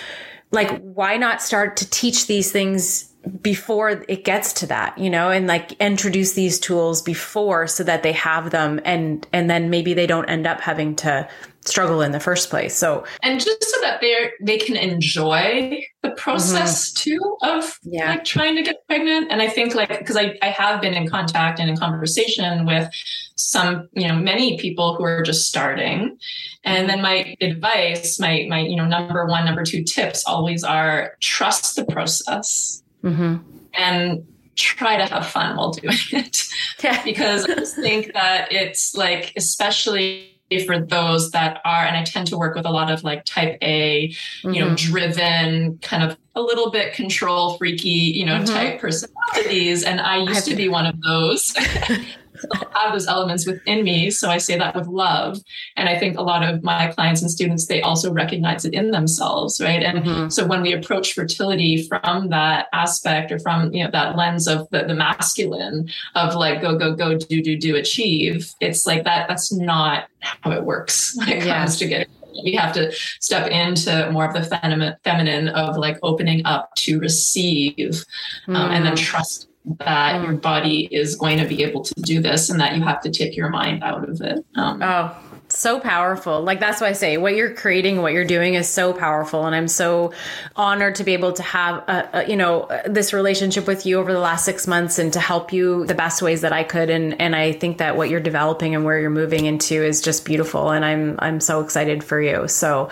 like, 0.51 0.81
why 0.81 1.15
not 1.15 1.41
start 1.41 1.77
to 1.77 1.89
teach 1.89 2.27
these 2.27 2.51
things 2.51 3.10
before 3.41 4.03
it 4.07 4.23
gets 4.23 4.53
to 4.53 4.65
that, 4.67 4.97
you 4.97 5.09
know, 5.09 5.29
and 5.29 5.47
like 5.47 5.73
introduce 5.73 6.33
these 6.33 6.59
tools 6.59 7.01
before 7.01 7.67
so 7.67 7.83
that 7.83 8.03
they 8.03 8.11
have 8.13 8.51
them 8.51 8.79
and 8.83 9.27
and 9.31 9.49
then 9.49 9.69
maybe 9.69 9.93
they 9.93 10.07
don't 10.07 10.25
end 10.25 10.47
up 10.47 10.59
having 10.59 10.95
to 10.97 11.27
struggle 11.63 12.01
in 12.01 12.11
the 12.11 12.19
first 12.19 12.49
place. 12.49 12.75
So 12.75 13.05
and 13.21 13.39
just 13.39 13.63
so 13.63 13.81
that 13.81 14.01
they're 14.01 14.31
they 14.41 14.57
can 14.57 14.75
enjoy 14.75 15.83
the 16.01 16.11
process 16.11 16.91
mm-hmm. 16.91 17.11
too 17.11 17.37
of 17.43 17.79
yeah. 17.83 18.09
like 18.09 18.23
trying 18.23 18.55
to 18.55 18.63
get 18.63 18.85
pregnant. 18.87 19.31
And 19.31 19.41
I 19.41 19.47
think 19.47 19.75
like 19.75 19.99
because 19.99 20.17
I, 20.17 20.37
I 20.41 20.47
have 20.47 20.81
been 20.81 20.95
in 20.95 21.07
contact 21.07 21.59
and 21.59 21.69
in 21.69 21.77
conversation 21.77 22.65
with 22.65 22.89
some, 23.35 23.87
you 23.93 24.07
know, 24.07 24.15
many 24.15 24.57
people 24.57 24.95
who 24.95 25.03
are 25.03 25.21
just 25.21 25.47
starting. 25.47 26.17
And 26.63 26.89
then 26.89 27.01
my 27.01 27.35
advice, 27.39 28.19
my 28.19 28.47
my, 28.49 28.61
you 28.61 28.75
know, 28.75 28.87
number 28.87 29.27
one, 29.27 29.45
number 29.45 29.63
two 29.63 29.83
tips 29.83 30.23
always 30.25 30.63
are 30.63 31.17
trust 31.21 31.75
the 31.75 31.85
process 31.85 32.80
mm-hmm. 33.03 33.37
and 33.73 34.25
try 34.55 34.97
to 34.97 35.05
have 35.05 35.27
fun 35.27 35.55
while 35.55 35.71
doing 35.71 35.95
it. 36.11 36.47
Yeah. 36.83 37.03
because 37.03 37.45
I 37.45 37.55
just 37.55 37.75
think 37.75 38.13
that 38.13 38.51
it's 38.51 38.95
like, 38.95 39.33
especially 39.35 40.27
for 40.65 40.79
those 40.79 41.31
that 41.31 41.61
are, 41.63 41.85
and 41.85 41.95
I 41.95 42.03
tend 42.03 42.27
to 42.27 42.37
work 42.37 42.55
with 42.55 42.65
a 42.65 42.69
lot 42.69 42.91
of 42.91 43.03
like 43.03 43.23
type 43.25 43.57
A, 43.61 44.09
mm-hmm. 44.09 44.53
you 44.53 44.59
know, 44.59 44.71
mm-hmm. 44.71 44.91
driven, 44.91 45.77
kind 45.79 46.03
of 46.03 46.17
a 46.35 46.41
little 46.41 46.71
bit 46.71 46.93
control 46.93 47.57
freaky, 47.57 47.89
you 47.89 48.25
know, 48.25 48.35
mm-hmm. 48.35 48.53
type 48.53 48.81
personalities. 48.81 49.83
And 49.83 50.01
I 50.01 50.17
used 50.17 50.47
I 50.47 50.51
to 50.51 50.55
be 50.55 50.67
one 50.67 50.85
of 50.85 51.01
those. 51.01 51.55
have 52.75 52.93
those 52.93 53.07
elements 53.07 53.45
within 53.45 53.83
me. 53.83 54.11
So 54.11 54.29
I 54.29 54.37
say 54.37 54.57
that 54.57 54.75
with 54.75 54.87
love. 54.87 55.37
And 55.75 55.89
I 55.89 55.97
think 55.97 56.17
a 56.17 56.21
lot 56.21 56.43
of 56.43 56.63
my 56.63 56.91
clients 56.91 57.21
and 57.21 57.31
students, 57.31 57.67
they 57.67 57.81
also 57.81 58.11
recognize 58.11 58.65
it 58.65 58.73
in 58.73 58.91
themselves, 58.91 59.61
right? 59.61 59.83
And 59.83 60.03
mm-hmm. 60.03 60.29
so 60.29 60.45
when 60.45 60.61
we 60.61 60.73
approach 60.73 61.13
fertility 61.13 61.87
from 61.87 62.29
that 62.29 62.67
aspect 62.73 63.31
or 63.31 63.39
from, 63.39 63.73
you 63.73 63.83
know, 63.83 63.91
that 63.91 64.15
lens 64.15 64.47
of 64.47 64.69
the, 64.71 64.83
the 64.83 64.95
masculine 64.95 65.89
of 66.15 66.35
like, 66.35 66.61
go, 66.61 66.77
go, 66.77 66.95
go, 66.95 67.17
do, 67.17 67.41
do, 67.41 67.57
do, 67.57 67.75
achieve, 67.75 68.53
it's 68.59 68.85
like 68.85 69.03
that, 69.05 69.27
that's 69.27 69.51
not 69.51 70.07
how 70.19 70.51
it 70.51 70.63
works 70.63 71.15
when 71.17 71.29
it 71.29 71.43
comes 71.43 71.77
to 71.77 71.87
getting 71.87 72.07
we 72.45 72.53
have 72.53 72.73
to 72.73 72.91
step 73.19 73.49
into 73.51 74.09
more 74.11 74.25
of 74.25 74.33
the 74.33 74.43
feminine, 74.43 74.95
feminine 75.03 75.49
of 75.49 75.75
like 75.75 75.97
opening 76.01 76.45
up 76.45 76.73
to 76.75 76.97
receive 76.97 78.05
um, 78.47 78.55
mm. 78.55 78.69
and 78.69 78.85
then 78.85 78.93
mm. 78.93 78.97
trust 78.97 79.50
that 79.79 80.15
mm. 80.15 80.23
your 80.23 80.33
body 80.33 80.87
is 80.91 81.15
going 81.15 81.37
to 81.37 81.45
be 81.45 81.63
able 81.63 81.81
to 81.81 81.93
do 82.01 82.21
this 82.21 82.49
and 82.49 82.59
that 82.59 82.75
you 82.75 82.81
have 82.83 83.01
to 83.01 83.11
take 83.11 83.35
your 83.35 83.49
mind 83.49 83.83
out 83.83 84.07
of 84.07 84.21
it. 84.21 84.45
Um, 84.55 84.81
oh, 84.81 85.15
so 85.51 85.79
powerful. 85.79 86.41
Like 86.41 86.59
that's 86.59 86.81
why 86.81 86.87
I 86.87 86.91
say 86.93 87.17
what 87.17 87.35
you're 87.35 87.53
creating, 87.53 88.01
what 88.01 88.13
you're 88.13 88.25
doing 88.25 88.53
is 88.53 88.67
so 88.67 88.93
powerful, 88.93 89.45
and 89.45 89.55
I'm 89.55 89.67
so 89.67 90.13
honored 90.55 90.95
to 90.95 91.03
be 91.03 91.13
able 91.13 91.33
to 91.33 91.43
have 91.43 91.77
a, 91.87 92.09
a, 92.13 92.29
you 92.29 92.35
know 92.35 92.61
uh, 92.63 92.83
this 92.85 93.13
relationship 93.13 93.67
with 93.67 93.85
you 93.85 93.99
over 93.99 94.13
the 94.13 94.19
last 94.19 94.45
six 94.45 94.67
months 94.67 94.99
and 94.99 95.11
to 95.13 95.19
help 95.19 95.53
you 95.53 95.85
the 95.85 95.95
best 95.95 96.21
ways 96.21 96.41
that 96.41 96.53
I 96.53 96.63
could. 96.63 96.89
And 96.89 97.19
and 97.21 97.35
I 97.35 97.51
think 97.53 97.77
that 97.79 97.97
what 97.97 98.09
you're 98.09 98.19
developing 98.19 98.75
and 98.75 98.85
where 98.85 98.99
you're 98.99 99.09
moving 99.09 99.45
into 99.45 99.75
is 99.75 100.01
just 100.01 100.25
beautiful, 100.25 100.71
and 100.71 100.85
I'm 100.85 101.15
I'm 101.19 101.39
so 101.39 101.61
excited 101.61 102.03
for 102.03 102.21
you. 102.21 102.47
So 102.47 102.89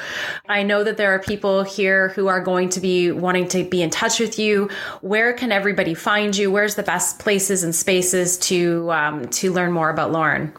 I 0.47 0.63
know 0.63 0.83
that 0.83 0.97
there 0.97 1.13
are 1.13 1.19
people 1.19 1.63
here 1.63 2.09
who 2.09 2.27
are 2.27 2.41
going 2.41 2.69
to 2.69 2.79
be 2.79 3.11
wanting 3.11 3.47
to 3.49 3.63
be 3.63 3.81
in 3.81 3.89
touch 3.89 4.19
with 4.19 4.37
you. 4.39 4.69
Where 5.01 5.33
can 5.33 5.51
everybody 5.51 5.93
find 5.93 6.35
you? 6.35 6.51
Where's 6.51 6.75
the 6.75 6.83
best 6.83 7.19
places 7.19 7.63
and 7.63 7.73
spaces 7.73 8.37
to 8.39 8.91
um, 8.91 9.27
to 9.29 9.51
learn 9.53 9.71
more 9.71 9.89
about 9.89 10.11
Lauren? 10.11 10.53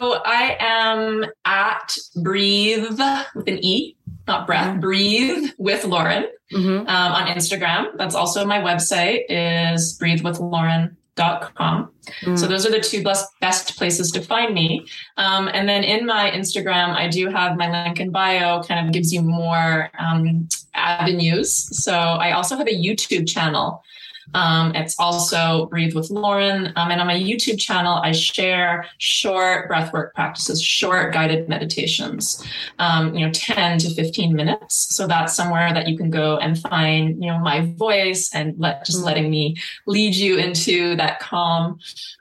So 0.00 0.20
I 0.24 0.56
am 0.60 1.24
at 1.44 1.96
Breathe 2.16 2.98
with 3.34 3.48
an 3.48 3.64
E, 3.64 3.96
not 4.26 4.46
breath, 4.46 4.68
mm-hmm. 4.68 4.80
Breathe 4.80 5.50
with 5.58 5.84
Lauren 5.84 6.26
mm-hmm. 6.52 6.86
um, 6.88 6.88
on 6.88 7.26
Instagram. 7.28 7.96
That's 7.96 8.14
also 8.14 8.44
my 8.44 8.60
website 8.60 9.24
is 9.28 9.98
breathewithlauren.com. 9.98 11.90
Mm. 12.22 12.38
So 12.38 12.46
those 12.46 12.66
are 12.66 12.70
the 12.70 12.80
two 12.80 13.02
best, 13.02 13.28
best 13.40 13.76
places 13.76 14.10
to 14.12 14.20
find 14.20 14.54
me. 14.54 14.86
Um, 15.16 15.48
and 15.48 15.68
then 15.68 15.84
in 15.84 16.06
my 16.06 16.30
Instagram, 16.30 16.94
I 16.94 17.08
do 17.08 17.28
have 17.28 17.56
my 17.56 17.84
link 17.84 18.00
in 18.00 18.10
bio 18.10 18.62
kind 18.62 18.86
of 18.86 18.92
gives 18.92 19.12
you 19.12 19.22
more 19.22 19.90
um, 19.98 20.48
avenues. 20.74 21.52
So 21.82 21.92
I 21.92 22.32
also 22.32 22.56
have 22.56 22.66
a 22.66 22.74
YouTube 22.74 23.28
channel 23.28 23.82
um, 24.32 24.74
it's 24.74 24.98
also 24.98 25.66
Breathe 25.66 25.94
with 25.94 26.10
Lauren. 26.10 26.72
Um, 26.76 26.90
and 26.90 27.00
on 27.00 27.06
my 27.06 27.16
YouTube 27.16 27.58
channel, 27.58 28.00
I 28.02 28.12
share 28.12 28.86
short 28.98 29.70
breathwork 29.70 30.14
practices, 30.14 30.62
short 30.62 31.12
guided 31.12 31.48
meditations, 31.48 32.42
um, 32.78 33.14
you 33.14 33.26
know, 33.26 33.32
10 33.32 33.78
to 33.80 33.90
15 33.94 34.34
minutes. 34.34 34.94
So 34.94 35.06
that's 35.06 35.34
somewhere 35.34 35.72
that 35.74 35.88
you 35.88 35.96
can 35.96 36.10
go 36.10 36.38
and 36.38 36.58
find, 36.58 37.22
you 37.22 37.30
know, 37.30 37.38
my 37.38 37.72
voice 37.76 38.30
and 38.34 38.54
let 38.58 38.84
just 38.86 39.00
mm. 39.00 39.04
letting 39.04 39.30
me 39.30 39.56
lead 39.86 40.14
you 40.14 40.38
into 40.38 40.96
that 40.96 41.20
calm 41.20 41.78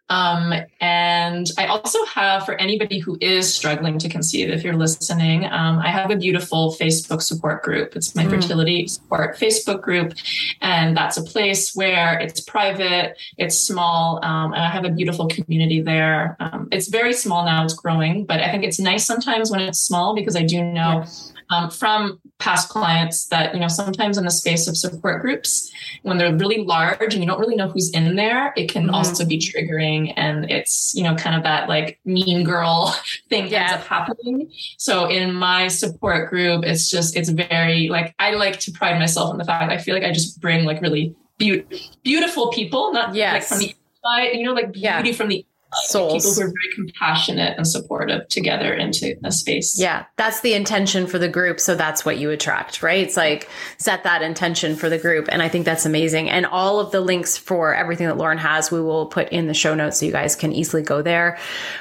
um, 0.10 0.54
and 0.82 1.48
I 1.58 1.68
also 1.68 2.04
have, 2.06 2.46
for 2.46 2.56
anybody 2.56 3.00
who 3.00 3.18
is 3.22 3.52
struggling 3.54 3.98
to 4.00 4.10
conceive, 4.10 4.50
if 4.50 4.64
you're 4.64 4.76
listening, 4.76 5.46
um, 5.46 5.80
I 5.80 5.88
have 5.88 6.12
a 6.12 6.18
beautiful 6.18 6.76
Facebook 6.80 7.22
support 7.22 7.64
group. 7.64 7.96
It's 7.96 8.14
my 8.14 8.26
mm. 8.26 8.30
fertility 8.30 8.88
support 8.88 9.38
Facebook 9.38 9.82
group. 9.82 10.14
And 10.62 10.96
that's 10.96 11.18
a 11.18 11.24
place 11.24 11.74
where 11.74 12.20
it's 12.20 12.42
private, 12.42 13.18
it's 13.38 13.58
small, 13.58 14.24
um, 14.24 14.54
and 14.54 14.62
I 14.62 14.70
have 14.70 14.86
a 14.86 14.92
beautiful 14.92 15.28
community 15.28 15.82
there. 15.82 16.36
Um, 16.40 16.68
it's 16.72 16.90
very 16.90 17.14
small 17.14 17.46
now, 17.46 17.64
it's 17.64 17.74
growing, 17.74 18.26
but 18.26 18.42
I 18.42 18.52
think 18.52 18.64
it's 18.66 18.80
nice 18.80 19.06
sometimes 19.06 19.52
when 19.52 19.62
it's 19.62 19.80
small 19.80 20.16
because 20.16 20.36
I 20.36 20.44
do 20.44 20.64
know. 20.64 21.00
Yes 21.00 21.34
um, 21.54 21.70
from 21.70 22.20
past 22.40 22.70
clients 22.70 23.28
that 23.28 23.54
you 23.54 23.60
know 23.60 23.68
sometimes 23.68 24.18
in 24.18 24.26
the 24.26 24.32
space 24.32 24.68
of 24.68 24.76
support 24.76 25.22
groups 25.22 25.72
when 26.02 26.18
they're 26.18 26.36
really 26.36 26.64
large 26.64 27.14
and 27.14 27.24
you 27.24 27.26
don't 27.26 27.40
really 27.40 27.56
know 27.56 27.70
who's 27.70 27.90
in 27.92 28.16
there 28.16 28.54
it 28.58 28.70
can 28.70 28.84
mm-hmm. 28.84 28.96
also 28.96 29.26
be 29.26 29.38
triggering 29.38 29.93
and 30.16 30.50
it's 30.50 30.94
you 30.96 31.04
know 31.04 31.16
kind 31.16 31.36
of 31.36 31.44
that 31.44 31.70
like 31.70 32.00
mean 32.06 32.44
girl 32.44 32.96
thing 33.30 33.48
yeah. 33.48 33.62
ends 33.62 33.74
up 33.74 33.84
happening 33.88 34.52
so 34.78 35.06
in 35.06 35.34
my 35.34 35.68
support 35.68 36.30
group 36.30 36.64
it's 36.66 36.90
just 36.90 37.16
it's 37.16 37.30
very 37.30 37.88
like 37.90 38.14
i 38.20 38.32
like 38.32 38.60
to 38.60 38.72
pride 38.72 38.98
myself 39.00 39.30
on 39.30 39.38
the 39.38 39.46
fact 39.46 39.72
i 39.72 39.78
feel 39.78 39.96
like 39.96 40.04
i 40.04 40.12
just 40.12 40.40
bring 40.42 40.66
like 40.66 40.82
really 40.82 41.16
be- 41.38 41.64
beautiful 42.04 42.50
people 42.52 42.92
not 42.94 43.14
yes. 43.16 43.34
like 43.34 43.44
from 43.44 43.60
the 43.60 44.38
you 44.38 44.44
know 44.44 44.54
like 44.54 44.72
beauty 44.74 45.10
yeah. 45.10 45.14
from 45.14 45.28
the 45.30 45.46
souls. 45.86 46.26
People 46.26 46.34
who 46.34 46.42
are 46.42 46.54
very 46.54 46.76
compassionate 46.76 47.58
and 47.58 47.68
supportive 47.68 48.28
together 48.28 48.74
into 48.74 49.16
a 49.24 49.32
space. 49.32 49.80
Yeah, 49.80 50.06
that's 50.18 50.42
the 50.42 50.54
intention 50.54 51.08
for 51.08 51.20
the 51.20 51.30
group. 51.30 51.60
So 51.60 51.76
that's 51.76 52.06
what 52.06 52.18
you 52.18 52.30
attract, 52.32 52.84
right? 52.84 53.06
It's 53.06 53.18
like 53.18 53.50
set 53.78 54.04
that 54.04 54.22
intention 54.22 54.76
for 54.76 54.90
the 54.90 54.98
group. 54.98 55.28
And 55.32 55.42
I 55.42 55.50
think 55.50 55.66
that's 55.66 55.86
amazing. 55.86 56.30
And 56.30 56.46
all 56.46 56.80
of 56.80 56.92
the 56.92 57.02
links 57.02 57.38
for 57.38 57.74
everything 57.74 58.08
that 58.08 58.18
Lauren 58.18 58.38
has, 58.38 58.72
we 58.72 58.82
will 58.82 59.08
put 59.08 59.30
in 59.30 59.48
the 59.48 59.54
show 59.54 59.76
notes 59.76 60.00
so 60.00 60.06
you 60.06 60.12
guys 60.12 60.36
can 60.36 60.52
easily 60.54 60.84
go 60.84 61.02
there. 61.02 61.38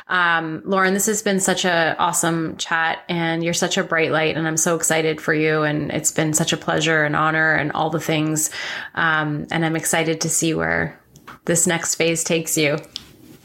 Um, 0.09 0.63
Lauren, 0.65 0.95
this 0.95 1.07
has 1.07 1.23
been 1.23 1.41
such 1.41 1.65
a 1.65 1.97
awesome 1.99 2.57
chat 2.57 3.05
and 3.09 3.43
you're 3.45 3.55
such 3.55 3.77
a 3.77 3.85
bright 3.85 4.11
light 4.11 4.37
and 4.37 4.47
I'm 4.47 4.57
so 4.57 4.77
excited 4.77 5.21
for 5.21 5.35
you. 5.35 5.63
And 5.63 5.91
it's 5.91 6.13
been 6.13 6.35
such 6.35 6.53
a 6.53 6.57
pleasure 6.57 7.05
and 7.05 7.17
honor 7.17 7.55
and 7.55 7.73
all 7.73 7.91
the 7.91 8.01
things. 8.01 8.51
Um, 8.95 9.47
and 9.51 9.65
I'm 9.65 9.77
excited 9.77 10.21
to 10.23 10.29
see 10.29 10.55
where 10.55 10.99
this 11.45 11.67
next 11.67 11.97
phase 11.97 12.25
takes 12.25 12.57
you. 12.57 12.79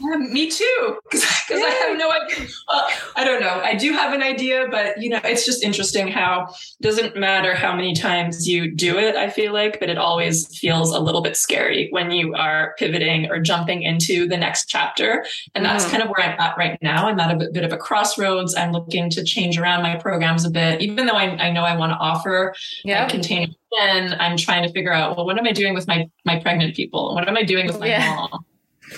Yeah, 0.00 0.16
me 0.16 0.48
too, 0.50 0.98
because 1.10 1.24
I 1.50 1.86
have 1.88 1.98
no 1.98 2.10
idea. 2.10 2.46
Well, 2.68 2.88
I 3.16 3.24
don't 3.24 3.40
know. 3.40 3.60
I 3.62 3.74
do 3.74 3.92
have 3.92 4.12
an 4.12 4.22
idea, 4.22 4.66
but 4.70 5.00
you 5.02 5.10
know, 5.10 5.20
it's 5.24 5.44
just 5.44 5.64
interesting 5.64 6.08
how 6.08 6.46
it 6.48 6.82
doesn't 6.82 7.16
matter 7.16 7.54
how 7.54 7.74
many 7.74 7.94
times 7.94 8.46
you 8.46 8.70
do 8.70 8.96
it. 8.96 9.16
I 9.16 9.28
feel 9.28 9.52
like, 9.52 9.80
but 9.80 9.88
it 9.88 9.98
always 9.98 10.46
feels 10.56 10.92
a 10.92 11.00
little 11.00 11.20
bit 11.20 11.36
scary 11.36 11.88
when 11.90 12.10
you 12.10 12.34
are 12.34 12.74
pivoting 12.78 13.28
or 13.30 13.40
jumping 13.40 13.82
into 13.82 14.28
the 14.28 14.36
next 14.36 14.66
chapter, 14.66 15.24
and 15.54 15.64
that's 15.64 15.84
mm. 15.86 15.90
kind 15.90 16.02
of 16.02 16.10
where 16.10 16.24
I'm 16.24 16.38
at 16.38 16.56
right 16.56 16.78
now. 16.80 17.08
I'm 17.08 17.18
at 17.18 17.30
a 17.30 17.50
bit 17.50 17.64
of 17.64 17.72
a 17.72 17.76
crossroads. 17.76 18.54
I'm 18.54 18.72
looking 18.72 19.10
to 19.10 19.24
change 19.24 19.58
around 19.58 19.82
my 19.82 19.96
programs 19.96 20.44
a 20.44 20.50
bit, 20.50 20.80
even 20.80 21.06
though 21.06 21.16
I, 21.16 21.48
I 21.48 21.50
know 21.50 21.64
I 21.64 21.76
want 21.76 21.90
to 21.90 21.96
offer 21.96 22.54
yeah. 22.84 23.08
container. 23.08 23.52
And 23.80 24.14
I'm 24.14 24.38
trying 24.38 24.62
to 24.62 24.72
figure 24.72 24.92
out, 24.94 25.14
well, 25.16 25.26
what 25.26 25.36
am 25.38 25.46
I 25.46 25.52
doing 25.52 25.74
with 25.74 25.86
my 25.86 26.08
my 26.24 26.40
pregnant 26.40 26.74
people? 26.74 27.14
What 27.14 27.28
am 27.28 27.36
I 27.36 27.42
doing 27.42 27.66
with 27.66 27.78
my 27.78 27.88
yeah. 27.88 28.14
mom? 28.14 28.44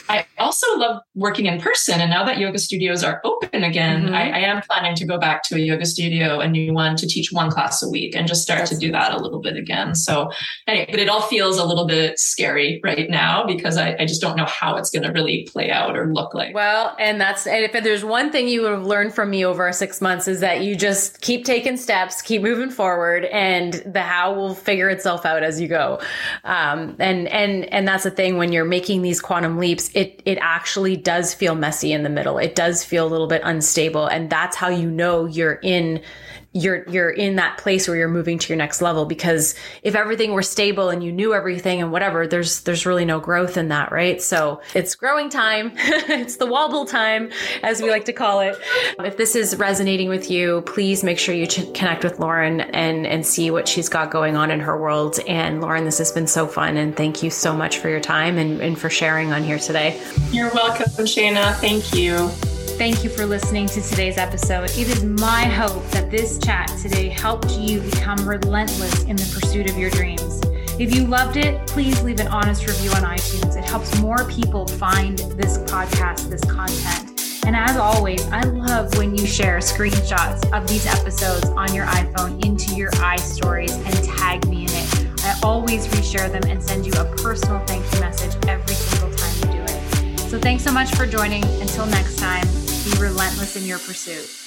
I 0.08 0.26
also 0.38 0.66
love 0.76 1.02
working 1.14 1.46
in 1.46 1.60
person. 1.60 2.00
And 2.00 2.10
now 2.10 2.24
that 2.24 2.38
yoga 2.38 2.58
studios 2.58 3.04
are 3.04 3.20
open 3.24 3.64
again, 3.64 4.06
mm-hmm. 4.06 4.14
I, 4.14 4.30
I, 4.30 4.38
am 4.40 4.62
planning 4.62 4.94
to 4.96 5.06
go 5.06 5.18
back 5.18 5.42
to 5.44 5.56
a 5.56 5.58
yoga 5.58 5.86
studio, 5.86 6.40
a 6.40 6.48
new 6.48 6.72
one, 6.72 6.96
to 6.96 7.06
teach 7.06 7.32
one 7.32 7.50
class 7.50 7.82
a 7.82 7.88
week 7.88 8.14
and 8.14 8.26
just 8.26 8.42
start 8.42 8.66
to 8.66 8.76
do 8.76 8.90
that 8.92 9.12
a 9.12 9.18
little 9.18 9.40
bit 9.40 9.56
again. 9.56 9.94
So, 9.94 10.30
anyway, 10.66 10.86
but 10.90 11.00
it 11.00 11.08
all 11.08 11.22
feels 11.22 11.58
a 11.58 11.64
little 11.64 11.86
bit 11.86 12.18
scary 12.18 12.80
right 12.82 13.08
now 13.08 13.46
because 13.46 13.76
I, 13.76 13.96
I 13.98 14.06
just 14.06 14.20
don't 14.20 14.36
know 14.36 14.46
how 14.46 14.76
it's 14.76 14.90
going 14.90 15.02
to 15.02 15.12
really 15.12 15.48
play 15.50 15.70
out 15.70 15.96
or 15.96 16.12
look 16.12 16.34
like. 16.34 16.54
Well, 16.54 16.96
and 16.98 17.20
that's, 17.20 17.46
and 17.46 17.64
if 17.64 17.72
there's 17.72 18.04
one 18.04 18.32
thing 18.32 18.48
you 18.48 18.64
have 18.64 18.86
learned 18.86 19.14
from 19.14 19.30
me 19.30 19.44
over 19.44 19.70
six 19.72 20.00
months 20.00 20.28
is 20.28 20.40
that 20.40 20.62
you 20.62 20.76
just 20.76 21.20
keep 21.20 21.44
taking 21.44 21.76
steps, 21.76 22.22
keep 22.22 22.42
moving 22.42 22.70
forward, 22.70 23.24
and 23.26 23.74
the 23.86 24.02
how 24.02 24.32
will 24.32 24.54
figure 24.54 24.88
itself 24.88 25.24
out 25.24 25.42
as 25.42 25.60
you 25.60 25.68
go. 25.68 26.00
Um, 26.44 26.96
and, 26.98 27.28
and, 27.28 27.64
and 27.66 27.86
that's 27.86 28.04
the 28.04 28.10
thing 28.10 28.36
when 28.36 28.52
you're 28.52 28.64
making 28.64 29.02
these 29.02 29.20
quantum 29.20 29.58
leaps 29.58 29.79
it 29.88 30.22
it 30.24 30.38
actually 30.40 30.96
does 30.96 31.34
feel 31.34 31.54
messy 31.54 31.92
in 31.92 32.02
the 32.02 32.08
middle. 32.08 32.38
It 32.38 32.54
does 32.54 32.84
feel 32.84 33.06
a 33.06 33.08
little 33.08 33.26
bit 33.26 33.42
unstable, 33.44 34.06
and 34.06 34.30
that's 34.30 34.56
how 34.56 34.68
you 34.68 34.90
know 34.90 35.26
you're 35.26 35.58
in 35.62 36.02
you're 36.52 36.88
you're 36.88 37.10
in 37.10 37.36
that 37.36 37.58
place 37.58 37.86
where 37.86 37.96
you're 37.96 38.08
moving 38.08 38.36
to 38.36 38.48
your 38.48 38.56
next 38.56 38.82
level 38.82 39.04
because 39.04 39.54
if 39.84 39.94
everything 39.94 40.32
were 40.32 40.42
stable 40.42 40.88
and 40.88 41.04
you 41.04 41.12
knew 41.12 41.32
everything 41.32 41.80
and 41.80 41.92
whatever 41.92 42.26
there's 42.26 42.62
there's 42.62 42.84
really 42.84 43.04
no 43.04 43.20
growth 43.20 43.56
in 43.56 43.68
that 43.68 43.92
right? 43.92 44.20
So 44.20 44.60
it's 44.74 44.94
growing 44.94 45.28
time. 45.28 45.72
It's 46.20 46.36
the 46.36 46.46
wobble 46.46 46.86
time 46.86 47.30
as 47.62 47.80
we 47.80 47.90
like 47.90 48.04
to 48.06 48.12
call 48.12 48.40
it. 48.40 48.56
If 48.98 49.16
this 49.16 49.36
is 49.36 49.56
resonating 49.56 50.08
with 50.08 50.30
you 50.30 50.62
please 50.62 51.04
make 51.04 51.18
sure 51.18 51.34
you 51.34 51.46
ch- 51.46 51.72
connect 51.72 52.02
with 52.02 52.18
Lauren 52.18 52.60
and 52.60 53.06
and 53.06 53.24
see 53.24 53.50
what 53.50 53.68
she's 53.68 53.88
got 53.88 54.10
going 54.10 54.36
on 54.36 54.50
in 54.50 54.60
her 54.60 54.76
world. 54.76 55.20
And 55.28 55.60
Lauren 55.60 55.84
this 55.84 55.98
has 55.98 56.10
been 56.10 56.26
so 56.26 56.46
fun 56.46 56.76
and 56.76 56.96
thank 56.96 57.22
you 57.22 57.30
so 57.30 57.54
much 57.54 57.78
for 57.78 57.88
your 57.88 58.00
time 58.00 58.38
and, 58.38 58.60
and 58.60 58.78
for 58.78 58.90
sharing 58.90 59.32
on 59.32 59.44
here 59.44 59.58
today. 59.58 60.00
You're 60.30 60.52
welcome 60.52 60.86
Shayna 61.04 61.54
thank 61.56 61.94
you 61.94 62.30
Thank 62.80 63.04
you 63.04 63.10
for 63.10 63.26
listening 63.26 63.66
to 63.66 63.82
today's 63.82 64.16
episode. 64.16 64.70
It 64.70 64.88
is 64.88 65.04
my 65.04 65.42
hope 65.42 65.86
that 65.90 66.10
this 66.10 66.38
chat 66.38 66.66
today 66.80 67.10
helped 67.10 67.50
you 67.58 67.82
become 67.82 68.26
relentless 68.26 69.02
in 69.02 69.16
the 69.16 69.38
pursuit 69.38 69.68
of 69.68 69.76
your 69.76 69.90
dreams. 69.90 70.40
If 70.78 70.94
you 70.94 71.06
loved 71.06 71.36
it, 71.36 71.66
please 71.66 72.00
leave 72.00 72.20
an 72.20 72.28
honest 72.28 72.66
review 72.66 72.88
on 72.92 73.02
iTunes. 73.02 73.54
It 73.54 73.66
helps 73.66 74.00
more 74.00 74.24
people 74.30 74.66
find 74.66 75.18
this 75.36 75.58
podcast, 75.58 76.30
this 76.30 76.40
content. 76.44 77.20
And 77.44 77.54
as 77.54 77.76
always, 77.76 78.26
I 78.28 78.44
love 78.44 78.96
when 78.96 79.14
you 79.14 79.26
share 79.26 79.58
screenshots 79.58 80.50
of 80.50 80.66
these 80.66 80.86
episodes 80.86 81.50
on 81.50 81.74
your 81.74 81.84
iPhone 81.84 82.42
into 82.46 82.74
your 82.76 82.92
iStories 82.92 83.76
and 83.76 84.18
tag 84.18 84.48
me 84.48 84.62
in 84.62 84.70
it. 84.70 85.22
I 85.22 85.38
always 85.42 85.86
reshare 85.88 86.32
them 86.32 86.50
and 86.50 86.62
send 86.62 86.86
you 86.86 86.94
a 86.94 87.04
personal 87.16 87.62
thank 87.66 87.84
you 87.92 88.00
message 88.00 88.34
every 88.48 88.74
single 88.74 89.14
time 89.14 89.36
you 89.36 89.58
do 89.58 89.70
it. 89.70 90.20
So 90.30 90.38
thanks 90.38 90.64
so 90.64 90.72
much 90.72 90.94
for 90.94 91.04
joining. 91.04 91.44
Until 91.60 91.84
next 91.84 92.18
time, 92.18 92.46
be 92.84 92.90
relentless 92.98 93.56
in 93.56 93.66
your 93.66 93.78
pursuit. 93.78 94.39